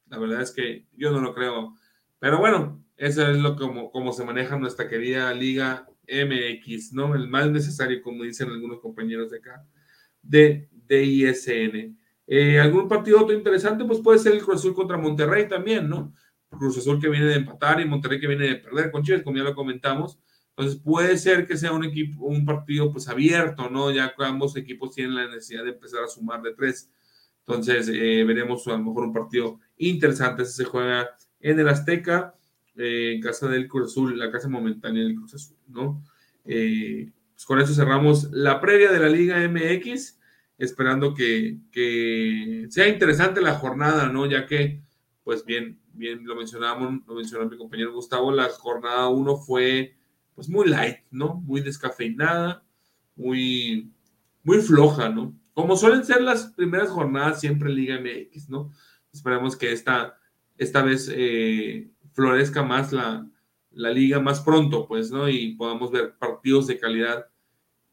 La 0.07 0.17
verdad 0.17 0.41
es 0.41 0.51
que 0.51 0.87
yo 0.93 1.11
no 1.11 1.19
lo 1.19 1.35
creo. 1.35 1.75
Pero 2.19 2.37
bueno, 2.37 2.81
eso 2.95 3.29
es 3.29 3.37
lo 3.37 3.57
como, 3.57 3.91
como 3.91 4.13
se 4.13 4.23
maneja 4.23 4.57
nuestra 4.57 4.87
querida 4.87 5.33
Liga 5.33 5.85
MX, 6.07 6.93
¿no? 6.93 7.13
El 7.15 7.27
más 7.27 7.51
necesario, 7.51 8.01
como 8.01 8.23
dicen 8.23 8.47
algunos 8.47 8.79
compañeros 8.79 9.29
de 9.29 9.39
acá, 9.39 9.61
de, 10.21 10.69
de 10.71 11.03
ISN. 11.03 11.97
Eh, 12.27 12.61
¿Algún 12.61 12.87
partido 12.87 13.21
otro 13.21 13.35
interesante? 13.35 13.83
Pues 13.83 13.99
puede 13.99 14.19
ser 14.19 14.31
el 14.31 14.41
Cruz 14.41 14.61
Azul 14.61 14.73
contra 14.73 14.95
Monterrey 14.95 15.49
también, 15.49 15.89
¿no? 15.89 16.13
Cruz 16.49 16.77
Azul 16.77 16.97
que 16.97 17.09
viene 17.09 17.25
de 17.25 17.35
empatar 17.35 17.81
y 17.81 17.85
Monterrey 17.85 18.21
que 18.21 18.27
viene 18.27 18.47
de 18.47 18.55
perder 18.55 18.89
con 18.89 19.03
Chivas, 19.03 19.21
como 19.21 19.35
ya 19.35 19.43
lo 19.43 19.53
comentamos. 19.53 20.17
Entonces 20.57 20.81
puede 20.81 21.17
ser 21.17 21.45
que 21.45 21.57
sea 21.57 21.73
un 21.73 21.83
equipo, 21.83 22.25
un 22.25 22.45
partido 22.45 22.91
pues 22.91 23.09
abierto, 23.09 23.69
¿no? 23.69 23.91
Ya 23.91 24.15
que 24.15 24.23
ambos 24.23 24.55
equipos 24.55 24.95
tienen 24.95 25.15
la 25.15 25.27
necesidad 25.27 25.65
de 25.65 25.71
empezar 25.71 26.03
a 26.03 26.07
sumar 26.07 26.41
de 26.41 26.53
tres. 26.53 26.89
Entonces 27.39 27.89
eh, 27.89 28.23
veremos 28.23 28.65
a 28.67 28.71
lo 28.71 28.79
mejor 28.79 29.03
un 29.03 29.13
partido 29.13 29.59
interesante. 29.77 30.45
se 30.45 30.63
juega 30.63 31.09
en 31.41 31.59
el 31.59 31.67
Azteca, 31.67 32.35
eh, 32.77 33.13
en 33.15 33.21
casa 33.21 33.49
del 33.49 33.67
Cruz 33.67 33.91
Azul, 33.91 34.17
la 34.17 34.31
casa 34.31 34.47
momentánea 34.47 35.03
del 35.03 35.15
Cruz 35.15 35.33
Azul, 35.33 35.57
¿no? 35.67 36.01
Eh, 36.45 37.11
pues 37.33 37.45
con 37.45 37.59
eso 37.59 37.73
cerramos 37.73 38.31
la 38.31 38.61
previa 38.61 38.93
de 38.93 38.99
la 38.99 39.09
Liga 39.09 39.45
MX, 39.49 40.19
esperando 40.57 41.13
que, 41.13 41.57
que, 41.69 42.67
sea 42.69 42.87
interesante 42.87 43.41
la 43.41 43.55
jornada, 43.55 44.07
¿no? 44.07 44.25
Ya 44.25 44.45
que, 44.45 44.81
pues 45.25 45.43
bien, 45.43 45.79
bien 45.93 46.25
lo 46.25 46.35
mencionamos, 46.35 47.05
lo 47.05 47.15
mencionó 47.15 47.49
mi 47.49 47.57
compañero 47.57 47.93
Gustavo, 47.93 48.31
la 48.31 48.47
jornada 48.49 49.09
1 49.09 49.37
fue 49.37 49.95
pues 50.35 50.49
muy 50.49 50.67
light, 50.67 50.99
¿no? 51.09 51.35
Muy 51.35 51.61
descafeinada, 51.61 52.63
muy, 53.15 53.91
muy 54.43 54.59
floja, 54.59 55.09
¿no? 55.09 55.33
como 55.55 55.77
suelen 55.77 56.05
ser 56.05 56.21
las 56.21 56.47
primeras 56.47 56.89
jornadas 56.89 57.39
siempre 57.39 57.73
Liga 57.73 57.97
MX, 57.97 58.49
¿no? 58.49 58.71
Esperemos 59.11 59.55
que 59.55 59.71
esta, 59.71 60.19
esta 60.57 60.83
vez 60.83 61.09
eh, 61.11 61.89
florezca 62.11 62.61
más 62.61 62.91
la, 62.91 63.25
liga 63.71 64.19
más 64.19 64.41
pronto, 64.41 64.85
pues, 64.85 65.11
¿no? 65.11 65.29
Y 65.29 65.55
podamos 65.55 65.91
ver 65.91 66.17
partidos 66.17 66.67
de 66.67 66.77
calidad 66.77 67.27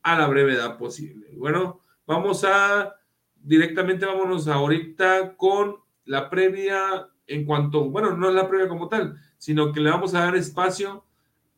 a 0.03 0.19
la 0.19 0.27
brevedad 0.27 0.77
posible. 0.77 1.29
Bueno, 1.37 1.81
vamos 2.05 2.45
a, 2.45 2.97
directamente 3.37 4.07
vámonos 4.07 4.49
ahorita 4.49 5.37
con 5.37 5.77
la 6.05 6.29
previa 6.29 7.09
en 7.29 7.45
cuanto, 7.45 7.89
bueno, 7.91 8.17
no 8.17 8.29
es 8.29 8.35
la 8.35 8.49
previa 8.49 8.67
como 8.67 8.89
tal, 8.89 9.17
sino 9.39 9.73
que 9.73 9.81
le 9.81 9.91
vamos 9.91 10.15
a 10.15 10.25
dar 10.25 10.35
espacio 10.35 11.05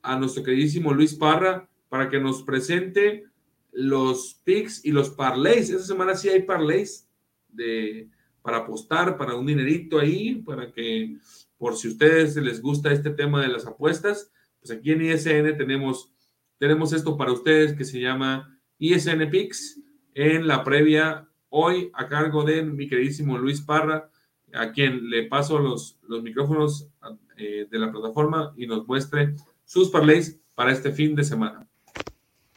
a 0.05 0.19
nuestro 0.19 0.45
queridísimo 0.45 0.93
Luis 0.93 1.15
Parra 1.15 1.69
para 1.89 2.09
que 2.09 2.21
nos 2.21 2.43
presente 2.43 3.25
los 3.73 4.41
picks 4.45 4.85
y 4.85 4.93
los 4.93 5.11
parlays. 5.11 5.71
Esta 5.71 5.85
semana 5.85 6.15
sí 6.15 6.29
hay 6.29 6.43
parlays 6.43 7.09
de, 7.49 8.09
para 8.43 8.59
apostar, 8.59 9.17
para 9.17 9.35
un 9.35 9.47
dinerito 9.47 9.99
ahí, 9.99 10.37
para 10.37 10.71
que 10.71 11.17
por 11.57 11.77
si 11.77 11.89
ustedes 11.89 12.37
les 12.37 12.61
gusta 12.61 12.93
este 12.93 13.11
tema 13.11 13.41
de 13.41 13.49
las 13.49 13.67
apuestas, 13.67 14.31
pues 14.61 14.71
aquí 14.71 14.93
en 14.93 15.03
ISN 15.03 15.57
tenemos, 15.57 16.13
tenemos 16.59 16.93
esto 16.93 17.17
para 17.17 17.33
ustedes 17.33 17.73
que 17.73 17.85
se 17.85 18.01
llama 18.01 18.61
ISN 18.79 19.31
Picks 19.31 19.81
en 20.15 20.47
la 20.47 20.63
previa 20.63 21.29
hoy 21.49 21.91
a 21.95 22.07
cargo 22.09 22.45
de 22.45 22.63
mi 22.63 22.87
queridísimo 22.87 23.39
Luis 23.39 23.61
Parra, 23.61 24.11
a 24.53 24.73
quien 24.73 25.09
le 25.09 25.25
paso 25.25 25.59
los, 25.59 25.99
los 26.03 26.23
micrófonos 26.23 26.89
eh, 27.37 27.67
de 27.71 27.79
la 27.79 27.91
plataforma 27.91 28.53
y 28.57 28.67
nos 28.67 28.87
muestre 28.87 29.35
sus 29.75 29.91
parlays 29.91 30.41
para 30.55 30.71
este 30.71 30.93
fin 30.93 31.17
de 31.17 31.25
semana. 31.25 31.69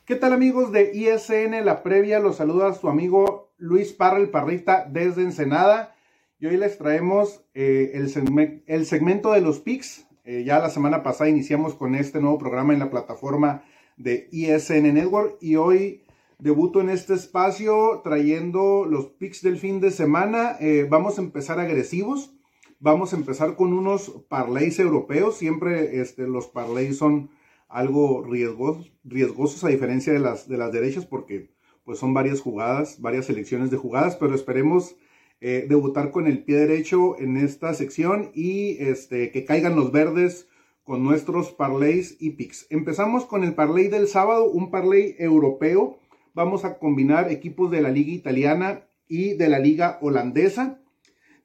¿Qué 0.05 0.15
tal 0.15 0.33
amigos 0.33 0.71
de 0.71 0.91
ISN? 0.93 1.65
La 1.65 1.81
previa 1.81 2.19
los 2.19 2.35
saluda 2.35 2.71
su 2.75 2.89
amigo 2.89 3.51
Luis 3.57 3.91
Parra, 3.91 4.19
el 4.19 4.29
parrita 4.29 4.87
desde 4.87 5.23
Ensenada. 5.23 5.95
Y 6.39 6.45
hoy 6.45 6.57
les 6.57 6.77
traemos 6.77 7.43
eh, 7.55 7.93
el, 7.95 8.85
segmento 8.85 9.31
de 9.31 9.41
los 9.41 9.59
picks. 9.61 10.05
Eh, 10.25 10.43
ya 10.45 10.59
la 10.59 10.69
semana 10.69 11.01
pasada 11.01 11.27
iniciamos 11.27 11.73
con 11.73 11.95
este 11.95 12.21
nuevo 12.21 12.37
programa 12.37 12.73
en 12.73 12.79
la 12.79 12.91
plataforma 12.91 13.63
de 13.97 14.29
ISN 14.31 14.93
Network 14.93 15.37
y 15.41 15.55
hoy 15.55 16.03
debuto 16.37 16.81
en 16.81 16.91
este 16.91 17.15
espacio 17.15 18.01
trayendo 18.03 18.85
los 18.85 19.07
picks 19.07 19.41
del 19.41 19.57
fin 19.57 19.81
de 19.81 19.89
semana. 19.89 20.55
Eh, 20.59 20.85
vamos 20.87 21.17
a 21.17 21.23
empezar 21.23 21.59
agresivos. 21.59 22.36
Vamos 22.79 23.11
a 23.11 23.15
empezar 23.15 23.55
con 23.55 23.73
unos 23.73 24.23
parlays 24.29 24.77
europeos. 24.79 25.37
Siempre 25.37 25.99
este, 25.99 26.27
los 26.27 26.47
parlays 26.47 26.97
son 26.97 27.31
algo 27.67 28.23
riesgosos, 28.23 28.91
riesgosos 29.03 29.63
a 29.63 29.69
diferencia 29.69 30.13
de 30.13 30.19
las, 30.19 30.47
de 30.47 30.57
las 30.57 30.71
derechas 30.71 31.05
porque 31.05 31.49
pues 31.83 31.97
son 31.97 32.13
varias 32.13 32.39
jugadas, 32.39 33.01
varias 33.01 33.25
selecciones 33.25 33.71
de 33.71 33.77
jugadas, 33.77 34.15
pero 34.17 34.35
esperemos 34.35 34.95
eh, 35.41 35.65
debutar 35.67 36.11
con 36.11 36.27
el 36.27 36.43
pie 36.43 36.57
derecho 36.57 37.17
en 37.19 37.37
esta 37.37 37.73
sección 37.73 38.29
y 38.33 38.77
este, 38.79 39.31
que 39.31 39.45
caigan 39.45 39.75
los 39.75 39.91
verdes 39.91 40.47
con 40.83 41.03
nuestros 41.03 41.51
parlays 41.51 42.15
y 42.19 42.31
picks. 42.31 42.67
Empezamos 42.69 43.25
con 43.25 43.43
el 43.43 43.55
parlay 43.55 43.87
del 43.87 44.07
sábado, 44.07 44.51
un 44.51 44.69
parlay 44.69 45.15
europeo. 45.17 45.97
Vamos 46.33 46.63
a 46.63 46.77
combinar 46.77 47.31
equipos 47.31 47.71
de 47.71 47.81
la 47.81 47.89
liga 47.89 48.11
italiana 48.11 48.87
y 49.07 49.33
de 49.33 49.49
la 49.49 49.59
liga 49.59 49.97
holandesa. 50.01 50.79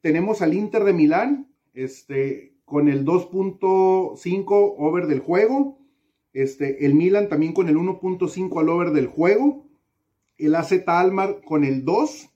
Tenemos 0.02 0.42
al 0.42 0.52
Inter 0.52 0.82
de 0.82 0.92
Milán, 0.92 1.46
este, 1.74 2.56
con 2.64 2.88
el 2.88 3.04
2.5 3.04 4.74
over 4.76 5.06
del 5.06 5.20
juego. 5.20 5.78
Este, 6.32 6.84
el 6.84 6.94
Milan 6.94 7.28
también 7.28 7.52
con 7.52 7.68
el 7.68 7.76
1.5 7.76 8.60
al 8.60 8.68
over 8.68 8.90
del 8.90 9.06
juego. 9.06 9.64
El 10.38 10.56
AZ 10.56 10.72
Almar 10.88 11.40
con 11.44 11.62
el 11.64 11.84
2. 11.84 12.30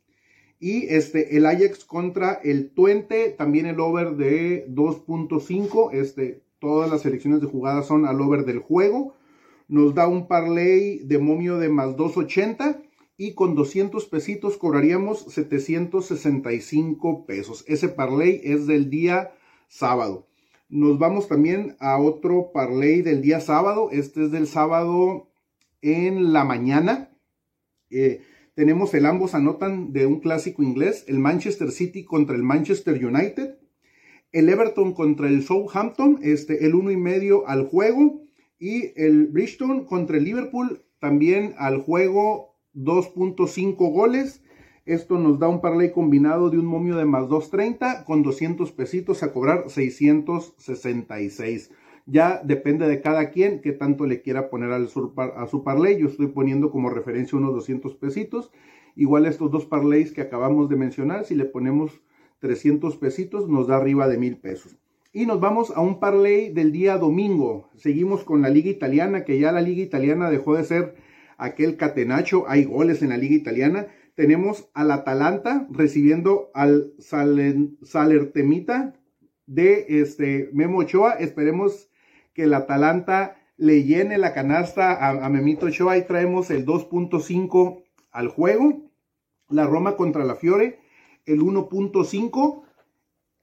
Y 0.61 0.87
este, 0.95 1.37
el 1.37 1.45
Ajax 1.45 1.85
contra 1.85 2.35
el 2.35 2.71
Twente, 2.71 3.31
también 3.31 3.67
el 3.67 3.81
over 3.81 4.13
de 4.13 4.69
2.5. 4.69 5.93
Este, 5.93 6.45
todas 6.61 6.89
las 6.89 7.03
selecciones 7.03 7.41
de 7.41 7.49
jugadas 7.49 7.89
son 7.89 8.07
al 8.07 8.21
over 8.21 8.45
del 8.45 8.61
juego. 8.61 9.17
Nos 9.67 9.93
da 9.93 10.07
un 10.07 10.29
parlay 10.29 10.99
de 10.99 11.19
momio 11.19 11.59
de 11.59 11.69
más 11.69 11.97
280. 11.97 12.81
Y 13.17 13.35
con 13.35 13.55
200 13.55 14.05
pesitos 14.07 14.59
cobraríamos 14.59 15.25
765 15.33 17.25
pesos. 17.25 17.65
Ese 17.67 17.89
parlay 17.89 18.41
es 18.45 18.67
del 18.67 18.91
día 18.91 19.33
sábado. 19.69 20.27
Nos 20.69 20.99
vamos 20.99 21.29
también 21.29 21.77
a 21.79 21.99
otro 21.99 22.51
parlay 22.53 23.01
del 23.01 23.23
día 23.23 23.41
sábado. 23.41 23.89
Este 23.91 24.25
es 24.25 24.31
del 24.33 24.47
sábado 24.47 25.29
en 25.81 26.33
la 26.33 26.45
mañana. 26.45 27.11
Eh, 27.91 28.21
tenemos 28.55 28.93
el 28.95 29.07
ambos 29.07 29.35
anotan 29.35 29.93
de 29.93 30.07
un 30.07 30.21
clásico 30.21 30.63
inglés, 30.63 31.05
el 31.09 31.19
Manchester 31.19 31.71
City 31.71 32.05
contra 32.05 32.35
el 32.37 32.43
Manchester 32.43 33.05
United, 33.05 33.59
el 34.33 34.49
Everton 34.49 34.93
contra 34.93 35.29
el 35.29 35.43
Southampton, 35.43 36.19
este, 36.23 36.67
el 36.67 36.75
uno 36.75 36.91
y 36.91 36.97
medio 36.97 37.47
al 37.47 37.67
juego, 37.67 38.23
y 38.59 38.93
el 38.97 39.27
Bristol 39.27 39.87
contra 39.87 40.17
el 40.17 40.25
Liverpool 40.25 40.83
también 40.99 41.55
al 41.59 41.83
juego 41.83 42.56
2.5 42.77 43.93
goles. 43.93 44.43
Esto 44.85 45.19
nos 45.19 45.41
da 45.41 45.49
un 45.49 45.61
parlay 45.61 45.91
combinado 45.91 46.51
de 46.51 46.59
un 46.59 46.67
momio 46.67 46.97
de 46.97 47.05
más 47.05 47.29
230 47.29 48.05
con 48.05 48.23
200 48.23 48.71
pesitos 48.71 49.23
a 49.23 49.33
cobrar 49.33 49.69
666. 49.69 51.73
Ya 52.07 52.41
depende 52.45 52.87
de 52.87 53.01
cada 53.01 53.31
quien 53.31 53.61
que 53.61 53.73
tanto 53.73 54.07
le 54.07 54.23
quiera 54.23 54.49
poner 54.49 54.71
al 54.71 54.85
a 54.85 55.47
su 55.49 55.65
parlay. 55.65 55.99
Yo 55.99 56.07
estoy 56.07 56.29
poniendo 56.29 56.71
como 56.71 56.89
referencia 56.89 57.37
unos 57.37 57.53
200 57.55 57.97
pesitos. 57.97 58.53
Igual 58.95 59.27
estos 59.27 59.51
dos 59.51 59.67
parlays 59.67 60.13
que 60.13 60.21
acabamos 60.21 60.69
de 60.69 60.77
mencionar, 60.77 61.25
si 61.25 61.35
le 61.35 61.47
ponemos 61.47 62.01
300 62.39 62.97
pesitos, 62.97 63.49
nos 63.49 63.67
da 63.67 63.77
arriba 63.77 64.07
de 64.07 64.19
mil 64.19 64.37
pesos. 64.37 64.77
Y 65.13 65.27
nos 65.27 65.41
vamos 65.41 65.73
a 65.75 65.81
un 65.81 65.99
parlay 65.99 66.53
del 66.53 66.71
día 66.71 66.97
domingo. 66.97 67.71
Seguimos 67.75 68.23
con 68.23 68.41
la 68.41 68.51
liga 68.51 68.71
italiana, 68.71 69.25
que 69.25 69.41
ya 69.41 69.51
la 69.51 69.63
liga 69.63 69.83
italiana 69.83 70.31
dejó 70.31 70.55
de 70.55 70.65
ser 70.65 70.95
aquel 71.37 71.77
catenacho. 71.77 72.49
Hay 72.49 72.65
goles 72.65 73.03
en 73.03 73.11
la 73.11 73.17
liga 73.17 73.35
italiana 73.35 73.89
tenemos 74.17 74.69
al 74.73 74.91
Atalanta 74.91 75.69
recibiendo 75.71 76.51
al 76.55 76.95
Salertemita 77.83 78.95
de 79.47 80.01
este 80.01 80.49
Memo 80.55 80.79
Ochoa. 80.79 81.13
Esperemos 81.13 81.91
que 82.33 82.45
el 82.45 82.55
Atalanta 82.55 83.37
le 83.59 83.85
llene 83.85 84.17
la 84.17 84.33
canasta 84.33 85.07
a, 85.07 85.29
Memito 85.29 85.69
Show. 85.69 85.91
Ahí 85.91 86.07
traemos 86.07 86.51
el 86.51 86.65
2.5 86.65 87.85
al 88.11 88.29
juego. 88.29 88.91
La 89.51 89.67
Roma 89.67 89.97
contra 89.97 90.25
la 90.25 90.35
Fiore, 90.35 90.81
el 91.27 91.41
1.5. 91.41 92.63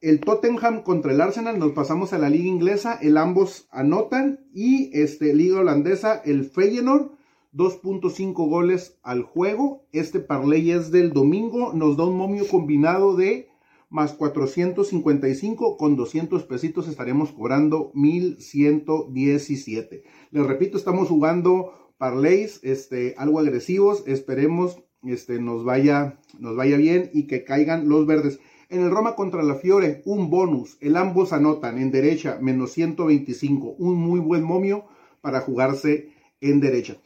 El 0.02 0.20
Tottenham 0.20 0.82
contra 0.82 1.14
el 1.14 1.22
Arsenal, 1.22 1.60
nos 1.60 1.72
pasamos 1.72 2.12
a 2.12 2.18
la 2.18 2.30
liga 2.30 2.48
inglesa, 2.48 2.98
el 3.02 3.16
ambos 3.18 3.68
anotan. 3.72 4.39
Y 4.52 4.89
este, 5.00 5.36
liga 5.36 5.60
holandesa, 5.60 6.22
el 6.26 6.46
Feyenoord, 6.46 7.12
2.5 7.54 8.34
goles 8.49 8.97
al 9.04 9.24
juego. 9.24 9.86
Este 9.91 10.20
parlay 10.20 10.72
es 10.72 10.91
del 10.91 11.14
domingo, 11.14 11.74
nos 11.74 11.97
da 11.97 12.06
un 12.06 12.18
momio 12.18 12.47
combinado 12.47 13.16
de 13.16 13.54
más 13.93 14.12
455 14.14 15.78
con 15.78 15.95
200 15.95 16.43
pesitos 16.45 16.88
estaremos 16.88 17.32
cobrando 17.32 17.91
1117. 17.93 20.04
Les 20.32 20.47
repito, 20.47 20.78
estamos 20.78 21.10
jugando 21.10 21.93
parlays 21.99 22.60
este, 22.64 23.14
algo 23.18 23.38
agresivos, 23.39 24.04
esperemos 24.08 24.82
este, 25.04 25.39
nos, 25.39 25.64
vaya, 25.64 26.20
nos 26.39 26.56
vaya 26.56 26.78
bien 26.78 27.12
y 27.14 27.28
que 27.28 27.43
caigan 27.43 27.88
los 27.88 28.08
verdes. 28.08 28.39
En 28.70 28.82
el 28.82 28.89
Roma 28.89 29.16
contra 29.16 29.43
la 29.43 29.54
Fiore, 29.54 30.01
un 30.06 30.32
bonus, 30.32 30.80
el 30.82 30.97
ambos 30.97 31.32
anotan 31.32 31.78
en 31.78 31.91
derecha, 31.91 32.39
menos 32.41 32.72
125, 32.72 33.76
un 33.78 33.93
muy 33.93 34.20
buen 34.20 34.41
momio 34.41 34.86
para 35.22 35.41
jugarse 35.41 36.10
en 36.41 36.60
derecha. 36.60 36.97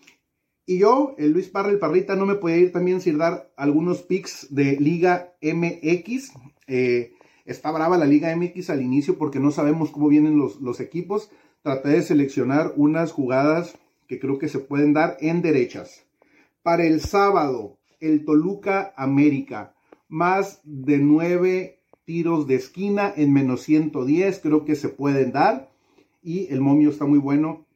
Y 0.69 0.79
yo, 0.79 1.15
el 1.17 1.31
Luis 1.31 1.47
Parra, 1.47 1.69
el 1.69 1.79
Parrita, 1.79 2.17
no 2.17 2.25
me 2.25 2.35
puede 2.35 2.59
ir 2.59 2.73
también 2.73 2.99
sin 2.99 3.17
dar 3.17 3.49
algunos 3.55 4.01
picks 4.01 4.53
de 4.53 4.75
Liga 4.75 5.33
MX. 5.41 6.33
Eh, 6.67 7.13
está 7.45 7.71
brava 7.71 7.97
la 7.97 8.05
Liga 8.05 8.35
MX 8.35 8.69
al 8.71 8.81
inicio 8.81 9.17
porque 9.17 9.39
no 9.39 9.51
sabemos 9.51 9.91
cómo 9.91 10.09
vienen 10.09 10.37
los, 10.37 10.59
los 10.59 10.81
equipos. 10.81 11.31
Traté 11.61 11.87
de 11.91 12.01
seleccionar 12.01 12.73
unas 12.75 13.13
jugadas 13.13 13.79
que 14.09 14.19
creo 14.19 14.39
que 14.39 14.49
se 14.49 14.59
pueden 14.59 14.91
dar 14.91 15.15
en 15.21 15.41
derechas. 15.41 16.03
Para 16.63 16.83
el 16.83 16.99
sábado, 16.99 17.77
el 18.01 18.25
Toluca 18.25 18.93
América, 18.97 19.73
más 20.09 20.59
de 20.65 20.97
nueve 20.97 21.79
tiros 22.03 22.45
de 22.45 22.55
esquina 22.55 23.13
en 23.15 23.31
menos 23.31 23.61
110, 23.61 24.39
creo 24.39 24.65
que 24.65 24.75
se 24.75 24.89
pueden 24.89 25.31
dar. 25.31 25.69
Y 26.21 26.51
el 26.51 26.59
momio 26.59 26.89
está 26.89 27.05
muy 27.05 27.19
bueno 27.19 27.66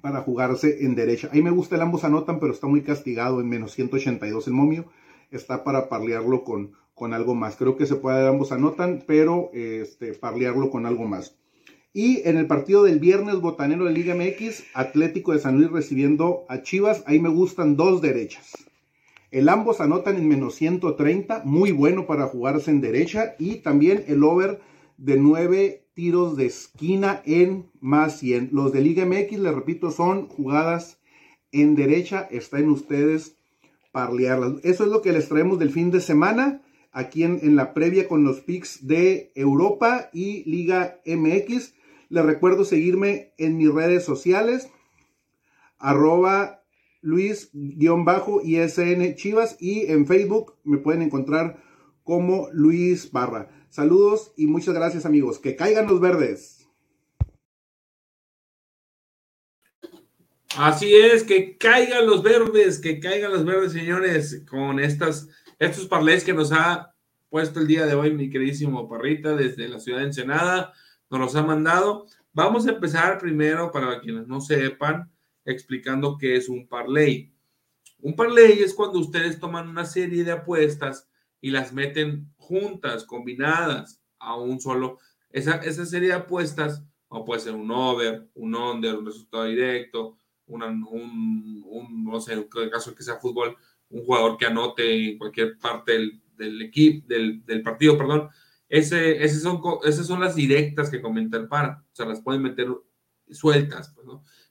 para 0.00 0.22
jugarse 0.22 0.84
en 0.84 0.94
derecha. 0.94 1.28
Ahí 1.32 1.42
me 1.42 1.50
gusta 1.50 1.76
el 1.76 1.82
ambos 1.82 2.04
anotan, 2.04 2.40
pero 2.40 2.52
está 2.52 2.66
muy 2.66 2.82
castigado 2.82 3.40
en 3.40 3.48
menos 3.48 3.72
182 3.72 4.46
el 4.46 4.52
momio. 4.52 4.86
Está 5.30 5.64
para 5.64 5.88
parlearlo 5.88 6.44
con, 6.44 6.72
con 6.94 7.12
algo 7.12 7.34
más. 7.34 7.56
Creo 7.56 7.76
que 7.76 7.86
se 7.86 7.96
puede 7.96 8.26
ambos 8.26 8.52
anotan, 8.52 9.04
pero 9.06 9.50
este, 9.52 10.14
parlearlo 10.14 10.70
con 10.70 10.86
algo 10.86 11.06
más. 11.06 11.36
Y 11.92 12.28
en 12.28 12.36
el 12.36 12.46
partido 12.46 12.84
del 12.84 12.98
viernes 12.98 13.40
botanero 13.40 13.86
de 13.86 13.92
Liga 13.92 14.14
MX, 14.14 14.64
Atlético 14.74 15.32
de 15.32 15.38
San 15.38 15.56
Luis 15.56 15.70
recibiendo 15.70 16.44
a 16.48 16.62
Chivas, 16.62 17.02
ahí 17.06 17.20
me 17.20 17.30
gustan 17.30 17.76
dos 17.76 18.02
derechas. 18.02 18.52
El 19.30 19.48
ambos 19.48 19.80
anotan 19.80 20.16
en 20.16 20.28
menos 20.28 20.54
130, 20.56 21.42
muy 21.44 21.72
bueno 21.72 22.06
para 22.06 22.26
jugarse 22.26 22.70
en 22.70 22.80
derecha. 22.80 23.34
Y 23.38 23.56
también 23.56 24.04
el 24.08 24.22
over 24.24 24.60
de 24.98 25.16
9 25.16 25.85
tiros 25.96 26.36
de 26.36 26.46
esquina 26.46 27.22
en 27.24 27.70
más 27.80 28.20
100. 28.20 28.50
Los 28.52 28.70
de 28.70 28.82
Liga 28.82 29.06
MX, 29.06 29.38
les 29.38 29.54
repito, 29.54 29.90
son 29.90 30.28
jugadas 30.28 31.00
en 31.52 31.74
derecha. 31.74 32.28
Está 32.30 32.58
en 32.58 32.68
ustedes 32.68 33.38
parlearlas. 33.92 34.62
Eso 34.62 34.84
es 34.84 34.90
lo 34.90 35.00
que 35.00 35.12
les 35.12 35.28
traemos 35.28 35.58
del 35.58 35.70
fin 35.70 35.90
de 35.90 36.02
semana. 36.02 36.62
Aquí 36.92 37.24
en, 37.24 37.40
en 37.42 37.56
la 37.56 37.72
previa 37.72 38.08
con 38.08 38.24
los 38.24 38.40
picks 38.40 38.86
de 38.86 39.32
Europa 39.34 40.10
y 40.12 40.44
Liga 40.44 41.00
MX. 41.06 41.72
Les 42.10 42.24
recuerdo 42.24 42.66
seguirme 42.66 43.32
en 43.38 43.56
mis 43.56 43.72
redes 43.72 44.04
sociales. 44.04 44.68
Arroba 45.78 46.62
Luis-ISN 47.00 49.14
Chivas 49.14 49.56
y 49.60 49.86
en 49.86 50.06
Facebook 50.06 50.56
me 50.62 50.76
pueden 50.76 51.00
encontrar 51.00 51.62
como 52.04 52.48
Luis 52.52 53.12
Barra. 53.12 53.48
Saludos 53.76 54.32
y 54.38 54.46
muchas 54.46 54.72
gracias 54.72 55.04
amigos. 55.04 55.38
Que 55.38 55.54
caigan 55.54 55.86
los 55.86 56.00
verdes. 56.00 56.66
Así 60.56 60.94
es, 60.94 61.22
que 61.24 61.58
caigan 61.58 62.06
los 62.06 62.22
verdes, 62.22 62.78
que 62.78 62.98
caigan 63.00 63.34
los 63.34 63.44
verdes, 63.44 63.72
señores, 63.72 64.42
con 64.48 64.80
estas, 64.80 65.28
estos 65.58 65.84
parlays 65.88 66.24
que 66.24 66.32
nos 66.32 66.52
ha 66.52 66.94
puesto 67.28 67.60
el 67.60 67.66
día 67.66 67.84
de 67.84 67.94
hoy 67.94 68.14
mi 68.14 68.30
queridísimo 68.30 68.88
Parrita 68.88 69.36
desde 69.36 69.68
la 69.68 69.78
ciudad 69.78 69.98
de 69.98 70.06
Ensenada, 70.06 70.72
nos 71.10 71.20
los 71.20 71.36
ha 71.36 71.42
mandado. 71.42 72.06
Vamos 72.32 72.66
a 72.66 72.70
empezar 72.70 73.18
primero, 73.18 73.70
para 73.72 74.00
quienes 74.00 74.26
no 74.26 74.40
sepan, 74.40 75.12
explicando 75.44 76.16
qué 76.16 76.36
es 76.36 76.48
un 76.48 76.66
parlay. 76.66 77.30
Un 77.98 78.16
parlay 78.16 78.52
es 78.52 78.72
cuando 78.72 79.00
ustedes 79.00 79.38
toman 79.38 79.68
una 79.68 79.84
serie 79.84 80.24
de 80.24 80.32
apuestas 80.32 81.10
y 81.42 81.50
las 81.50 81.74
meten 81.74 82.34
juntas, 82.46 83.04
combinadas 83.04 84.00
a 84.18 84.36
un 84.36 84.60
solo. 84.60 84.98
Esa, 85.30 85.56
esa 85.56 85.84
serie 85.84 86.08
de 86.08 86.14
apuestas, 86.14 86.82
o 87.08 87.24
puede 87.24 87.40
ser 87.40 87.54
un 87.54 87.70
over, 87.70 88.28
un 88.34 88.54
under, 88.54 88.96
un 88.96 89.06
resultado 89.06 89.44
directo, 89.44 90.16
un, 90.46 92.04
no 92.04 92.20
sé, 92.20 92.34
en 92.34 92.48
el 92.54 92.70
caso 92.70 92.94
que 92.94 93.02
sea 93.02 93.16
fútbol, 93.16 93.56
un 93.90 94.04
jugador 94.04 94.36
que 94.36 94.46
anote 94.46 95.10
en 95.10 95.18
cualquier 95.18 95.58
parte 95.58 95.92
del, 95.92 96.22
del 96.36 96.62
equipo, 96.62 97.06
del, 97.08 97.44
del, 97.44 97.62
partido, 97.62 97.98
perdón. 97.98 98.28
Ese, 98.68 99.22
ese 99.22 99.38
son, 99.40 99.60
esas 99.84 100.06
son 100.06 100.20
las 100.20 100.34
directas 100.34 100.90
que 100.90 101.00
comenta 101.00 101.36
el 101.36 101.48
para. 101.48 101.84
O 101.92 101.94
sea, 101.94 102.06
las 102.06 102.20
pueden 102.20 102.42
meter 102.42 102.68
sueltas, 103.30 103.92
pues. 103.94 104.06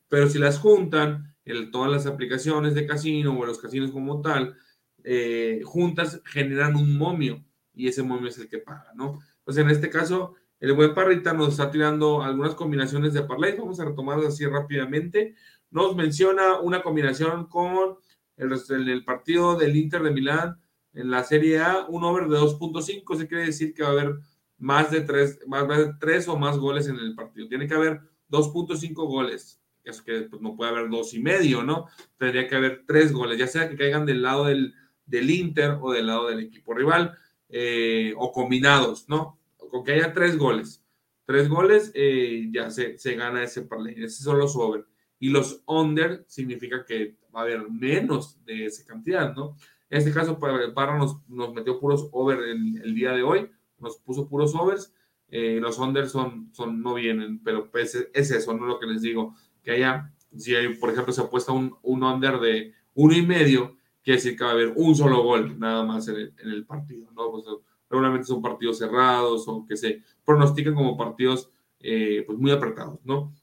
Pero 0.07 0.29
si 0.29 0.37
las 0.37 0.59
juntan 0.59 1.35
en 1.45 1.71
todas 1.71 1.91
las 1.91 2.05
aplicaciones 2.05 2.75
de 2.75 2.85
casino 2.85 3.37
o 3.37 3.45
los 3.45 3.59
casinos 3.59 3.91
como 3.91 4.21
tal, 4.21 4.55
eh, 5.03 5.61
juntas 5.63 6.21
generan 6.25 6.75
un 6.75 6.97
momio 6.97 7.43
y 7.75 7.87
ese 7.87 8.03
momio 8.03 8.29
es 8.29 8.37
el 8.37 8.49
que 8.49 8.59
paga, 8.59 8.91
¿no? 8.95 9.19
Pues 9.43 9.57
en 9.57 9.69
este 9.69 9.89
caso, 9.89 10.35
el 10.59 10.73
buen 10.73 10.93
Parrita 10.93 11.33
nos 11.33 11.49
está 11.49 11.69
tirando 11.69 12.23
algunas 12.23 12.55
combinaciones 12.55 13.13
de 13.13 13.23
parlay, 13.23 13.55
vamos 13.57 13.79
a 13.79 13.85
retomarlas 13.85 14.27
así 14.27 14.45
rápidamente. 14.45 15.35
Nos 15.69 15.95
menciona 15.95 16.59
una 16.59 16.81
combinación 16.81 17.47
con 17.47 17.97
el, 18.37 18.53
el 18.89 19.03
partido 19.03 19.55
del 19.57 19.75
Inter 19.75 20.01
de 20.03 20.11
Milán 20.11 20.61
en 20.93 21.11
la 21.11 21.23
Serie 21.23 21.59
A, 21.59 21.85
un 21.87 22.03
over 22.03 22.27
de 22.27 22.37
2.5, 22.37 23.15
eso 23.15 23.27
quiere 23.27 23.45
decir 23.45 23.73
que 23.73 23.83
va 23.83 23.89
a 23.89 23.91
haber 23.91 24.15
más 24.57 24.89
de 24.91 25.01
tres, 25.01 25.39
más 25.47 25.67
de 25.67 25.93
tres 25.99 26.27
o 26.29 26.37
más 26.37 26.57
goles 26.57 26.87
en 26.87 26.95
el 26.95 27.13
partido. 27.13 27.49
Tiene 27.49 27.67
que 27.67 27.73
haber 27.73 27.99
2.5 28.29 28.93
goles 28.93 29.59
es 29.85 30.01
que 30.01 30.21
pues, 30.23 30.41
no 30.41 30.55
puede 30.55 30.71
haber 30.71 30.89
dos 30.89 31.13
y 31.13 31.19
medio, 31.19 31.63
¿no? 31.63 31.87
Tendría 32.17 32.47
que 32.47 32.55
haber 32.55 32.83
tres 32.85 33.13
goles, 33.13 33.37
ya 33.37 33.47
sea 33.47 33.69
que 33.69 33.77
caigan 33.77 34.05
del 34.05 34.21
lado 34.21 34.45
del, 34.45 34.73
del 35.05 35.29
Inter 35.29 35.77
o 35.79 35.91
del 35.91 36.07
lado 36.07 36.27
del 36.27 36.39
equipo 36.39 36.73
rival, 36.73 37.17
eh, 37.49 38.13
o 38.17 38.31
combinados, 38.31 39.07
¿no? 39.07 39.39
Con 39.57 39.83
que 39.83 39.93
haya 39.93 40.13
tres 40.13 40.37
goles. 40.37 40.83
Tres 41.25 41.49
goles, 41.49 41.91
eh, 41.95 42.49
ya 42.51 42.69
se, 42.69 42.97
se, 42.97 43.15
gana 43.15 43.43
ese 43.43 43.63
parlay. 43.63 43.95
Esos 44.03 44.23
son 44.23 44.37
los 44.37 44.55
over. 44.55 44.85
Y 45.19 45.29
los 45.29 45.63
under 45.65 46.23
significa 46.27 46.85
que 46.85 47.17
va 47.35 47.41
a 47.41 47.43
haber 47.43 47.69
menos 47.69 48.43
de 48.45 48.65
esa 48.65 48.85
cantidad, 48.85 49.33
¿no? 49.33 49.57
En 49.89 49.99
este 49.99 50.11
caso, 50.11 50.39
Parra 50.39 50.97
nos, 50.97 51.17
nos 51.27 51.53
metió 51.53 51.79
puros 51.79 52.09
over 52.11 52.39
el, 52.39 52.81
el, 52.83 52.95
día 52.95 53.11
de 53.11 53.23
hoy, 53.23 53.49
nos 53.79 53.97
puso 53.97 54.27
puros 54.27 54.53
overs. 54.55 54.93
Eh, 55.29 55.59
los 55.61 55.79
under 55.79 56.07
son, 56.09 56.49
son, 56.53 56.81
no 56.81 56.93
vienen, 56.95 57.41
pero 57.43 57.71
pues 57.71 57.95
es 58.13 58.31
eso, 58.31 58.53
no 58.53 58.65
lo 58.65 58.79
que 58.79 58.85
les 58.85 59.01
digo 59.01 59.35
que 59.63 59.71
haya, 59.71 60.13
si 60.37 60.53
por 60.79 60.91
ejemplo, 60.91 61.11
se 61.11 61.21
apuesta 61.21 61.51
un, 61.51 61.75
un 61.81 62.03
under 62.03 62.39
de 62.39 62.73
uno 62.93 63.15
y 63.15 63.25
medio, 63.25 63.75
quiere 64.05 64.17
decir 64.17 64.37
que 64.37 64.43
va 64.43 64.51
a 64.51 64.53
haber 64.53 64.73
un 64.75 64.95
solo 64.95 65.23
gol 65.23 65.59
nada 65.59 65.83
más 65.83 66.07
en 66.07 66.31
el, 66.37 66.65
partido, 66.65 67.11
¿no? 67.15 67.31
Pues, 67.31 67.45
regularmente 67.89 68.27
son 68.27 68.41
partidos 68.41 68.77
cerrados 68.77 69.47
o 69.47 69.65
que 69.67 69.75
se 69.75 70.03
pronostican 70.23 70.75
como 70.75 70.95
partidos 70.95 71.49
eh, 71.79 72.23
pues 72.25 72.37
muy 72.37 72.51
apretados, 72.51 72.99
¿no? 73.03 73.33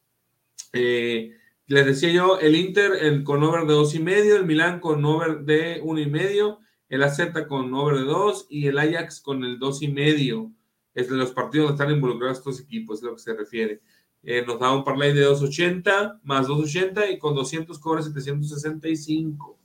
Eh, 0.73 1.33
les 1.67 1.87
decía 1.87 2.13
yo, 2.13 2.39
el 2.39 2.55
Inter 2.55 3.25
con 3.25 3.43
over 3.43 3.67
de 3.67 3.73
dos 3.73 3.95
y 3.97 3.99
medio, 3.99 4.37
el 4.37 4.47
Milán 4.47 4.79
con 4.79 5.05
over 5.05 5.41
de 5.41 5.81
uno 5.83 6.01
y 6.01 6.07
medio, 6.07 6.61
el 6.89 7.03
AZ 7.03 7.21
con 7.49 7.75
over 7.75 7.97
de 7.97 8.05
dos 8.05 8.47
y 8.49 8.69
el 8.69 8.79
Ajax 8.79 9.21
con 9.21 9.45
el 9.45 9.59
dos 9.59 9.83
y 9.83 9.89
medio. 9.89 10.53
Es 10.95 11.09
de 11.09 11.17
los 11.17 11.33
partidos 11.33 11.71
donde 11.71 11.83
están 11.83 11.97
involucrados 11.97 12.39
estos 12.39 12.61
equipos, 12.61 12.99
es 12.99 13.05
lo 13.05 13.15
que 13.15 13.23
se 13.23 13.35
refiere. 13.35 13.81
Eh, 14.23 14.45
nos 14.47 14.61
da 14.61 14.73
un 14.73 14.85
parlay 14.85 15.13
de 15.13 15.23
280 15.23 16.21
más 16.23 16.47
280 16.47 17.11
y 17.11 17.19
con 17.19 17.35
200 17.35 17.79
cobra 17.81 18.03
765. 18.03 19.59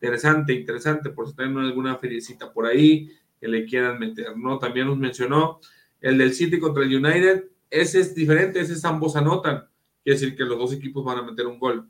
Interesante, 0.00 0.54
interesante, 0.54 1.10
por 1.10 1.28
si 1.28 1.36
tienen 1.36 1.58
alguna 1.58 1.96
feriecita 1.96 2.50
por 2.50 2.64
ahí 2.64 3.10
que 3.38 3.48
le 3.48 3.66
quieran 3.66 3.98
meter, 3.98 4.34
¿no? 4.34 4.58
También 4.58 4.86
nos 4.86 4.96
mencionó 4.96 5.60
el 6.00 6.16
del 6.16 6.32
City 6.32 6.58
contra 6.58 6.84
el 6.84 6.96
United. 6.96 7.44
Ese 7.68 8.00
es 8.00 8.14
diferente, 8.14 8.60
ese 8.60 8.72
es 8.72 8.84
ambos 8.86 9.14
anotan. 9.14 9.64
Quiere 10.02 10.18
decir 10.18 10.34
que 10.34 10.44
los 10.44 10.58
dos 10.58 10.72
equipos 10.72 11.04
van 11.04 11.18
a 11.18 11.22
meter 11.22 11.46
un 11.46 11.58
gol. 11.58 11.86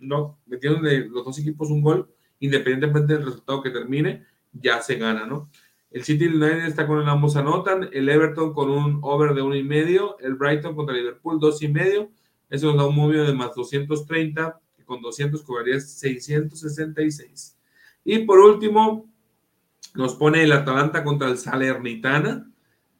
No, 0.00 0.40
metieron 0.46 0.82
los 0.82 1.24
dos 1.24 1.38
equipos 1.38 1.70
un 1.70 1.80
gol, 1.80 2.12
independientemente 2.40 3.14
del 3.14 3.24
resultado 3.24 3.62
que 3.62 3.70
termine, 3.70 4.24
ya 4.52 4.82
se 4.82 4.96
gana, 4.96 5.24
¿no? 5.24 5.48
El 5.92 6.02
City 6.02 6.26
United 6.26 6.66
está 6.66 6.88
con 6.88 7.00
el 7.00 7.08
ambos 7.08 7.36
anotan. 7.36 7.88
El 7.92 8.08
Everton 8.08 8.52
con 8.52 8.68
un 8.68 8.98
over 9.02 9.32
de 9.32 9.42
uno 9.42 9.54
y 9.54 9.62
medio. 9.62 10.18
El 10.18 10.34
Brighton 10.34 10.74
contra 10.74 10.96
Liverpool, 10.96 11.38
dos 11.38 11.62
y 11.62 11.68
medio. 11.68 12.10
Eso 12.50 12.66
nos 12.66 12.78
da 12.78 12.86
un 12.86 12.96
móvil 12.96 13.24
de 13.24 13.32
más 13.32 13.54
230, 13.54 14.60
con 14.84 15.02
200 15.02 15.42
cobraría 15.42 15.80
666. 15.80 17.56
Y 18.04 18.18
por 18.20 18.40
último, 18.40 19.10
nos 19.94 20.14
pone 20.14 20.42
el 20.42 20.52
Atalanta 20.52 21.04
contra 21.04 21.28
el 21.28 21.38
Salernitana 21.38 22.50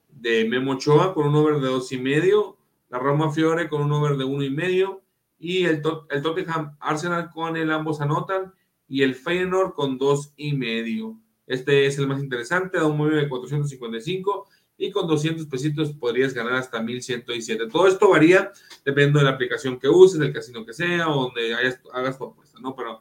de 0.09 0.49
Memo 0.49 0.73
Ochoa 0.73 1.13
con 1.13 1.27
un 1.27 1.35
over 1.35 1.61
de 1.61 1.69
dos 1.69 1.91
y 1.93 1.99
medio, 1.99 2.57
la 2.89 2.99
Roma 2.99 3.33
Fiore 3.33 3.69
con 3.69 3.83
un 3.83 3.93
over 3.93 4.17
de 4.17 4.25
uno 4.25 4.45
y 4.45 4.51
medio 4.51 5.03
y 5.39 5.65
el, 5.65 5.83
el 6.11 6.23
Tottenham 6.23 6.77
Arsenal 6.81 7.31
con 7.31 7.57
el 7.57 7.71
ambos 7.71 8.01
anotan 8.01 8.55
y 8.89 9.03
el 9.03 9.15
Feyenoord 9.15 9.75
con 9.75 9.99
dos 9.99 10.33
y 10.37 10.55
medio. 10.55 11.19
Este 11.47 11.87
es 11.87 11.99
el 11.99 12.07
más 12.07 12.23
interesante, 12.23 12.79
da 12.79 12.87
un 12.87 12.97
móvil 12.97 13.17
de 13.17 13.29
455 13.29 14.49
y 14.77 14.91
con 14.91 15.07
200 15.07 15.47
pesitos 15.47 15.93
podrías 15.93 16.35
ganar 16.35 16.55
hasta 16.55 16.83
1107. 16.83 17.69
Todo 17.69 17.87
esto 17.87 18.11
varía 18.11 18.53
dependiendo 18.85 19.21
de 19.21 19.27
la 19.27 19.33
aplicación 19.33 19.79
que 19.79 19.89
uses, 19.89 20.19
del 20.19 20.33
casino 20.33 20.65
que 20.65 20.73
sea 20.73 21.09
o 21.09 21.25
donde 21.25 21.55
hagas 21.55 22.19
tu 22.19 22.25
apuesta, 22.25 22.59
¿no? 22.61 22.75
Pero 22.75 23.01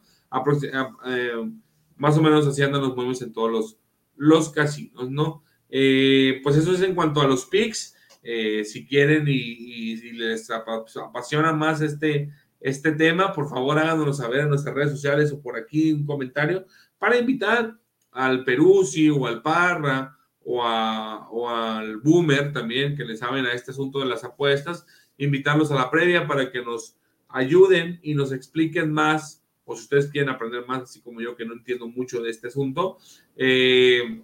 eh, 1.06 1.50
más 1.96 2.16
o 2.16 2.22
menos 2.22 2.46
así 2.46 2.62
andan 2.62 2.82
los 2.82 2.96
móviles 2.96 3.22
en 3.22 3.32
todos 3.32 3.50
los, 3.50 3.78
los 4.16 4.50
casinos, 4.50 5.10
¿no? 5.10 5.44
Eh, 5.68 6.40
pues 6.42 6.56
eso 6.56 6.72
es 6.72 6.82
en 6.82 6.94
cuanto 6.94 7.20
a 7.20 7.26
los 7.26 7.46
picks. 7.46 7.94
Eh, 8.22 8.64
si 8.64 8.86
quieren 8.86 9.26
y, 9.28 9.96
les 10.12 10.48
apasiona 10.50 11.52
más 11.52 11.82
este, 11.82 12.30
este 12.60 12.92
tema, 12.92 13.32
por 13.32 13.48
favor 13.48 13.78
háganoslo 13.78 14.14
saber 14.14 14.40
en 14.40 14.48
nuestras 14.48 14.74
redes 14.74 14.92
sociales 14.92 15.32
o 15.32 15.42
por 15.42 15.56
aquí 15.56 15.92
un 15.92 16.06
comentario 16.06 16.64
para 16.98 17.18
invitar 17.18 17.76
al 18.12 18.44
Peruzzi 18.44 19.10
o 19.10 19.26
al 19.26 19.42
Parra 19.42 20.16
o, 20.44 20.62
o 20.62 21.48
al 21.48 21.98
Boomer 21.98 22.52
también, 22.52 22.96
que 22.96 23.04
le 23.04 23.16
saben 23.16 23.46
a 23.46 23.52
este 23.52 23.70
asunto 23.70 24.00
de 24.00 24.06
las 24.06 24.24
apuestas, 24.24 24.86
invitarlos 25.18 25.70
a 25.70 25.76
la 25.76 25.90
previa 25.90 26.26
para 26.26 26.50
que 26.50 26.62
nos 26.62 26.96
ayuden 27.28 27.98
y 28.02 28.14
nos 28.14 28.32
expliquen 28.32 28.92
más, 28.92 29.42
o 29.64 29.74
si 29.74 29.82
ustedes 29.82 30.06
quieren 30.06 30.30
aprender 30.30 30.66
más, 30.66 30.82
así 30.82 31.00
como 31.00 31.20
yo 31.20 31.36
que 31.36 31.44
no 31.44 31.54
entiendo 31.54 31.88
mucho 31.88 32.22
de 32.22 32.30
este 32.30 32.48
asunto, 32.48 32.98
eh, 33.36 34.22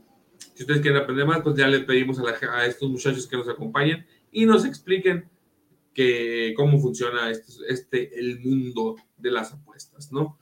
si 0.55 0.63
ustedes 0.63 0.81
quieren 0.81 1.01
aprender 1.01 1.27
más, 1.27 1.43
pues 1.43 1.57
ya 1.57 1.67
le 1.67 1.81
pedimos 1.81 2.19
a, 2.21 2.67
estos 2.67 2.91
muchachos 2.91 3.27
que 3.27 3.37
nos 3.37 3.49
acompañen 3.49 4.07
y 4.31 4.47
nos 4.47 4.65
expliquen 4.65 5.29
que, 5.95 6.55
cómo 6.57 6.79
funciona 6.79 7.31
este, 7.31 7.53
este, 7.69 8.19
el 8.19 8.41
mundo 8.41 8.97
de 9.17 9.31
las 9.31 9.53
apuestas, 9.53 10.13
¿no? 10.13 10.39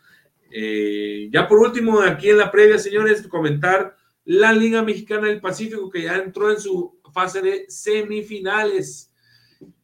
Eh, 0.50 1.28
ya 1.32 1.46
por 1.46 1.58
último, 1.58 2.00
aquí 2.00 2.30
en 2.30 2.38
la 2.38 2.50
previa, 2.50 2.78
señores, 2.78 3.26
comentar 3.28 3.96
la 4.28 4.52
Liga 4.52 4.82
Mexicana 4.82 5.28
del 5.28 5.40
Pacífico 5.40 5.88
que 5.88 6.02
ya 6.02 6.16
entró 6.16 6.50
en 6.50 6.60
su 6.60 7.00
fase 7.14 7.40
de 7.40 7.64
semifinales. 7.68 9.10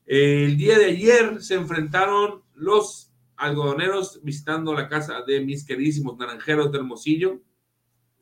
el 0.05 0.59
día 0.59 0.79
de 0.79 0.85
ayer 0.85 1.41
se 1.41 1.55
enfrentaron 1.55 2.43
los 2.53 3.11
algodoneros 3.37 4.21
visitando 4.23 4.75
la 4.75 4.87
casa 4.87 5.23
de 5.23 5.41
mis 5.41 5.65
queridísimos 5.65 6.19
naranjeros 6.19 6.71
de 6.71 6.77
Hermosillo, 6.77 7.41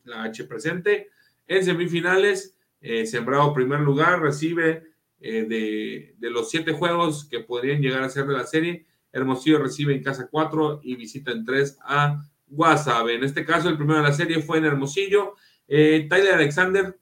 la 0.05 0.23
H 0.23 0.45
presente, 0.45 1.09
en 1.49 1.65
semifinales, 1.65 2.57
eh, 2.81 3.05
sembrado 3.05 3.53
primer 3.53 3.81
lugar, 3.81 4.23
recibe 4.23 4.85
eh, 5.19 5.43
de, 5.43 6.15
de, 6.19 6.31
los 6.31 6.51
siete 6.51 6.73
juegos 6.73 7.25
que 7.25 7.41
podrían 7.41 7.83
llegar 7.83 8.05
a 8.05 8.09
ser 8.09 8.29
de 8.29 8.35
la 8.35 8.47
serie. 8.47 8.87
Hermosillo 9.11 9.59
recibe 9.59 9.93
en 9.93 10.05
casa 10.05 10.29
cuatro 10.31 10.81
y 10.85 10.95
visita 10.95 11.33
en 11.33 11.45
tres 11.45 11.79
a 11.85 12.23
Guasave. 12.47 13.17
En 13.17 13.25
este 13.25 13.45
caso, 13.45 13.69
el 13.69 13.77
primero 13.77 14.01
de 14.01 14.09
la 14.09 14.15
serie 14.15 14.41
fue 14.41 14.59
en 14.59 14.67
Hermosillo. 14.67 15.35
Eh, 15.69 16.07
Tyler 16.09 16.35
Alexander 16.35 16.99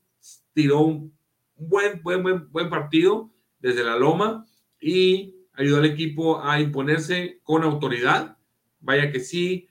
tiró 0.52 0.80
un 0.80 1.16
buen, 1.56 2.02
buen, 2.02 2.22
buen, 2.22 2.50
buen 2.50 2.70
partido 2.70 3.30
desde 3.58 3.84
la 3.84 3.96
loma 3.96 4.46
y 4.80 5.34
ayudó 5.54 5.78
al 5.78 5.86
equipo 5.86 6.42
a 6.42 6.60
imponerse 6.60 7.40
con 7.42 7.62
autoridad. 7.62 8.36
Vaya 8.80 9.12
que 9.12 9.20
sí, 9.20 9.68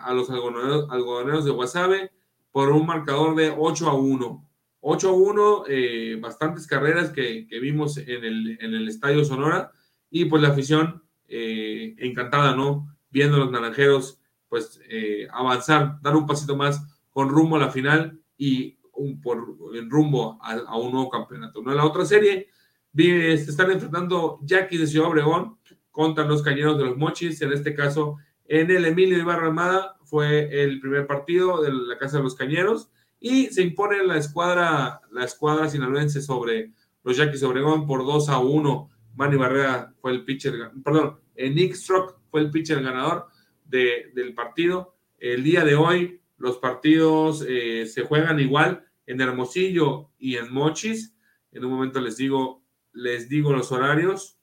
a 0.00 0.14
los 0.14 0.30
algodoneros, 0.30 1.44
de 1.44 1.50
Guasave 1.50 2.10
por 2.50 2.70
un 2.70 2.86
marcador 2.86 3.34
de 3.34 3.52
8 3.56 3.90
a 3.90 3.94
1. 3.94 4.48
8 4.86 5.08
a 5.08 5.12
1, 5.12 5.64
eh, 5.66 6.18
bastantes 6.20 6.66
carreras 6.66 7.10
que, 7.10 7.48
vimos 7.60 7.96
en 7.96 8.22
el, 8.22 8.58
en 8.60 8.74
el, 8.74 8.86
Estadio 8.86 9.24
Sonora 9.24 9.72
y 10.08 10.26
pues 10.26 10.40
la 10.40 10.50
afición 10.50 11.02
eh, 11.26 11.96
encantada, 11.98 12.54
¿no? 12.54 12.94
Viendo 13.10 13.36
a 13.36 13.40
los 13.40 13.50
naranjeros 13.50 14.20
pues 14.48 14.80
eh, 14.88 15.26
avanzar, 15.32 15.98
dar 16.00 16.14
un 16.14 16.26
pasito 16.26 16.54
más 16.54 16.80
con 17.14 17.30
rumbo 17.30 17.56
a 17.56 17.60
la 17.60 17.70
final 17.70 18.20
y 18.36 18.76
un, 18.92 19.20
por, 19.20 19.56
en 19.74 19.88
rumbo 19.88 20.38
a, 20.42 20.76
un 20.76 20.92
nuevo 20.92 21.08
campeonato. 21.08 21.62
¿no? 21.62 21.70
En 21.70 21.78
la 21.78 21.86
otra 21.86 22.04
serie 22.04 22.48
se 22.92 23.34
están 23.34 23.70
enfrentando 23.70 24.40
Jackie 24.42 24.76
de 24.76 24.86
Ciudad 24.86 25.08
Obregón 25.08 25.58
contra 25.90 26.26
los 26.26 26.42
Cañeros 26.42 26.76
de 26.76 26.84
los 26.84 26.96
Mochis, 26.96 27.40
en 27.40 27.52
este 27.52 27.74
caso 27.74 28.16
en 28.46 28.70
el 28.70 28.84
Emilio 28.84 29.18
Ibarra 29.18 29.46
Armada 29.46 29.96
fue 30.04 30.62
el 30.62 30.80
primer 30.80 31.06
partido 31.06 31.62
de 31.62 31.72
la 31.72 31.96
Casa 31.96 32.18
de 32.18 32.24
los 32.24 32.34
Cañeros 32.34 32.90
y 33.20 33.46
se 33.46 33.62
impone 33.62 34.04
la 34.04 34.18
escuadra, 34.18 35.00
la 35.12 35.24
escuadra 35.24 35.68
sinaloense 35.68 36.20
sobre 36.20 36.72
los 37.04 37.16
Yaquis 37.16 37.42
Obregón 37.42 37.86
por 37.86 38.04
2 38.04 38.28
a 38.28 38.38
1. 38.38 38.90
Manny 39.14 39.36
Barrera 39.36 39.94
fue 40.00 40.12
el 40.12 40.24
pitcher, 40.24 40.72
perdón, 40.84 41.20
Nick 41.36 41.74
Strock 41.74 42.18
fue 42.30 42.40
el 42.40 42.50
pitcher 42.50 42.82
ganador 42.82 43.28
del 43.64 44.34
partido. 44.34 44.96
El 45.18 45.42
día 45.42 45.64
de 45.64 45.74
hoy 45.74 46.20
los 46.36 46.58
partidos 46.58 47.44
eh, 47.48 47.86
se 47.86 48.02
juegan 48.02 48.40
igual 48.40 48.84
en 49.06 49.20
Hermosillo 49.20 50.10
y 50.18 50.36
en 50.36 50.52
Mochis. 50.52 51.16
En 51.52 51.64
un 51.64 51.72
momento 51.72 52.00
les 52.00 52.16
digo, 52.16 52.62
les 52.92 53.28
digo 53.28 53.52
los 53.52 53.72
horarios 53.72 54.38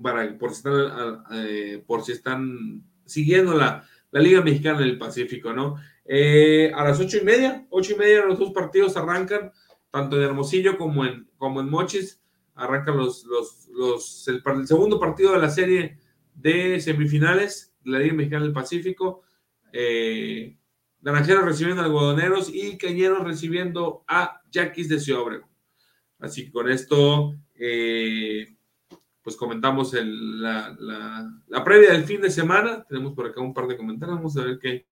para 0.00 0.36
por 0.38 0.50
si 0.50 0.56
están, 0.56 1.24
eh, 1.32 1.84
por 1.86 2.02
si 2.02 2.12
están 2.12 2.82
siguiendo 3.04 3.54
la, 3.54 3.86
la 4.10 4.20
Liga 4.20 4.42
Mexicana 4.42 4.80
del 4.80 4.98
Pacífico, 4.98 5.52
¿no? 5.52 5.76
Eh, 6.04 6.70
a 6.74 6.84
las 6.84 7.00
ocho 7.00 7.18
y 7.18 7.22
media, 7.22 7.66
ocho 7.70 7.94
y 7.94 7.96
media 7.96 8.24
los 8.24 8.38
dos 8.38 8.52
partidos 8.52 8.96
arrancan, 8.96 9.52
tanto 9.90 10.16
en 10.16 10.22
Hermosillo 10.22 10.76
como 10.76 11.04
en, 11.04 11.28
como 11.38 11.60
en 11.60 11.70
Mochis, 11.70 12.22
arrancan 12.54 12.96
los, 12.96 13.24
los, 13.24 13.68
los 13.68 14.28
el, 14.28 14.42
segundo 14.66 15.00
partido 15.00 15.32
de 15.32 15.38
la 15.38 15.50
serie 15.50 15.98
de 16.34 16.80
semifinales 16.80 17.74
de 17.84 17.90
la 17.90 17.98
Liga 17.98 18.14
Mexicana 18.14 18.44
del 18.44 18.52
Pacífico. 18.52 19.22
Eh, 19.72 20.56
Naranjeros 21.04 21.44
recibiendo 21.44 21.82
a 21.82 21.84
algodoneros 21.84 22.50
y 22.52 22.78
Cañeros 22.78 23.24
recibiendo 23.24 24.04
a 24.08 24.40
Yaquis 24.50 24.88
de 24.88 24.98
Ciudad 24.98 25.22
Así 26.18 26.46
que 26.46 26.52
con 26.52 26.70
esto 26.70 27.34
eh, 27.54 28.56
pues 29.22 29.36
comentamos 29.36 29.92
el, 29.92 30.40
la, 30.40 30.74
la, 31.48 31.64
previa 31.64 31.92
del 31.92 32.04
fin 32.04 32.22
de 32.22 32.30
semana. 32.30 32.84
Tenemos 32.88 33.12
por 33.12 33.26
acá 33.26 33.42
un 33.42 33.52
par 33.52 33.66
de 33.66 33.76
comentarios. 33.76 34.16
Vamos 34.16 34.36
a 34.38 34.44
ver 34.44 34.58
qué, 34.58 34.86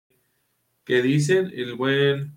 qué 0.84 1.00
dicen. 1.00 1.52
El 1.54 1.74
buen, 1.76 2.36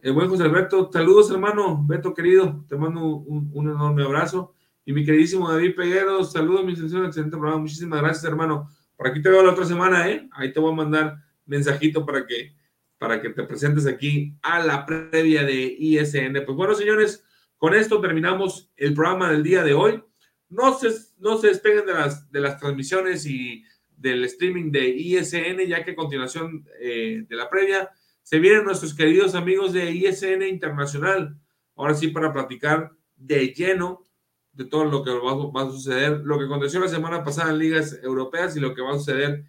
el 0.00 0.12
buen 0.12 0.28
José 0.28 0.42
Alberto. 0.42 0.90
Saludos, 0.92 1.30
hermano. 1.30 1.84
Beto, 1.86 2.12
querido. 2.12 2.64
Te 2.68 2.76
mando 2.76 3.00
un, 3.04 3.48
un 3.54 3.70
enorme 3.70 4.02
abrazo. 4.02 4.54
Y 4.84 4.92
mi 4.92 5.04
queridísimo 5.04 5.48
David 5.48 5.76
Peguero. 5.76 6.24
Saludos, 6.24 6.64
mi 6.64 6.72
excelente 6.72 7.36
programa. 7.36 7.58
Muchísimas 7.58 8.00
gracias, 8.00 8.24
hermano. 8.24 8.68
Por 8.96 9.06
aquí 9.06 9.22
te 9.22 9.30
veo 9.30 9.44
la 9.44 9.52
otra 9.52 9.64
semana, 9.64 10.08
¿eh? 10.08 10.28
Ahí 10.32 10.52
te 10.52 10.58
voy 10.58 10.72
a 10.72 10.76
mandar 10.76 11.16
mensajito 11.46 12.04
para 12.04 12.26
que, 12.26 12.54
para 13.02 13.20
que 13.20 13.30
te 13.30 13.42
presentes 13.42 13.84
aquí 13.84 14.32
a 14.42 14.60
la 14.60 14.86
previa 14.86 15.42
de 15.42 15.74
ISN. 15.76 16.44
Pues 16.46 16.56
bueno, 16.56 16.72
señores, 16.72 17.26
con 17.58 17.74
esto 17.74 18.00
terminamos 18.00 18.70
el 18.76 18.94
programa 18.94 19.28
del 19.28 19.42
día 19.42 19.64
de 19.64 19.74
hoy 19.74 20.00
no 20.48 20.78
se, 20.78 20.88
no 21.18 21.36
se 21.36 21.48
despeguen 21.48 21.84
de 21.84 21.94
las, 21.94 22.30
de 22.30 22.38
las 22.38 22.60
transmisiones 22.60 23.26
y 23.26 23.64
del 23.96 24.24
streaming 24.26 24.70
de 24.70 24.88
ISN, 24.90 25.66
ya 25.66 25.84
que 25.84 25.90
a 25.90 25.96
continuación 25.96 26.64
eh, 26.78 27.24
de 27.28 27.36
la 27.36 27.50
previa 27.50 27.90
se 28.22 28.38
vienen 28.38 28.62
nuestros 28.62 28.94
queridos 28.94 29.34
amigos 29.34 29.72
de 29.72 29.90
ISN 29.90 30.42
Internacional. 30.42 31.36
Ahora 31.74 31.94
sí, 31.94 32.06
para 32.06 32.32
platicar 32.32 32.92
de 33.16 33.48
lleno 33.48 34.06
de 34.52 34.64
todo 34.66 34.84
lo 34.84 35.02
que 35.02 35.10
va, 35.10 35.62
a 35.62 35.70
suceder, 35.72 36.20
lo 36.22 36.38
que 36.38 36.44
aconteció 36.44 36.78
la 36.78 36.86
semana 36.86 37.24
pasada 37.24 37.50
en 37.50 37.58
ligas 37.58 37.98
europeas 38.00 38.56
y 38.56 38.60
lo 38.60 38.76
que 38.76 38.82
va 38.82 38.92
a 38.92 38.98
suceder 38.98 39.44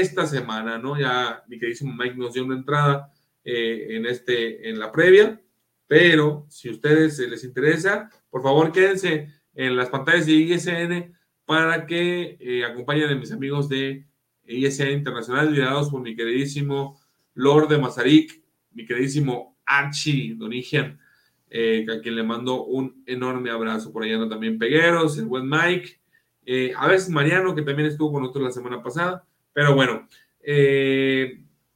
esta 0.00 0.26
semana, 0.26 0.78
¿no? 0.78 0.98
Ya 0.98 1.42
mi 1.48 1.58
queridísimo 1.58 1.94
Mike 1.94 2.16
nos 2.16 2.32
dio 2.32 2.44
una 2.44 2.56
entrada 2.56 3.12
eh, 3.44 3.88
en, 3.90 4.06
este, 4.06 4.68
en 4.68 4.78
la 4.78 4.90
previa, 4.90 5.40
pero 5.86 6.46
si 6.48 6.68
a 6.68 6.72
ustedes 6.72 7.18
les 7.18 7.44
interesa, 7.44 8.08
por 8.30 8.42
favor 8.42 8.72
quédense 8.72 9.28
en 9.54 9.76
las 9.76 9.90
pantallas 9.90 10.26
de 10.26 10.32
ISN 10.32 11.14
para 11.44 11.86
que 11.86 12.36
eh, 12.40 12.64
acompañen 12.64 13.10
a 13.10 13.14
mis 13.14 13.32
amigos 13.32 13.68
de 13.68 14.06
ISN 14.46 14.90
Internacional, 14.90 15.52
liderados 15.52 15.90
por 15.90 16.00
mi 16.00 16.16
queridísimo 16.16 17.00
Lord 17.34 17.68
de 17.68 17.78
Mazarik, 17.78 18.42
mi 18.72 18.86
queridísimo 18.86 19.58
Archie 19.64 20.34
Donigian, 20.34 20.98
eh, 21.50 21.86
a 21.90 22.00
quien 22.00 22.16
le 22.16 22.22
mando 22.22 22.64
un 22.64 23.02
enorme 23.06 23.50
abrazo. 23.50 23.92
Por 23.92 24.04
allá 24.04 24.14
anda 24.14 24.28
también 24.28 24.58
Pegueros, 24.58 25.18
el 25.18 25.26
buen 25.26 25.48
Mike, 25.48 26.00
eh, 26.44 26.72
a 26.76 26.88
veces 26.88 27.10
Mariano, 27.10 27.54
que 27.54 27.62
también 27.62 27.88
estuvo 27.88 28.12
con 28.12 28.22
nosotros 28.22 28.44
la 28.44 28.52
semana 28.52 28.82
pasada. 28.82 29.24
Pero 29.52 29.74
bueno, 29.74 30.08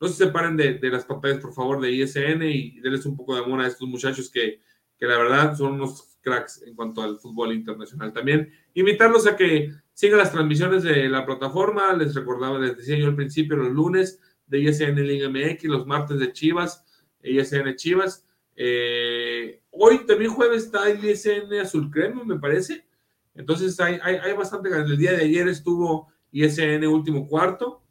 no 0.01 0.09
se 0.09 0.15
separen 0.15 0.57
de, 0.57 0.75
de, 0.75 0.91
las 0.91 1.05
pantallas, 1.05 1.39
por 1.39 1.53
favor, 1.53 1.81
de 1.81 1.93
ISN 1.93 2.43
y 2.43 2.81
denles 2.81 3.07
un 3.07 3.17
poco 3.17 3.35
de 3.35 3.43
amor 3.43 3.61
a 3.61 3.67
estos 3.67 3.89
muchachos 3.89 4.31
que, 4.31 4.61
que 4.99 5.07
la 5.07 5.19
verdad 5.19 5.57
son 5.57 5.75
unos 5.75 6.19
cracks 6.21 6.63
en 6.63 6.75
cuanto 6.75 7.03
al 7.03 7.19
fútbol 7.19 7.53
internacional. 7.53 8.13
También 8.13 8.51
invitarlos 8.75 9.27
a 9.27 9.37
que 9.37 9.73
Sigan 9.97 10.19
las 10.19 10.31
transmisiones 10.31 10.83
de 10.83 11.09
la 11.09 11.25
plataforma. 11.25 11.95
Les 11.95 12.15
recordaba, 12.15 12.59
les 12.59 12.77
decía 12.77 12.99
yo 12.99 13.07
al 13.07 13.17
principio, 13.17 13.57
los 13.57 13.73
lunes 13.73 14.21
de 14.47 14.59
ISN 14.59 14.95
Liga 14.97 15.31
MX, 15.31 15.65
los 15.65 15.87
martes 15.87 16.19
de 16.19 16.35
Chivas, 16.35 16.85
ISN 17.23 17.75
Chivas. 17.77 18.27
Eh, 18.57 19.63
hoy 19.71 20.05
también 20.05 20.33
jueves 20.33 20.65
está 20.65 20.91
el 20.91 21.03
ISN 21.03 21.51
Azul 21.63 21.91
Crema, 21.91 22.25
me 22.25 22.39
parece. 22.39 22.87
Entonces 23.35 23.81
hay, 23.81 23.99
hay, 24.03 24.17
hay 24.17 24.35
bastante. 24.35 24.69
El 24.69 24.99
día 24.99 25.13
de 25.13 25.25
ayer 25.25 25.49
estuvo 25.49 26.13
ISN 26.45 26.87
último 26.87 27.27
cuarto. 27.27 27.83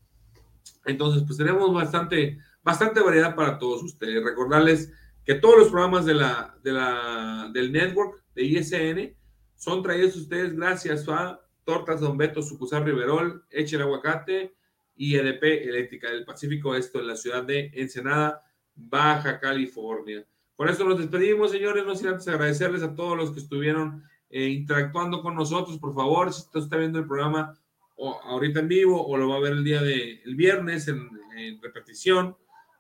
Entonces, 0.85 1.23
pues 1.25 1.37
tenemos 1.37 1.73
bastante, 1.73 2.37
bastante 2.61 3.01
variedad 3.01 3.35
para 3.35 3.57
todos 3.57 3.83
ustedes. 3.83 4.23
Recordarles 4.23 4.91
que 5.23 5.35
todos 5.35 5.57
los 5.57 5.69
programas 5.69 6.05
de 6.05 6.13
la, 6.13 6.55
de 6.63 6.71
la, 6.71 7.49
del 7.51 7.71
network 7.71 8.23
de 8.35 8.43
ISN 8.43 9.15
son 9.55 9.81
traídos 9.81 10.15
a 10.15 10.19
ustedes 10.19 10.55
gracias 10.55 11.09
a 11.09 11.41
Tortas 11.63 12.01
Don 12.01 12.17
Beto, 12.17 12.43
Sucusar 12.43 12.85
Riverol, 12.85 13.43
Eche 13.49 13.77
el 13.77 13.81
Aguacate 13.81 14.55
y 14.95 15.15
EDP 15.15 15.67
Eléctrica 15.67 16.11
del 16.11 16.23
Pacífico, 16.23 16.75
esto 16.75 16.99
en 16.99 17.07
la 17.07 17.15
ciudad 17.15 17.43
de 17.43 17.71
Ensenada, 17.73 18.43
Baja 18.75 19.39
California. 19.39 20.25
Con 20.55 20.69
esto 20.69 20.85
nos 20.85 20.99
despedimos, 20.99 21.51
señores, 21.51 21.85
no 21.85 21.95
sin 21.95 22.07
antes 22.07 22.27
agradecerles 22.27 22.83
a 22.83 22.93
todos 22.93 23.17
los 23.17 23.31
que 23.31 23.39
estuvieron 23.39 24.03
eh, 24.29 24.49
interactuando 24.49 25.21
con 25.21 25.35
nosotros, 25.35 25.79
por 25.79 25.93
favor, 25.93 26.31
si 26.31 26.41
usted 26.41 26.59
está 26.59 26.77
viendo 26.77 26.99
el 26.99 27.07
programa 27.07 27.57
o 27.95 28.19
ahorita 28.21 28.59
en 28.59 28.67
vivo 28.67 29.05
o 29.05 29.17
lo 29.17 29.29
va 29.29 29.37
a 29.37 29.41
ver 29.41 29.53
el 29.53 29.63
día 29.63 29.81
de 29.81 30.21
el 30.23 30.35
viernes 30.35 30.87
en, 30.87 31.09
repetición, 31.61 32.37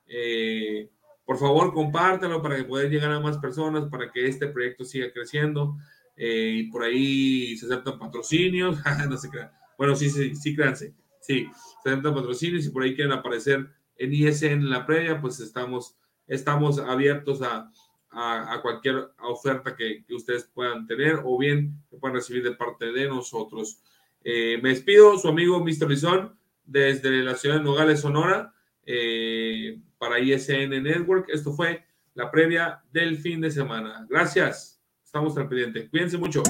eh, 0.07 0.89
por 1.25 1.37
favor 1.37 1.73
compártelo 1.73 2.41
para 2.41 2.55
que 2.55 2.63
pueda 2.63 2.87
llegar 2.87 3.11
a 3.11 3.19
más 3.19 3.37
personas, 3.37 3.89
para 3.89 4.11
que 4.11 4.27
este 4.27 4.47
proyecto 4.47 4.85
siga 4.85 5.11
creciendo. 5.11 5.75
Eh, 6.15 6.59
y 6.59 6.63
por 6.71 6.83
ahí 6.83 7.57
se 7.57 7.65
aceptan 7.65 7.99
patrocinios, 7.99 8.77
no 9.09 9.17
se 9.17 9.29
crean. 9.29 9.51
Bueno, 9.77 9.95
sí, 9.95 10.09
sí, 10.09 10.35
sí, 10.35 10.55
créanse. 10.55 10.93
Sí, 11.19 11.47
se 11.83 11.89
aceptan 11.89 12.13
patrocinios 12.13 12.65
y 12.65 12.69
por 12.69 12.83
ahí 12.83 12.95
quieren 12.95 13.11
aparecer 13.11 13.67
en 13.97 14.13
ISN 14.13 14.45
en 14.45 14.69
la 14.69 14.85
previa, 14.85 15.19
pues 15.19 15.39
estamos, 15.39 15.97
estamos 16.27 16.79
abiertos 16.79 17.41
a, 17.41 17.71
a, 18.11 18.53
a 18.53 18.61
cualquier 18.61 19.09
oferta 19.19 19.75
que, 19.75 20.05
que, 20.05 20.13
ustedes 20.13 20.45
puedan 20.53 20.85
tener 20.85 21.21
o 21.23 21.37
bien 21.37 21.83
que 21.89 21.97
puedan 21.97 22.15
recibir 22.15 22.43
de 22.43 22.53
parte 22.53 22.91
de 22.91 23.07
nosotros. 23.07 23.81
Eh, 24.27 24.59
me 24.61 24.69
despido, 24.69 25.19
su 25.19 25.27
amigo 25.27 25.63
Mr. 25.63 25.87
Bison, 25.87 26.35
desde 26.65 27.11
la 27.21 27.35
ciudad 27.35 27.57
de 27.57 27.63
Nogales, 27.63 27.99
Sonora, 28.01 28.53
eh, 28.83 29.79
para 29.99 30.19
ISN 30.19 30.81
Network. 30.81 31.29
Esto 31.29 31.53
fue 31.53 31.85
la 32.15 32.31
previa 32.31 32.81
del 32.91 33.17
fin 33.17 33.39
de 33.39 33.51
semana. 33.51 34.07
Gracias. 34.09 34.81
Estamos 35.03 35.37
al 35.37 35.47
pendiente. 35.47 35.87
Cuídense 35.89 36.17
mucho. 36.17 36.41